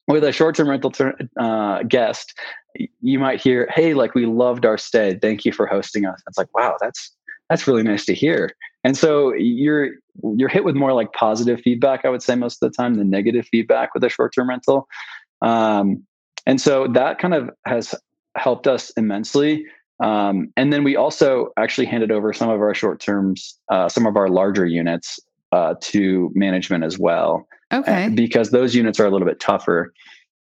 with 0.09 0.25
a 0.25 0.33
short 0.33 0.57
term 0.57 0.69
rental 0.69 0.91
ter- 0.91 1.17
uh, 1.39 1.83
guest, 1.85 2.35
you 3.01 3.19
might 3.19 3.41
hear, 3.41 3.69
hey, 3.75 3.95
like 3.95 4.15
we 4.15 4.27
loved 4.27 4.67
our 4.67 4.79
stay. 4.79 5.19
Thank 5.21 5.45
you 5.45 5.53
for 5.53 5.67
hosting 5.67 6.05
us. 6.05 6.23
It's 6.27 6.39
like, 6.39 6.55
wow, 6.55 6.77
that's 6.81 7.15
that's 7.51 7.67
really 7.67 7.83
nice 7.83 8.05
to 8.07 8.15
hear. 8.15 8.51
And 8.85 8.97
so 8.97 9.33
you're 9.35 9.91
you're 10.37 10.49
hit 10.49 10.65
with 10.65 10.75
more 10.75 10.93
like 10.93 11.13
positive 11.13 11.61
feedback, 11.61 12.05
I 12.05 12.09
would 12.09 12.23
say 12.23 12.35
most 12.35 12.63
of 12.63 12.71
the 12.71 12.77
time, 12.77 12.95
than 12.95 13.11
negative 13.11 13.47
feedback 13.51 13.95
with 13.95 14.05
a 14.05 14.09
short 14.09 14.35
term 14.35 14.49
rental. 14.49 14.89
Um, 15.43 16.05
and 16.47 16.61
so 16.61 16.87
that 16.89 17.19
kind 17.19 17.35
of 17.35 17.51
has 17.67 17.95
helped 18.37 18.67
us 18.67 18.91
immensely. 18.97 19.67
Um, 20.03 20.53
and 20.57 20.73
then 20.73 20.85
we 20.85 20.97
also 20.97 21.51
actually 21.57 21.87
handed 21.87 22.11
over 22.11 22.33
some 22.33 22.51
of 22.51 22.61
our 22.61 22.75
short 22.75 23.01
terms, 23.01 23.59
uh, 23.71 23.89
some 23.89 24.07
of 24.07 24.17
our 24.17 24.29
larger 24.29 24.67
units 24.67 25.21
uh, 25.55 25.75
to 25.81 26.31
management 26.35 26.83
as 26.83 26.99
well. 26.99 27.47
Okay. 27.73 28.09
Because 28.09 28.51
those 28.51 28.75
units 28.75 28.99
are 28.99 29.07
a 29.07 29.11
little 29.11 29.27
bit 29.27 29.41
tougher. 29.41 29.93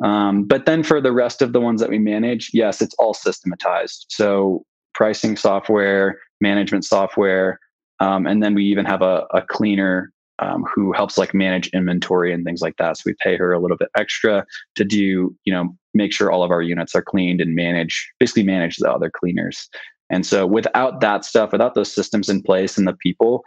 Um, 0.03 0.43
but 0.43 0.65
then 0.65 0.83
for 0.83 0.99
the 1.01 1.11
rest 1.11 1.41
of 1.41 1.53
the 1.53 1.61
ones 1.61 1.79
that 1.81 1.89
we 1.89 1.97
manage, 1.97 2.51
yes, 2.53 2.81
it's 2.81 2.95
all 2.99 3.13
systematized. 3.13 4.05
So 4.09 4.63
pricing 4.93 5.37
software, 5.37 6.19
management 6.41 6.83
software, 6.85 7.59
um, 7.99 8.27
and 8.27 8.43
then 8.43 8.53
we 8.53 8.65
even 8.65 8.85
have 8.85 9.01
a, 9.01 9.25
a 9.33 9.41
cleaner 9.41 10.11
um, 10.39 10.65
who 10.71 10.91
helps 10.91 11.17
like 11.17 11.33
manage 11.33 11.67
inventory 11.69 12.31
and 12.31 12.45
things 12.45 12.61
like 12.61 12.75
that. 12.77 12.97
So 12.97 13.03
we 13.07 13.15
pay 13.23 13.37
her 13.37 13.53
a 13.53 13.59
little 13.59 13.77
bit 13.77 13.89
extra 13.97 14.45
to 14.75 14.83
do, 14.83 15.35
you 15.45 15.53
know, 15.53 15.75
make 15.95 16.13
sure 16.13 16.31
all 16.31 16.43
of 16.43 16.51
our 16.51 16.61
units 16.61 16.93
are 16.93 17.01
cleaned 17.01 17.41
and 17.41 17.55
manage, 17.55 18.11
basically 18.19 18.43
manage 18.43 18.77
the 18.77 18.91
other 18.91 19.09
cleaners. 19.09 19.67
And 20.09 20.25
so 20.25 20.45
without 20.45 21.01
that 21.01 21.25
stuff, 21.25 21.51
without 21.51 21.73
those 21.73 21.91
systems 21.91 22.29
in 22.29 22.43
place 22.43 22.77
and 22.77 22.87
the 22.87 22.93
people, 22.93 23.43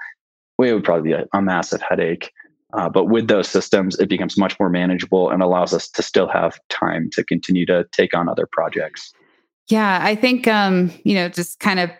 it 0.68 0.74
would 0.74 0.84
probably 0.84 1.10
be 1.10 1.14
a, 1.14 1.26
a 1.32 1.42
massive 1.42 1.80
headache. 1.82 2.32
Uh, 2.72 2.88
but 2.88 3.06
with 3.06 3.28
those 3.28 3.48
systems, 3.48 3.98
it 3.98 4.08
becomes 4.08 4.38
much 4.38 4.58
more 4.60 4.68
manageable 4.68 5.30
and 5.30 5.42
allows 5.42 5.74
us 5.74 5.88
to 5.90 6.02
still 6.02 6.28
have 6.28 6.58
time 6.68 7.10
to 7.12 7.24
continue 7.24 7.66
to 7.66 7.84
take 7.92 8.14
on 8.14 8.28
other 8.28 8.48
projects. 8.52 9.12
Yeah, 9.68 9.98
I 10.02 10.14
think 10.14 10.46
um, 10.46 10.92
you 11.04 11.14
know, 11.14 11.28
just 11.28 11.58
kind 11.58 11.80
of 11.80 11.90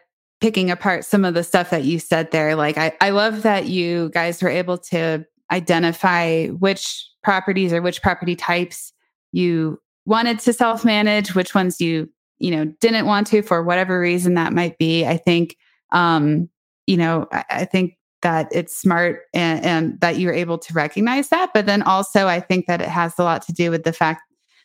picking 0.40 0.70
apart 0.70 1.04
some 1.04 1.24
of 1.24 1.34
the 1.34 1.44
stuff 1.44 1.70
that 1.70 1.84
you 1.84 1.98
said 1.98 2.30
there. 2.30 2.56
Like, 2.56 2.78
I, 2.78 2.92
I 3.00 3.10
love 3.10 3.42
that 3.42 3.66
you 3.66 4.10
guys 4.10 4.42
were 4.42 4.48
able 4.48 4.78
to 4.78 5.24
identify 5.52 6.46
which 6.46 7.06
properties 7.22 7.72
or 7.72 7.82
which 7.82 8.02
property 8.02 8.36
types 8.36 8.92
you 9.32 9.80
wanted 10.06 10.38
to 10.40 10.52
self 10.52 10.84
manage, 10.84 11.34
which 11.34 11.54
ones 11.54 11.80
you, 11.80 12.08
you 12.38 12.50
know, 12.50 12.64
didn't 12.80 13.06
want 13.06 13.26
to 13.28 13.42
for 13.42 13.62
whatever 13.62 14.00
reason 14.00 14.34
that 14.34 14.52
might 14.52 14.78
be. 14.78 15.04
I 15.06 15.16
think, 15.16 15.56
um, 15.92 16.48
you 16.86 16.96
know, 16.96 17.28
I, 17.30 17.44
I 17.50 17.64
think 17.66 17.96
that 18.22 18.48
it's 18.52 18.76
smart 18.76 19.22
and, 19.32 19.64
and 19.64 20.00
that 20.00 20.18
you're 20.18 20.32
able 20.32 20.58
to 20.58 20.72
recognize 20.74 21.28
that. 21.28 21.50
But 21.54 21.66
then 21.66 21.82
also, 21.82 22.26
I 22.26 22.40
think 22.40 22.66
that 22.66 22.80
it 22.80 22.88
has 22.88 23.14
a 23.18 23.24
lot 23.24 23.42
to 23.42 23.52
do 23.52 23.70
with 23.70 23.84
the 23.84 23.92
fact 23.92 24.22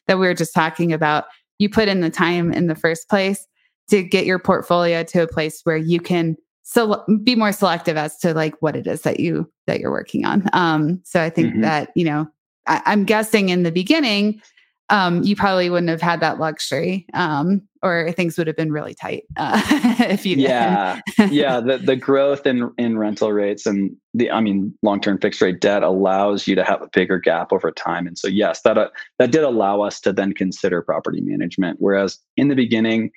that 0.08 0.20
we 0.20 0.28
were 0.28 0.34
just 0.34 0.54
talking 0.54 0.94
about 0.94 1.26
you 1.58 1.70
put 1.70 1.88
in 1.88 2.02
the 2.02 2.10
time 2.10 2.52
in 2.52 2.68
the 2.68 2.76
first 2.76 3.10
place 3.10 3.48
to 3.90 4.04
get 4.04 4.26
your 4.26 4.40
portfolio 4.40 5.04
to 5.04 5.24
a 5.24 5.28
place 5.28 5.62
where 5.64 5.78
you 5.78 6.00
can 6.00 6.36
so 6.64 7.04
be 7.24 7.36
more 7.36 7.52
selective 7.52 7.96
as 7.96 8.18
to 8.18 8.34
like 8.34 8.56
what 8.60 8.76
it 8.76 8.88
is 8.88 9.04
that 9.04 9.20
you 9.20 9.50
that 9.68 9.80
you're 9.80 9.92
working 9.92 10.26
on 10.26 10.44
um 10.54 11.00
so 11.06 11.22
i 11.22 11.30
think 11.30 11.50
mm-hmm. 11.50 11.62
that 11.62 11.92
you 11.96 12.04
know 12.04 12.28
I, 12.68 12.82
i'm 12.86 13.06
guessing 13.06 13.50
in 13.50 13.64
the 13.64 13.72
beginning 13.72 14.42
um 14.90 15.24
you 15.24 15.36
probably 15.36 15.70
wouldn't 15.70 15.90
have 15.90 16.02
had 16.02 16.20
that 16.20 16.40
luxury 16.40 17.06
um 17.14 17.62
or 17.82 18.12
things 18.12 18.38
would 18.38 18.48
have 18.48 18.56
been 18.56 18.72
really 18.72 18.94
tight 18.94 19.24
uh, 19.38 19.62
if 20.10 20.26
you 20.26 20.36
yeah 20.38 21.00
yeah 21.30 21.60
the 21.60 21.78
the 21.78 21.96
growth 21.96 22.46
in 22.46 22.72
in 22.78 22.98
rental 22.98 23.32
rates 23.32 23.66
and 23.66 23.96
the 24.14 24.30
i 24.32 24.40
mean 24.40 24.74
long-term 24.84 25.20
fixed 25.20 25.42
rate 25.42 25.60
debt 25.60 25.84
allows 25.84 26.48
you 26.48 26.56
to 26.56 26.64
have 26.64 26.82
a 26.82 26.90
bigger 26.94 27.20
gap 27.20 27.52
over 27.52 27.72
time 27.72 28.08
and 28.08 28.18
so 28.18 28.28
yes 28.28 28.62
that 28.62 28.78
uh, 28.78 28.90
that 29.20 29.32
did 29.32 29.44
allow 29.44 29.82
us 29.82 30.00
to 30.00 30.14
then 30.14 30.34
consider 30.34 30.82
property 30.82 31.22
management 31.22 31.78
whereas 31.80 32.20
in 32.38 32.48
the 32.48 32.56
beginning 32.56 33.12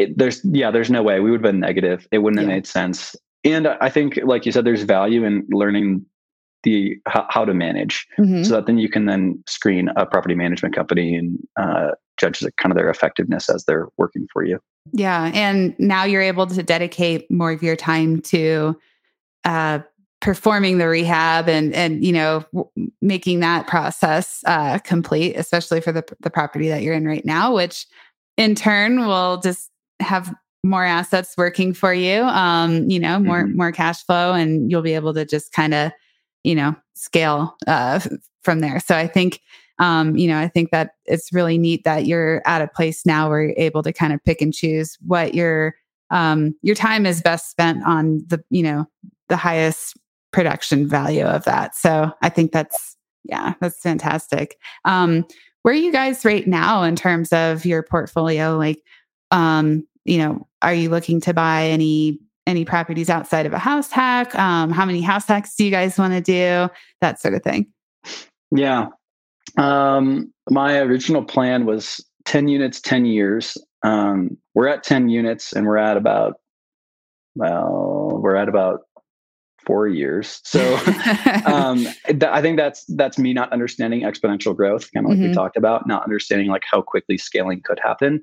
it, 0.00 0.16
there's 0.16 0.40
yeah, 0.44 0.70
there's 0.70 0.90
no 0.90 1.02
way 1.02 1.20
we 1.20 1.30
would 1.30 1.44
have 1.44 1.52
been 1.52 1.60
negative. 1.60 2.08
It 2.10 2.18
wouldn't 2.18 2.40
yeah. 2.40 2.48
have 2.48 2.56
made 2.56 2.66
sense. 2.66 3.14
And 3.44 3.68
I 3.68 3.88
think, 3.88 4.18
like 4.24 4.46
you 4.46 4.52
said, 4.52 4.64
there's 4.64 4.82
value 4.82 5.24
in 5.24 5.46
learning 5.50 6.04
the 6.62 6.96
how, 7.06 7.26
how 7.30 7.44
to 7.44 7.54
manage, 7.54 8.06
mm-hmm. 8.18 8.42
so 8.42 8.54
that 8.54 8.66
then 8.66 8.78
you 8.78 8.88
can 8.88 9.06
then 9.06 9.42
screen 9.46 9.88
a 9.96 10.06
property 10.06 10.34
management 10.34 10.74
company 10.74 11.14
and 11.14 11.38
uh, 11.56 11.90
judge 12.18 12.40
the, 12.40 12.52
kind 12.52 12.72
of 12.72 12.76
their 12.76 12.90
effectiveness 12.90 13.48
as 13.48 13.64
they're 13.64 13.88
working 13.96 14.26
for 14.32 14.44
you. 14.44 14.58
Yeah, 14.92 15.30
and 15.34 15.74
now 15.78 16.04
you're 16.04 16.22
able 16.22 16.46
to 16.46 16.62
dedicate 16.62 17.30
more 17.30 17.52
of 17.52 17.62
your 17.62 17.76
time 17.76 18.20
to 18.22 18.78
uh, 19.44 19.80
performing 20.20 20.78
the 20.78 20.88
rehab 20.88 21.48
and 21.48 21.74
and 21.74 22.04
you 22.04 22.12
know 22.12 22.44
w- 22.52 22.90
making 23.00 23.40
that 23.40 23.66
process 23.66 24.42
uh, 24.46 24.78
complete, 24.78 25.34
especially 25.34 25.80
for 25.80 25.92
the 25.92 26.04
the 26.20 26.30
property 26.30 26.68
that 26.68 26.82
you're 26.82 26.94
in 26.94 27.06
right 27.06 27.24
now, 27.24 27.54
which 27.54 27.86
in 28.36 28.54
turn 28.54 29.06
will 29.06 29.38
just 29.38 29.70
have 30.00 30.34
more 30.62 30.84
assets 30.84 31.34
working 31.38 31.72
for 31.72 31.94
you 31.94 32.22
um 32.22 32.88
you 32.90 32.98
know 32.98 33.18
more 33.18 33.44
mm-hmm. 33.44 33.56
more 33.56 33.72
cash 33.72 34.04
flow 34.04 34.34
and 34.34 34.70
you'll 34.70 34.82
be 34.82 34.94
able 34.94 35.14
to 35.14 35.24
just 35.24 35.52
kind 35.52 35.72
of 35.72 35.90
you 36.44 36.54
know 36.54 36.74
scale 36.94 37.56
uh 37.66 38.00
from 38.42 38.60
there. 38.60 38.80
So 38.80 38.96
i 38.96 39.06
think 39.06 39.40
um 39.78 40.16
you 40.16 40.28
know 40.28 40.38
i 40.38 40.46
think 40.48 40.70
that 40.70 40.92
it's 41.06 41.32
really 41.32 41.58
neat 41.58 41.84
that 41.84 42.06
you're 42.06 42.42
at 42.46 42.62
a 42.62 42.68
place 42.68 43.04
now 43.04 43.28
where 43.28 43.42
you're 43.42 43.54
able 43.56 43.82
to 43.82 43.92
kind 43.92 44.12
of 44.12 44.22
pick 44.24 44.40
and 44.40 44.54
choose 44.54 44.96
what 45.06 45.34
your 45.34 45.74
um 46.10 46.54
your 46.62 46.74
time 46.74 47.06
is 47.06 47.22
best 47.22 47.50
spent 47.50 47.84
on 47.86 48.22
the 48.28 48.42
you 48.50 48.62
know 48.62 48.86
the 49.28 49.36
highest 49.36 49.96
production 50.32 50.86
value 50.86 51.24
of 51.24 51.44
that. 51.44 51.74
So 51.74 52.12
i 52.22 52.28
think 52.28 52.52
that's 52.52 52.96
yeah 53.24 53.54
that's 53.60 53.80
fantastic. 53.80 54.58
Um 54.84 55.26
where 55.62 55.74
are 55.74 55.76
you 55.76 55.92
guys 55.92 56.24
right 56.24 56.46
now 56.46 56.82
in 56.82 56.96
terms 56.96 57.32
of 57.32 57.66
your 57.66 57.82
portfolio? 57.82 58.56
Like 58.56 58.82
um 59.30 59.86
you 60.04 60.18
know, 60.18 60.46
are 60.62 60.74
you 60.74 60.88
looking 60.88 61.20
to 61.20 61.34
buy 61.34 61.66
any 61.66 62.18
any 62.46 62.64
properties 62.64 63.10
outside 63.10 63.46
of 63.46 63.52
a 63.52 63.58
house 63.58 63.90
hack? 63.90 64.34
Um, 64.34 64.70
how 64.70 64.84
many 64.84 65.00
house 65.00 65.26
hacks 65.26 65.54
do 65.56 65.64
you 65.64 65.70
guys 65.70 65.98
want 65.98 66.14
to 66.14 66.20
do? 66.20 66.72
That 67.00 67.20
sort 67.20 67.34
of 67.34 67.42
thing. 67.42 67.66
Yeah. 68.50 68.88
Um, 69.56 70.32
my 70.48 70.78
original 70.78 71.24
plan 71.24 71.66
was 71.66 72.04
10 72.24 72.48
units, 72.48 72.80
10 72.80 73.04
years. 73.04 73.56
Um, 73.82 74.36
we're 74.54 74.68
at 74.68 74.82
10 74.82 75.08
units 75.08 75.52
and 75.52 75.66
we're 75.66 75.78
at 75.78 75.96
about, 75.96 76.34
well, 77.34 78.18
we're 78.22 78.36
at 78.36 78.48
about 78.48 78.80
four 79.64 79.88
years. 79.88 80.40
So 80.44 80.76
um, 81.46 81.86
th- 82.06 82.22
I 82.24 82.42
think 82.42 82.56
that's 82.56 82.84
that's 82.86 83.18
me 83.18 83.32
not 83.32 83.52
understanding 83.52 84.02
exponential 84.02 84.56
growth, 84.56 84.90
kind 84.92 85.06
of 85.06 85.10
like 85.10 85.18
mm-hmm. 85.18 85.28
we 85.28 85.34
talked 85.34 85.56
about, 85.56 85.86
not 85.86 86.02
understanding 86.02 86.48
like 86.48 86.62
how 86.70 86.82
quickly 86.82 87.18
scaling 87.18 87.62
could 87.64 87.78
happen. 87.82 88.22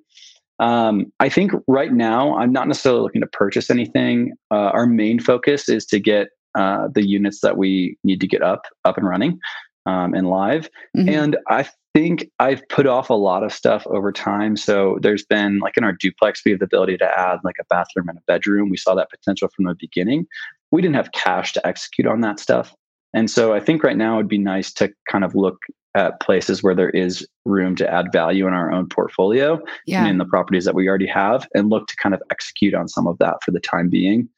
Um, 0.59 1.11
I 1.19 1.29
think 1.29 1.51
right 1.67 1.93
now 1.93 2.35
I'm 2.37 2.51
not 2.51 2.67
necessarily 2.67 3.01
looking 3.01 3.21
to 3.21 3.27
purchase 3.27 3.69
anything. 3.69 4.33
Uh, 4.51 4.71
our 4.73 4.87
main 4.87 5.19
focus 5.19 5.69
is 5.69 5.85
to 5.87 5.99
get 5.99 6.29
uh, 6.55 6.87
the 6.93 7.07
units 7.07 7.41
that 7.41 7.57
we 7.57 7.97
need 8.03 8.19
to 8.21 8.27
get 8.27 8.41
up, 8.41 8.63
up 8.83 8.97
and 8.97 9.07
running, 9.07 9.39
um, 9.85 10.13
and 10.13 10.27
live. 10.29 10.69
Mm-hmm. 10.95 11.09
And 11.09 11.37
I 11.49 11.67
think 11.93 12.29
I've 12.39 12.67
put 12.69 12.87
off 12.87 13.09
a 13.09 13.15
lot 13.15 13.43
of 13.43 13.53
stuff 13.53 13.85
over 13.87 14.11
time. 14.11 14.57
So 14.57 14.97
there's 15.01 15.25
been 15.25 15.59
like 15.59 15.77
in 15.77 15.83
our 15.83 15.93
duplex, 15.93 16.41
we 16.45 16.51
have 16.51 16.59
the 16.59 16.65
ability 16.65 16.97
to 16.97 17.19
add 17.19 17.39
like 17.43 17.55
a 17.59 17.65
bathroom 17.69 18.09
and 18.09 18.17
a 18.17 18.21
bedroom. 18.27 18.69
We 18.69 18.77
saw 18.77 18.95
that 18.95 19.09
potential 19.09 19.49
from 19.55 19.65
the 19.65 19.75
beginning. 19.79 20.25
We 20.71 20.81
didn't 20.81 20.95
have 20.95 21.11
cash 21.11 21.53
to 21.53 21.65
execute 21.65 22.07
on 22.07 22.21
that 22.21 22.39
stuff. 22.39 22.73
And 23.13 23.31
so 23.31 23.53
I 23.53 23.59
think 23.59 23.83
right 23.83 23.97
now 23.97 24.15
it 24.15 24.17
would 24.17 24.27
be 24.27 24.37
nice 24.37 24.71
to 24.73 24.91
kind 25.09 25.23
of 25.23 25.33
look 25.33 25.57
at 25.97 26.19
places 26.19 26.61
where 26.61 26.75
there 26.75 26.91
is 26.91 27.27
room 27.43 27.75
to 27.75 27.91
add 27.91 28.11
value 28.11 28.47
in 28.47 28.53
our 28.53 28.71
own 28.71 28.87
portfolio 28.87 29.59
yeah. 29.87 30.01
and 30.01 30.09
in 30.09 30.17
the 30.19 30.25
properties 30.25 30.63
that 30.63 30.75
we 30.75 30.87
already 30.87 31.07
have 31.07 31.47
and 31.55 31.69
look 31.69 31.87
to 31.87 31.95
kind 31.95 32.13
of 32.13 32.21
execute 32.29 32.75
on 32.75 32.87
some 32.87 33.07
of 33.07 33.17
that 33.17 33.37
for 33.43 33.49
the 33.49 33.59
time 33.59 33.89
being. 33.89 34.29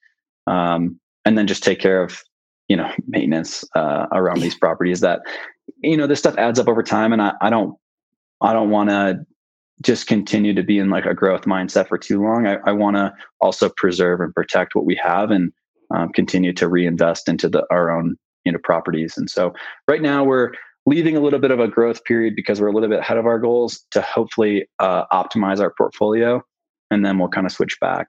Um, 0.47 0.97
and 1.25 1.37
then 1.37 1.47
just 1.47 1.61
take 1.61 1.79
care 1.79 2.01
of, 2.01 2.23
you 2.69 2.77
know, 2.77 2.89
maintenance 3.07 3.65
uh, 3.75 4.07
around 4.13 4.39
these 4.39 4.55
properties 4.55 5.01
that, 5.01 5.19
you 5.83 5.97
know, 5.97 6.07
this 6.07 6.19
stuff 6.19 6.37
adds 6.37 6.59
up 6.59 6.69
over 6.69 6.81
time. 6.81 7.11
And 7.11 7.21
I, 7.21 7.33
I 7.41 7.49
don't, 7.49 7.75
I 8.39 8.53
don't 8.53 8.69
want 8.69 8.89
to 8.89 9.25
just 9.81 10.07
continue 10.07 10.53
to 10.53 10.63
be 10.63 10.79
in 10.79 10.89
like 10.89 11.05
a 11.05 11.13
growth 11.13 11.41
mindset 11.41 11.89
for 11.89 11.97
too 11.97 12.23
long. 12.23 12.47
I, 12.47 12.57
I 12.65 12.71
want 12.71 12.95
to 12.95 13.13
also 13.41 13.69
preserve 13.75 14.21
and 14.21 14.33
protect 14.33 14.75
what 14.75 14.85
we 14.85 14.97
have 15.03 15.29
and 15.29 15.51
um, 15.93 16.09
continue 16.13 16.53
to 16.53 16.69
reinvest 16.69 17.27
into 17.27 17.49
the 17.49 17.65
our 17.69 17.91
own 17.91 18.15
you 18.45 18.51
know 18.53 18.59
properties. 18.63 19.17
And 19.17 19.29
so 19.29 19.53
right 19.87 20.01
now 20.01 20.23
we're 20.23 20.51
leaving 20.85 21.15
a 21.15 21.19
little 21.19 21.39
bit 21.39 21.51
of 21.51 21.59
a 21.59 21.67
growth 21.67 22.03
period 22.03 22.35
because 22.35 22.59
we're 22.59 22.67
a 22.67 22.73
little 22.73 22.89
bit 22.89 22.99
ahead 22.99 23.17
of 23.17 23.25
our 23.25 23.39
goals 23.39 23.85
to 23.91 24.01
hopefully 24.01 24.67
uh, 24.79 25.05
optimize 25.07 25.59
our 25.59 25.73
portfolio, 25.77 26.41
and 26.91 27.05
then 27.05 27.17
we'll 27.17 27.29
kind 27.29 27.45
of 27.45 27.51
switch 27.51 27.79
back. 27.79 28.07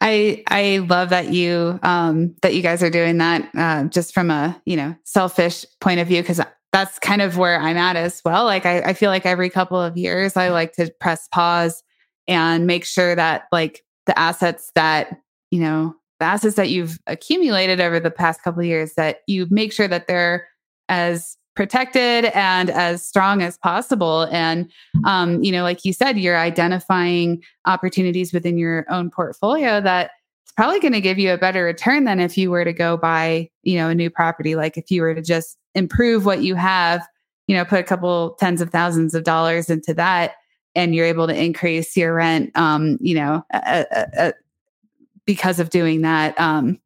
I 0.00 0.42
I 0.48 0.84
love 0.88 1.10
that 1.10 1.28
you 1.28 1.78
um, 1.82 2.34
that 2.42 2.54
you 2.54 2.62
guys 2.62 2.82
are 2.82 2.90
doing 2.90 3.18
that 3.18 3.48
uh, 3.56 3.84
just 3.84 4.12
from 4.12 4.30
a 4.30 4.60
you 4.64 4.76
know 4.76 4.96
selfish 5.04 5.64
point 5.80 6.00
of 6.00 6.08
view 6.08 6.22
because 6.22 6.40
that's 6.72 6.98
kind 6.98 7.22
of 7.22 7.36
where 7.36 7.60
I'm 7.60 7.76
at 7.76 7.96
as 7.96 8.20
well. 8.24 8.44
Like 8.44 8.66
I, 8.66 8.80
I 8.80 8.92
feel 8.94 9.10
like 9.10 9.26
every 9.26 9.50
couple 9.50 9.80
of 9.80 9.96
years 9.96 10.36
I 10.36 10.48
like 10.48 10.72
to 10.72 10.90
press 11.00 11.28
pause 11.28 11.82
and 12.26 12.66
make 12.66 12.84
sure 12.84 13.14
that 13.14 13.44
like 13.52 13.82
the 14.06 14.18
assets 14.18 14.72
that, 14.74 15.20
you 15.50 15.60
know, 15.60 15.94
the 16.18 16.24
assets 16.24 16.56
that 16.56 16.70
you've 16.70 16.98
accumulated 17.06 17.80
over 17.80 18.00
the 18.00 18.10
past 18.10 18.42
couple 18.42 18.60
of 18.60 18.66
years 18.66 18.94
that 18.94 19.18
you 19.26 19.46
make 19.50 19.72
sure 19.72 19.86
that 19.88 20.06
they're 20.08 20.48
as 20.88 21.36
protected 21.54 22.26
and 22.26 22.70
as 22.70 23.06
strong 23.06 23.42
as 23.42 23.58
possible. 23.58 24.22
And 24.30 24.70
um, 25.04 25.42
you 25.42 25.52
know 25.52 25.62
like 25.62 25.84
you 25.84 25.92
said 25.92 26.18
you're 26.18 26.38
identifying 26.38 27.42
opportunities 27.66 28.32
within 28.32 28.58
your 28.58 28.86
own 28.88 29.10
portfolio 29.10 29.80
that 29.80 30.12
it's 30.44 30.52
probably 30.52 30.80
going 30.80 30.92
to 30.92 31.00
give 31.00 31.18
you 31.18 31.32
a 31.32 31.38
better 31.38 31.64
return 31.64 32.04
than 32.04 32.20
if 32.20 32.36
you 32.36 32.50
were 32.50 32.64
to 32.64 32.72
go 32.72 32.96
buy 32.96 33.50
you 33.62 33.76
know 33.76 33.88
a 33.88 33.94
new 33.94 34.10
property. 34.10 34.54
Like 34.54 34.76
if 34.76 34.90
you 34.90 35.02
were 35.02 35.14
to 35.14 35.22
just 35.22 35.58
improve 35.74 36.26
what 36.26 36.42
you 36.42 36.54
have, 36.54 37.06
you 37.46 37.56
know, 37.56 37.64
put 37.64 37.80
a 37.80 37.84
couple 37.84 38.36
tens 38.38 38.60
of 38.60 38.70
thousands 38.70 39.14
of 39.14 39.24
dollars 39.24 39.70
into 39.70 39.94
that 39.94 40.32
and 40.74 40.94
you're 40.94 41.06
able 41.06 41.26
to 41.26 41.34
increase 41.34 41.96
your 41.96 42.14
rent, 42.14 42.50
um, 42.56 42.98
you 43.00 43.14
know, 43.14 43.44
because 45.26 45.60
of 45.60 45.70
doing 45.70 46.02
that, 46.02 46.38
um, 46.40 46.78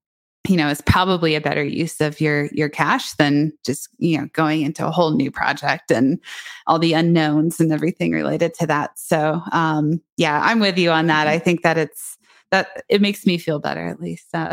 you 0.49 0.57
know, 0.57 0.69
is 0.69 0.81
probably 0.83 1.35
a 1.35 1.41
better 1.41 1.65
use 1.65 2.01
of 2.01 2.21
your 2.21 2.47
your 2.53 2.69
cash 2.69 3.13
than 3.13 3.53
just 3.65 3.89
you 3.99 4.19
know 4.19 4.29
going 4.33 4.63
into 4.63 4.87
a 4.87 4.91
whole 4.91 5.13
new 5.13 5.31
project 5.31 5.91
and 5.91 6.21
all 6.67 6.79
the 6.79 6.93
unknowns 6.93 7.61
and 7.61 7.73
everything 7.73 8.13
related 8.13 8.55
to 8.55 8.67
that. 8.67 8.99
So, 8.99 9.41
um, 9.53 10.01
yeah, 10.17 10.41
I'm 10.45 10.61
with 10.61 10.79
you 10.79 10.91
on 10.91 11.07
that. 11.07 11.27
I 11.27 11.39
think 11.39 11.63
that 11.63 11.79
it's 11.79 12.19
that 12.51 12.83
it 12.89 13.01
makes 13.01 13.27
me 13.27 13.39
feel 13.39 13.59
better 13.59 13.87
at 13.89 14.01
least 14.01 14.29
uh, 14.33 14.53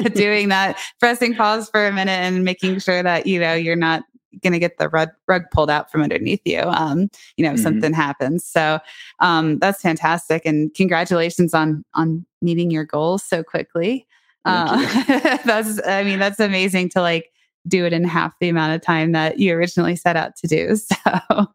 doing 0.14 0.48
that 0.50 0.78
pressing 1.00 1.34
pause 1.34 1.68
for 1.70 1.86
a 1.86 1.92
minute 1.92 2.12
and 2.12 2.44
making 2.44 2.78
sure 2.78 3.02
that 3.02 3.26
you 3.26 3.40
know 3.40 3.54
you're 3.54 3.76
not 3.76 4.04
going 4.42 4.52
to 4.52 4.58
get 4.58 4.76
the 4.76 4.90
rug, 4.90 5.08
rug 5.26 5.44
pulled 5.50 5.70
out 5.70 5.90
from 5.90 6.02
underneath 6.02 6.42
you 6.44 6.60
um 6.60 7.08
you 7.38 7.44
know 7.44 7.52
mm-hmm. 7.52 7.62
something 7.62 7.94
happens 7.94 8.44
so 8.44 8.78
um 9.20 9.58
that's 9.60 9.80
fantastic 9.80 10.42
and 10.44 10.74
congratulations 10.74 11.54
on 11.54 11.82
on 11.94 12.24
meeting 12.42 12.70
your 12.70 12.84
goals 12.84 13.22
so 13.22 13.42
quickly 13.42 14.06
uh, 14.46 15.38
that's 15.44 15.80
i 15.86 16.02
mean 16.02 16.18
that's 16.18 16.40
amazing 16.40 16.88
to 16.88 17.00
like 17.00 17.30
do 17.68 17.84
it 17.84 17.92
in 17.92 18.04
half 18.04 18.32
the 18.40 18.48
amount 18.48 18.74
of 18.74 18.80
time 18.80 19.12
that 19.12 19.38
you 19.38 19.52
originally 19.52 19.96
set 19.96 20.16
out 20.16 20.36
to 20.36 20.46
do 20.46 20.76
so. 20.76 21.46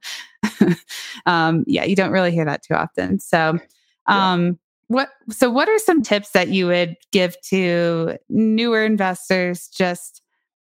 Um 1.25 1.63
yeah 1.67 1.83
you 1.85 1.95
don't 1.95 2.11
really 2.11 2.31
hear 2.31 2.45
that 2.45 2.63
too 2.63 2.73
often 2.73 3.19
so 3.19 3.57
um 4.07 4.59
what 4.87 5.09
so 5.29 5.49
what 5.49 5.69
are 5.69 5.79
some 5.79 6.01
tips 6.01 6.31
that 6.31 6.49
you 6.49 6.67
would 6.67 6.97
give 7.11 7.39
to 7.41 8.17
newer 8.29 8.83
investors 8.83 9.67
just 9.69 10.21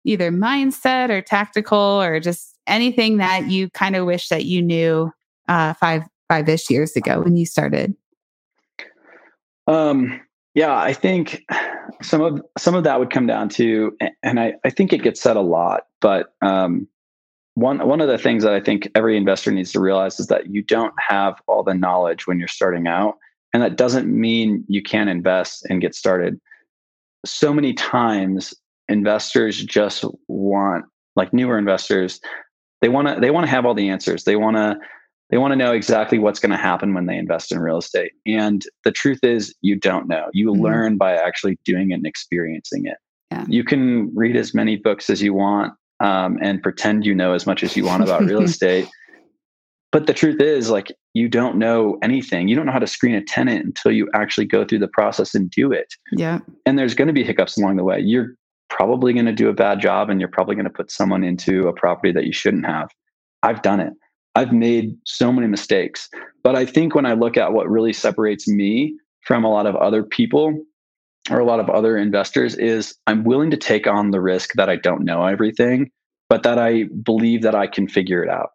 either 0.05 0.31
mindset 0.31 1.09
or 1.09 1.21
tactical 1.21 1.77
or 1.77 2.19
just 2.19 2.57
anything 2.67 3.17
that 3.17 3.49
you 3.49 3.69
kind 3.71 3.95
of 3.95 4.05
wish 4.05 4.29
that 4.29 4.45
you 4.45 4.61
knew 4.61 5.11
uh, 5.47 5.73
five 5.75 6.03
five-ish 6.27 6.69
years 6.69 6.95
ago 6.95 7.21
when 7.21 7.35
you 7.37 7.45
started? 7.45 7.95
Um 9.67 10.21
yeah 10.55 10.75
i 10.75 10.91
think 10.91 11.43
some 12.01 12.21
of 12.21 12.41
some 12.57 12.73
of 12.73 12.83
that 12.83 12.99
would 12.99 13.11
come 13.11 13.27
down 13.27 13.47
to 13.47 13.95
and 14.23 14.39
i 14.39 14.53
i 14.65 14.69
think 14.69 14.91
it 14.91 15.03
gets 15.03 15.21
said 15.21 15.37
a 15.37 15.41
lot 15.41 15.83
but 16.01 16.33
um 16.41 16.87
one 17.53 17.87
one 17.87 18.01
of 18.01 18.07
the 18.07 18.17
things 18.17 18.43
that 18.43 18.53
i 18.53 18.59
think 18.59 18.89
every 18.95 19.15
investor 19.15 19.51
needs 19.51 19.71
to 19.71 19.79
realize 19.79 20.19
is 20.19 20.27
that 20.27 20.47
you 20.47 20.63
don't 20.63 20.93
have 21.07 21.39
all 21.47 21.61
the 21.63 21.73
knowledge 21.73 22.25
when 22.25 22.39
you're 22.39 22.47
starting 22.47 22.87
out 22.87 23.15
and 23.55 23.63
that 23.63 23.77
doesn't 23.77 24.07
mean 24.07 24.65
you 24.67 24.83
can't 24.83 25.09
invest 25.09 25.65
and 25.69 25.79
get 25.79 25.95
started. 25.95 26.41
So 27.25 27.53
many 27.53 27.73
times 27.73 28.53
investors 28.89 29.63
just 29.63 30.03
want 30.27 30.83
like 31.15 31.31
newer 31.31 31.57
investors, 31.57 32.19
they 32.81 32.89
want 32.89 33.07
to 33.07 33.17
they 33.21 33.31
want 33.31 33.45
to 33.45 33.49
have 33.49 33.65
all 33.65 33.73
the 33.73 33.87
answers. 33.87 34.25
They 34.25 34.35
want 34.35 34.57
to 34.57 34.75
they 35.29 35.37
want 35.37 35.51
to 35.51 35.55
know 35.55 35.71
exactly 35.71 36.19
what's 36.19 36.39
going 36.39 36.51
to 36.51 36.57
happen 36.57 36.93
when 36.93 37.07
they 37.07 37.17
invest 37.17 37.51
in 37.51 37.59
real 37.59 37.77
estate. 37.77 38.11
And 38.25 38.63
the 38.83 38.91
truth 38.91 39.19
is 39.23 39.53
you 39.61 39.75
don't 39.75 40.07
know. 40.07 40.27
You 40.33 40.51
mm-hmm. 40.51 40.61
learn 40.61 40.97
by 40.97 41.13
actually 41.13 41.57
doing 41.65 41.91
it 41.91 41.95
and 41.95 42.05
experiencing 42.05 42.85
it. 42.85 42.97
Yeah. 43.31 43.45
You 43.47 43.63
can 43.63 44.13
read 44.15 44.35
as 44.35 44.53
many 44.53 44.75
books 44.75 45.09
as 45.09 45.21
you 45.21 45.33
want 45.33 45.73
um, 45.99 46.37
and 46.41 46.61
pretend 46.61 47.05
you 47.05 47.15
know 47.15 47.33
as 47.33 47.47
much 47.47 47.63
as 47.63 47.75
you 47.75 47.85
want 47.85 48.03
about 48.03 48.23
real 48.23 48.41
estate. 48.43 48.87
But 49.91 50.07
the 50.07 50.13
truth 50.13 50.41
is, 50.41 50.69
like, 50.69 50.91
you 51.13 51.29
don't 51.29 51.57
know 51.57 51.97
anything. 52.03 52.49
You 52.49 52.55
don't 52.55 52.65
know 52.65 52.73
how 52.73 52.79
to 52.79 52.87
screen 52.87 53.15
a 53.15 53.23
tenant 53.23 53.65
until 53.65 53.93
you 53.93 54.09
actually 54.13 54.45
go 54.45 54.65
through 54.65 54.79
the 54.79 54.89
process 54.89 55.33
and 55.33 55.49
do 55.49 55.71
it. 55.71 55.87
Yeah. 56.11 56.39
And 56.65 56.77
there's 56.77 56.93
going 56.93 57.07
to 57.07 57.13
be 57.13 57.23
hiccups 57.23 57.57
along 57.57 57.77
the 57.77 57.83
way. 57.83 58.01
You're 58.01 58.35
probably 58.69 59.13
going 59.13 59.25
to 59.25 59.31
do 59.31 59.47
a 59.47 59.53
bad 59.53 59.79
job 59.79 60.09
and 60.09 60.19
you're 60.19 60.29
probably 60.29 60.55
going 60.55 60.65
to 60.65 60.71
put 60.71 60.91
someone 60.91 61.23
into 61.23 61.69
a 61.69 61.73
property 61.73 62.11
that 62.11 62.25
you 62.25 62.33
shouldn't 62.33 62.65
have. 62.65 62.89
I've 63.41 63.61
done 63.61 63.79
it. 63.79 63.93
I've 64.35 64.51
made 64.51 64.95
so 65.05 65.31
many 65.31 65.47
mistakes. 65.47 66.09
But 66.43 66.55
I 66.55 66.65
think 66.65 66.93
when 66.93 67.05
I 67.05 67.13
look 67.13 67.37
at 67.37 67.53
what 67.53 67.69
really 67.69 67.93
separates 67.93 68.47
me 68.47 68.95
from 69.21 69.43
a 69.43 69.49
lot 69.49 69.65
of 69.65 69.75
other 69.75 70.03
people 70.03 70.63
or 71.31 71.39
a 71.39 71.45
lot 71.45 71.59
of 71.59 71.69
other 71.69 71.97
investors 71.97 72.55
is 72.55 72.95
I'm 73.07 73.23
willing 73.23 73.49
to 73.51 73.57
take 73.57 73.87
on 73.87 74.11
the 74.11 74.21
risk 74.21 74.51
that 74.53 74.69
I 74.69 74.75
don't 74.75 75.03
know 75.03 75.25
everything, 75.25 75.89
but 76.29 76.43
that 76.43 76.59
I 76.59 76.83
believe 77.03 77.41
that 77.41 77.55
I 77.55 77.67
can 77.67 77.87
figure 77.87 78.23
it 78.23 78.29
out. 78.29 78.49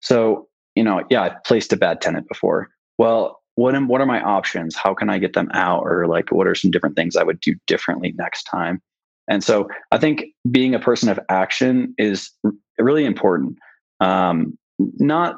So 0.00 0.48
you 0.74 0.82
know, 0.82 1.04
yeah, 1.10 1.22
I've 1.22 1.44
placed 1.44 1.72
a 1.72 1.76
bad 1.76 2.00
tenant 2.00 2.28
before. 2.28 2.68
Well, 2.98 3.40
what 3.56 3.74
am 3.74 3.88
what 3.88 4.00
are 4.00 4.06
my 4.06 4.20
options? 4.20 4.76
How 4.76 4.94
can 4.94 5.08
I 5.08 5.18
get 5.18 5.34
them 5.34 5.48
out? 5.52 5.82
Or 5.82 6.06
like 6.06 6.32
what 6.32 6.46
are 6.46 6.54
some 6.54 6.70
different 6.70 6.96
things 6.96 7.16
I 7.16 7.22
would 7.22 7.40
do 7.40 7.54
differently 7.66 8.12
next 8.16 8.44
time? 8.44 8.82
And 9.28 9.42
so 9.42 9.68
I 9.90 9.98
think 9.98 10.24
being 10.50 10.74
a 10.74 10.80
person 10.80 11.08
of 11.08 11.18
action 11.28 11.94
is 11.96 12.30
really 12.78 13.04
important. 13.04 13.56
Um, 14.00 14.58
not 14.78 15.36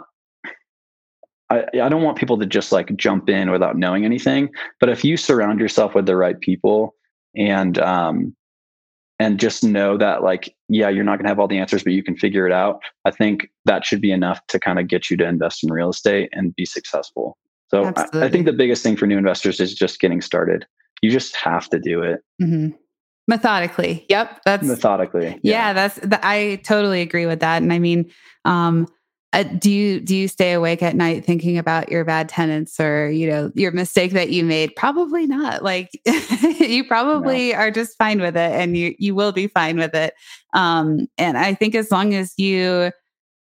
I, 1.48 1.64
I 1.80 1.88
don't 1.88 2.02
want 2.02 2.18
people 2.18 2.38
to 2.38 2.46
just 2.46 2.72
like 2.72 2.94
jump 2.96 3.28
in 3.28 3.50
without 3.50 3.76
knowing 3.76 4.04
anything. 4.04 4.50
But 4.80 4.88
if 4.88 5.04
you 5.04 5.16
surround 5.16 5.60
yourself 5.60 5.94
with 5.94 6.06
the 6.06 6.16
right 6.16 6.40
people 6.40 6.94
and 7.36 7.78
um, 7.78 8.34
and 9.18 9.38
just 9.38 9.64
know 9.64 9.96
that 9.96 10.22
like 10.22 10.54
yeah 10.68 10.88
you're 10.88 11.04
not 11.04 11.16
going 11.16 11.24
to 11.24 11.28
have 11.28 11.38
all 11.38 11.48
the 11.48 11.58
answers 11.58 11.82
but 11.82 11.92
you 11.92 12.02
can 12.02 12.16
figure 12.16 12.46
it 12.46 12.52
out 12.52 12.80
i 13.04 13.10
think 13.10 13.50
that 13.64 13.84
should 13.84 14.00
be 14.00 14.12
enough 14.12 14.46
to 14.48 14.58
kind 14.58 14.78
of 14.78 14.88
get 14.88 15.10
you 15.10 15.16
to 15.16 15.26
invest 15.26 15.64
in 15.64 15.72
real 15.72 15.90
estate 15.90 16.28
and 16.32 16.54
be 16.54 16.64
successful. 16.64 17.36
So 17.68 17.92
I, 17.96 18.06
I, 18.12 18.28
think 18.28 18.46
the 18.46 18.52
biggest 18.52 18.84
thing 18.84 18.96
for 18.96 19.06
new 19.06 19.18
investors 19.18 19.58
is 19.58 19.74
just 19.74 19.98
getting 19.98 20.20
started. 20.20 20.64
You 21.02 21.10
just 21.10 21.34
have 21.34 21.68
to 21.70 21.80
do 21.80 22.00
it. 22.00 22.20
Mm-hmm. 22.40 22.76
methodically. 23.26 24.06
Yep 24.08 24.40
that's 24.44 24.66
methodically 24.66 25.40
yeah, 25.42 25.70
yeah 25.70 25.72
that's 25.72 25.98
i 26.22 26.60
totally 26.64 27.00
agree 27.00 27.26
with 27.26 27.40
that 27.40 27.62
and 27.62 27.72
i 27.72 27.78
mean 27.78 28.10
um 28.44 28.86
uh, 29.36 29.42
do 29.42 29.70
you 29.70 30.00
do 30.00 30.16
you 30.16 30.28
stay 30.28 30.54
awake 30.54 30.82
at 30.82 30.96
night 30.96 31.22
thinking 31.22 31.58
about 31.58 31.90
your 31.90 32.06
bad 32.06 32.26
tenants 32.26 32.80
or 32.80 33.10
you 33.10 33.28
know 33.28 33.52
your 33.54 33.70
mistake 33.70 34.12
that 34.12 34.30
you 34.30 34.42
made? 34.42 34.74
Probably 34.76 35.26
not. 35.26 35.62
Like 35.62 35.90
you 36.58 36.84
probably 36.84 37.52
no. 37.52 37.58
are 37.58 37.70
just 37.70 37.98
fine 37.98 38.18
with 38.18 38.34
it 38.34 38.50
and 38.52 38.78
you 38.78 38.94
you 38.98 39.14
will 39.14 39.32
be 39.32 39.46
fine 39.46 39.76
with 39.76 39.94
it. 39.94 40.14
Um 40.54 41.06
and 41.18 41.36
i 41.36 41.52
think 41.52 41.74
as 41.74 41.90
long 41.90 42.14
as 42.14 42.32
you 42.38 42.90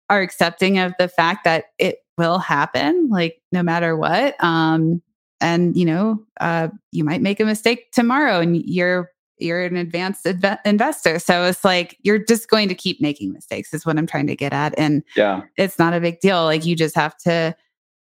are 0.09 0.21
accepting 0.21 0.77
of 0.77 0.93
the 0.99 1.07
fact 1.07 1.45
that 1.45 1.65
it 1.77 1.99
will 2.17 2.39
happen 2.39 3.07
like 3.09 3.41
no 3.51 3.63
matter 3.63 3.95
what 3.95 4.41
um 4.43 5.01
and 5.39 5.77
you 5.77 5.85
know 5.85 6.21
uh 6.41 6.67
you 6.91 7.03
might 7.05 7.21
make 7.21 7.39
a 7.39 7.45
mistake 7.45 7.91
tomorrow 7.93 8.39
and 8.41 8.57
you're 8.65 9.09
you're 9.39 9.63
an 9.63 9.75
advanced 9.75 10.25
inv- 10.25 10.59
investor. 10.65 11.19
So 11.19 11.45
it's 11.45 11.63
like 11.63 11.97
you're 12.01 12.19
just 12.19 12.49
going 12.49 12.69
to 12.69 12.75
keep 12.75 13.01
making 13.01 13.33
mistakes, 13.33 13.73
is 13.73 13.85
what 13.85 13.97
I'm 13.97 14.07
trying 14.07 14.27
to 14.27 14.35
get 14.35 14.53
at. 14.53 14.73
And 14.77 15.03
yeah, 15.15 15.41
it's 15.57 15.79
not 15.79 15.93
a 15.93 15.99
big 15.99 16.19
deal. 16.19 16.43
Like 16.43 16.65
you 16.65 16.75
just 16.75 16.95
have 16.95 17.17
to 17.19 17.55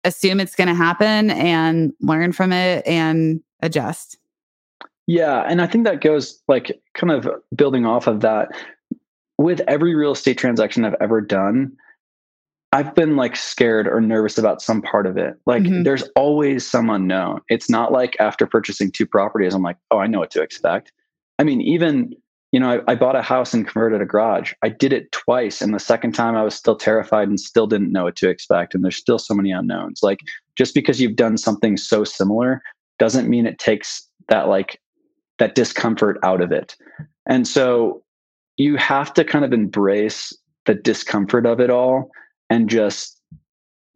assume 0.05 0.41
it's 0.41 0.55
going 0.55 0.69
to 0.69 0.75
happen 0.75 1.31
and 1.31 1.93
learn 2.01 2.33
from 2.33 2.53
it 2.53 2.87
and 2.87 3.43
adjust. 3.61 4.17
Yeah. 5.07 5.41
And 5.47 5.61
I 5.61 5.67
think 5.67 5.85
that 5.85 6.01
goes 6.01 6.41
like 6.49 6.81
kind 6.95 7.11
of 7.11 7.29
building 7.55 7.85
off 7.85 8.07
of 8.07 8.21
that. 8.21 8.49
with 9.41 9.63
every 9.67 9.95
real 9.95 10.13
estate 10.13 10.37
transaction 10.37 10.85
I've 10.85 10.97
ever 11.01 11.23
done, 11.23 11.73
I've 12.73 12.95
been 12.95 13.17
like 13.17 13.37
scared 13.37 13.89
or 13.89 13.99
nervous 14.01 14.37
about 14.37 14.61
some 14.61 14.83
part 14.83 15.07
of 15.07 15.17
it. 15.17 15.35
Like 15.47 15.63
mm-hmm. 15.63 15.83
there's 15.83 16.03
always 16.15 16.71
some 16.71 16.91
unknown. 16.91 17.41
It's 17.49 17.71
not 17.71 17.91
like 17.91 18.17
after 18.21 18.47
purchasing 18.47 18.93
two 18.93 19.07
properties, 19.07 19.55
I'm 19.55 19.63
like, 19.63 19.79
oh, 19.91 19.99
I 19.99 20.07
know 20.07 20.19
what 20.19 20.31
to 20.33 20.43
expect. 20.43 20.93
I 21.41 21.43
mean, 21.43 21.63
even, 21.63 22.15
you 22.53 22.61
know, 22.61 22.83
I, 22.87 22.93
I 22.93 22.95
bought 22.95 23.17
a 23.17 23.23
house 23.23 23.55
and 23.55 23.67
converted 23.67 24.03
a 24.03 24.05
garage. 24.05 24.53
I 24.63 24.69
did 24.69 24.93
it 24.93 25.11
twice. 25.11 25.63
And 25.63 25.73
the 25.73 25.79
second 25.79 26.13
time 26.13 26.37
I 26.37 26.43
was 26.43 26.55
still 26.55 26.77
terrified 26.77 27.29
and 27.29 27.41
still 27.41 27.67
didn't 27.67 27.93
know 27.93 28.05
what 28.05 28.17
to 28.17 28.29
expect. 28.29 28.75
And 28.75 28.85
there's 28.85 28.97
still 28.97 29.19
so 29.19 29.33
many 29.33 29.51
unknowns. 29.51 30.03
Like 30.03 30.21
just 30.55 30.75
because 30.75 31.01
you've 31.01 31.17
done 31.17 31.39
something 31.39 31.79
so 31.79 32.05
similar 32.05 32.63
doesn't 32.99 33.31
mean 33.31 33.47
it 33.47 33.59
takes 33.59 34.07
that 34.29 34.49
like 34.49 34.79
that 35.39 35.55
discomfort 35.55 36.19
out 36.23 36.43
of 36.43 36.53
it. 36.53 36.77
And 37.25 37.49
so 37.49 38.03
you 38.59 38.77
have 38.77 39.15
to 39.15 39.25
kind 39.25 39.43
of 39.43 39.55
embrace 39.55 40.37
the 40.67 40.75
discomfort 40.75 41.47
of 41.47 41.59
it 41.59 41.71
all 41.71 42.11
and 42.51 42.69
just 42.69 43.19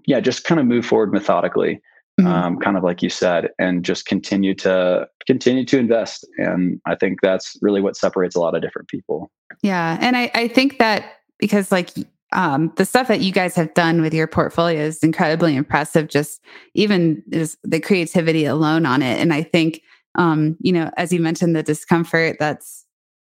yeah 0.06 0.18
just 0.18 0.44
kind 0.44 0.58
of 0.58 0.66
move 0.66 0.86
forward 0.86 1.12
methodically 1.12 1.82
mm-hmm. 2.20 2.26
um, 2.26 2.58
kind 2.58 2.76
of 2.76 2.82
like 2.82 3.02
you 3.02 3.10
said 3.10 3.50
and 3.58 3.84
just 3.84 4.06
continue 4.06 4.54
to 4.54 5.08
continue 5.26 5.64
to 5.64 5.78
invest. 5.78 6.26
And 6.38 6.80
i 6.86 6.94
think 6.94 7.20
that's 7.20 7.56
really 7.60 7.80
what 7.80 7.96
separates 7.96 8.36
a 8.36 8.40
lot 8.40 8.54
of 8.54 8.62
different 8.62 8.88
people. 8.88 9.30
Yeah 9.62 9.98
and 10.00 10.16
i, 10.16 10.30
I 10.34 10.48
think 10.48 10.78
that 10.78 11.04
because 11.38 11.72
like 11.72 11.90
um, 12.32 12.72
the 12.76 12.84
stuff 12.84 13.06
that 13.08 13.20
you 13.20 13.30
guys 13.30 13.54
have 13.54 13.74
done 13.74 14.02
with 14.02 14.12
your 14.12 14.26
portfolio 14.26 14.80
is 14.80 15.04
incredibly 15.04 15.54
impressive 15.54 16.08
just 16.08 16.40
even 16.74 17.22
is 17.30 17.56
the 17.62 17.78
creativity 17.78 18.44
alone 18.44 18.86
on 18.86 19.02
it. 19.02 19.20
And 19.20 19.32
i 19.32 19.42
think 19.42 19.82
um, 20.16 20.56
you 20.60 20.72
know 20.72 20.90
as 20.96 21.12
you 21.12 21.20
mentioned 21.20 21.54
the 21.54 21.62
discomfort 21.62 22.36
that's 22.38 22.84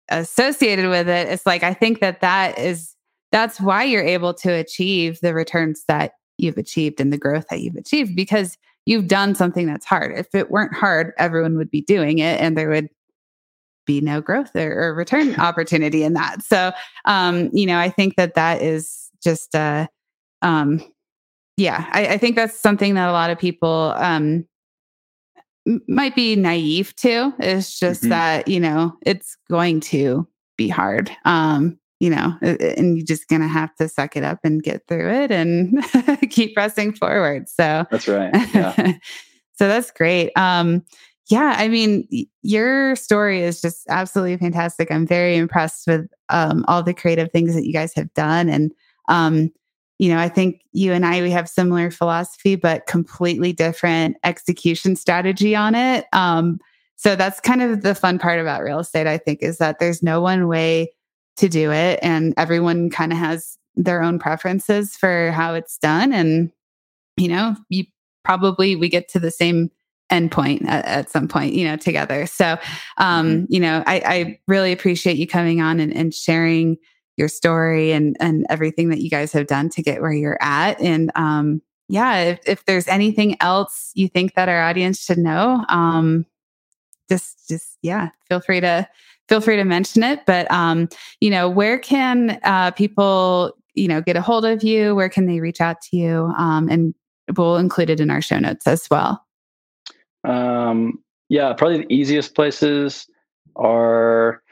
associated 0.09 0.89
with 0.89 1.09
it 1.09 1.26
it's 1.28 1.45
like 1.45 1.64
i 1.64 1.74
think 1.74 1.99
that 1.99 2.20
that 2.20 2.57
is 2.61 2.95
that's 3.32 3.61
why 3.61 3.82
you're 3.82 4.05
able 4.05 4.32
to 4.32 4.51
achieve 4.51 5.18
the 5.20 5.34
returns 5.34 5.84
that 5.89 6.12
you've 6.39 6.57
achieved 6.57 7.01
and 7.01 7.12
the 7.12 7.18
growth 7.18 7.47
that 7.51 7.61
you've 7.61 7.76
achieved 7.76 8.14
because 8.14 8.57
you've 8.87 9.09
done 9.09 9.34
something 9.34 9.66
that's 9.66 9.84
hard. 9.84 10.16
If 10.16 10.34
it 10.34 10.51
weren't 10.51 10.74
hard, 10.74 11.12
everyone 11.18 11.57
would 11.59 11.70
be 11.70 11.82
doing 11.82 12.18
it 12.18 12.41
and 12.41 12.57
there 12.57 12.70
would 12.70 12.89
be 13.84 14.01
no 14.01 14.20
growth 14.20 14.55
or, 14.55 14.72
or 14.72 14.95
return 14.95 15.34
opportunity 15.39 16.03
in 16.03 16.14
that. 16.14 16.43
So, 16.43 16.72
um, 17.05 17.51
you 17.53 17.66
know, 17.66 17.78
I 17.78 17.91
think 17.91 18.16
that 18.16 18.34
that 18.34 18.62
is 18.62 19.11
just, 19.22 19.55
uh, 19.55 19.87
um, 20.43 20.82
yeah, 21.57 21.87
I, 21.93 22.07
I 22.09 22.18
think 22.18 22.37
that's 22.37 22.59
something 22.59 22.95
that 22.95 23.09
a 23.09 23.12
lot 23.12 23.30
of 23.30 23.39
people, 23.39 23.95
um, 23.97 24.47
might 25.89 26.14
be 26.14 26.37
naive 26.37 26.95
to. 26.97 27.34
It's 27.41 27.78
just 27.78 28.03
mm-hmm. 28.03 28.11
that, 28.11 28.49
you 28.49 28.61
know, 28.61 28.97
it's 29.05 29.37
going 29.51 29.80
to 29.80 30.28
be 30.57 30.68
hard. 30.68 31.11
Um, 31.24 31.78
you 32.01 32.11
know, 32.11 32.34
and 32.42 32.97
you're 32.97 33.07
just 33.07 33.28
going 33.28 33.40
to 33.40 33.49
have 33.49 33.74
to 33.76 33.88
suck 33.88 34.16
it 34.16 34.22
up 34.22 34.40
and 34.44 34.62
get 34.62 34.86
through 34.86 35.11
it 35.11 35.30
and 35.30 35.82
keep 36.30 36.55
pressing 36.55 36.92
forward. 36.92 37.49
So 37.49 37.86
that's 37.90 38.07
right. 38.07 38.30
Yeah. 38.55 38.74
so 39.55 39.68
that's 39.68 39.90
great. 39.90 40.30
Um, 40.36 40.84
yeah, 41.28 41.55
I 41.57 41.68
mean, 41.68 42.07
your 42.42 42.94
story 42.97 43.42
is 43.42 43.61
just 43.61 43.84
absolutely 43.88 44.36
fantastic. 44.36 44.92
I'm 44.92 45.07
very 45.07 45.36
impressed 45.36 45.86
with 45.86 46.07
um, 46.28 46.64
all 46.68 46.82
the 46.82 46.94
creative 46.94 47.32
things 47.32 47.55
that 47.55 47.66
you 47.66 47.72
guys 47.72 47.94
have 47.94 48.12
done. 48.14 48.49
And, 48.49 48.72
um, 49.09 49.51
you 49.99 50.09
know, 50.09 50.18
I 50.18 50.28
think 50.28 50.61
you 50.72 50.92
and 50.92 51.05
I, 51.05 51.22
we 51.22 51.30
have 51.30 51.49
similar 51.49 51.90
philosophy, 51.90 52.55
but 52.55 52.86
completely 52.86 53.53
different 53.53 54.18
execution 54.22 54.94
strategy 54.94 55.57
on 55.57 55.74
it. 55.74 56.05
Um, 56.12 56.61
so 56.97 57.16
that's 57.16 57.40
kind 57.40 57.61
of 57.61 57.82
the 57.82 57.94
fun 57.94 58.18
part 58.18 58.38
about 58.38 58.62
real 58.62 58.78
estate, 58.78 59.07
I 59.07 59.18
think, 59.18 59.42
is 59.42 59.59
that 59.59 59.78
there's 59.80 60.03
no 60.03 60.20
one 60.20 60.47
way 60.47 60.92
to 61.37 61.49
do 61.49 61.70
it 61.70 61.99
and 62.03 62.34
everyone 62.37 62.91
kind 62.91 63.12
of 63.12 63.18
has 63.18 63.59
their 63.74 64.03
own 64.03 64.18
preferences 64.18 64.97
for 64.97 65.30
how 65.32 65.55
it's 65.55 65.78
done 65.78 66.12
and 66.12 66.51
you 67.16 67.28
know 67.28 67.55
you 67.68 67.84
probably 68.24 68.74
we 68.74 68.89
get 68.89 69.09
to 69.09 69.20
the 69.20 69.30
same 69.30 69.70
endpoint 70.11 70.64
at, 70.66 70.84
at 70.87 71.11
some 71.11 71.28
point 71.28 71.53
you 71.53 71.64
know 71.64 71.76
together 71.76 72.26
so 72.26 72.57
um 72.97 73.26
mm-hmm. 73.26 73.45
you 73.49 73.61
know 73.61 73.82
I, 73.87 74.03
I 74.05 74.41
really 74.47 74.72
appreciate 74.72 75.16
you 75.16 75.26
coming 75.26 75.61
on 75.61 75.80
and, 75.80 75.95
and 75.95 76.14
sharing 76.14 76.78
your 77.16 77.28
story 77.28 77.93
and 77.93 78.16
and 78.20 78.47
everything 78.49 78.91
that 78.91 79.01
you 79.01 79.11
guys 79.11 79.32
have 79.32 79.47
done 79.47 79.68
to 79.70 79.82
get 79.82 80.01
where 80.01 80.12
you're 80.12 80.39
at 80.41 80.80
and 80.80 81.11
um 81.16 81.61
yeah 81.89 82.18
if, 82.18 82.41
if 82.47 82.64
there's 82.64 82.89
anything 82.89 83.37
else 83.41 83.91
you 83.95 84.09
think 84.09 84.34
that 84.34 84.49
our 84.49 84.62
audience 84.62 85.03
should 85.03 85.18
know 85.18 85.64
um 85.68 86.24
just 87.09 87.49
just 87.49 87.76
yeah 87.82 88.11
feel 88.28 88.41
free 88.41 88.61
to 88.61 88.89
feel 89.29 89.41
free 89.41 89.57
to 89.57 89.64
mention 89.64 90.03
it. 90.03 90.20
But 90.27 90.51
um, 90.51 90.89
you 91.20 91.31
know, 91.31 91.49
where 91.49 91.79
can 91.79 92.39
uh, 92.45 92.70
people 92.72 93.57
you 93.74 93.89
know 93.89 94.01
get 94.01 94.16
a 94.16 94.22
hold 94.22 94.45
of 94.45 94.62
you? 94.62 94.95
Where 94.95 95.09
can 95.09 95.27
they 95.27 95.41
reach 95.41 95.61
out 95.61 95.81
to 95.83 95.97
you? 95.97 96.33
Um, 96.37 96.68
and 96.68 96.95
we'll 97.37 97.57
include 97.57 97.91
it 97.91 98.01
in 98.01 98.11
our 98.11 98.22
show 98.22 98.39
notes 98.39 98.66
as 98.66 98.89
well. 98.91 99.24
Um, 100.24 101.03
yeah, 101.29 101.53
probably 101.53 101.79
the 101.79 101.93
easiest 101.93 102.35
places 102.35 103.07
are 103.57 104.43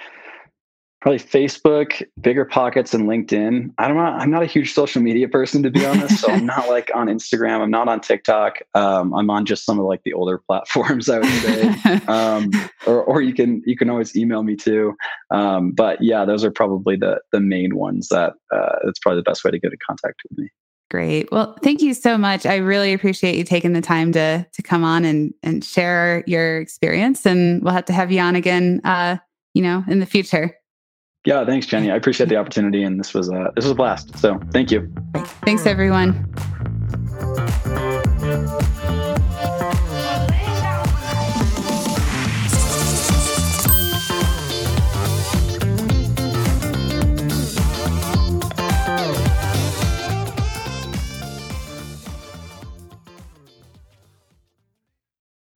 probably 1.04 1.18
Facebook, 1.18 2.02
Bigger 2.18 2.46
Pockets, 2.46 2.94
and 2.94 3.06
LinkedIn. 3.06 3.74
I 3.76 3.88
don't 3.88 3.98
know. 3.98 4.04
I'm 4.04 4.30
not 4.30 4.42
a 4.42 4.46
huge 4.46 4.72
social 4.72 5.02
media 5.02 5.28
person 5.28 5.62
to 5.62 5.70
be 5.70 5.84
honest, 5.84 6.18
so 6.18 6.32
I'm 6.32 6.46
not 6.56 6.70
like 6.70 6.90
on 6.94 7.08
Instagram. 7.08 7.60
I'm 7.60 7.70
not 7.70 7.88
on 7.88 8.00
TikTok. 8.00 8.60
Um, 8.74 9.12
I'm 9.12 9.28
on 9.28 9.44
just 9.44 9.66
some 9.66 9.78
of 9.78 9.84
like 9.84 10.02
the 10.04 10.14
older 10.14 10.38
platforms, 10.38 11.10
I 11.10 11.18
would 11.18 11.28
say. 11.28 12.00
um, 12.08 12.50
or, 12.86 13.04
or 13.04 13.20
you 13.20 13.34
can 13.34 13.62
you 13.66 13.76
can 13.76 13.90
always 13.90 14.16
email 14.16 14.42
me 14.42 14.56
too. 14.56 14.94
Um, 15.30 15.72
but 15.72 16.00
yeah, 16.00 16.24
those 16.24 16.42
are 16.42 16.50
probably 16.50 16.96
the 16.96 17.20
the 17.32 17.40
main 17.40 17.76
ones 17.76 18.08
that 18.08 18.32
uh, 18.50 18.76
that's 18.82 18.98
probably 18.98 19.20
the 19.20 19.30
best 19.30 19.44
way 19.44 19.50
to 19.50 19.58
get 19.58 19.72
in 19.72 19.78
contact 19.86 20.22
with 20.26 20.38
me. 20.38 20.48
Great. 20.90 21.30
Well, 21.30 21.54
thank 21.62 21.82
you 21.82 21.92
so 21.92 22.16
much. 22.16 22.46
I 22.46 22.56
really 22.56 22.94
appreciate 22.94 23.36
you 23.36 23.44
taking 23.44 23.74
the 23.74 23.82
time 23.82 24.12
to 24.12 24.46
to 24.50 24.62
come 24.62 24.82
on 24.84 25.04
and 25.04 25.34
and 25.42 25.62
share 25.62 26.24
your 26.26 26.60
experience. 26.60 27.26
And 27.26 27.62
we'll 27.62 27.74
have 27.74 27.84
to 27.86 27.92
have 27.92 28.10
you 28.10 28.20
on 28.20 28.36
again, 28.36 28.80
uh, 28.84 29.18
you 29.52 29.60
know, 29.60 29.84
in 29.86 30.00
the 30.00 30.06
future. 30.06 30.56
Yeah, 31.24 31.44
thanks, 31.46 31.66
Jenny. 31.66 31.90
I 31.90 31.96
appreciate 31.96 32.28
the 32.28 32.36
opportunity, 32.36 32.82
and 32.82 33.00
this 33.00 33.14
was 33.14 33.28
this 33.28 33.64
was 33.64 33.70
a 33.70 33.74
blast. 33.74 34.18
So, 34.18 34.38
thank 34.52 34.70
you. 34.70 34.92
Thanks, 35.44 35.64
everyone. 35.66 36.30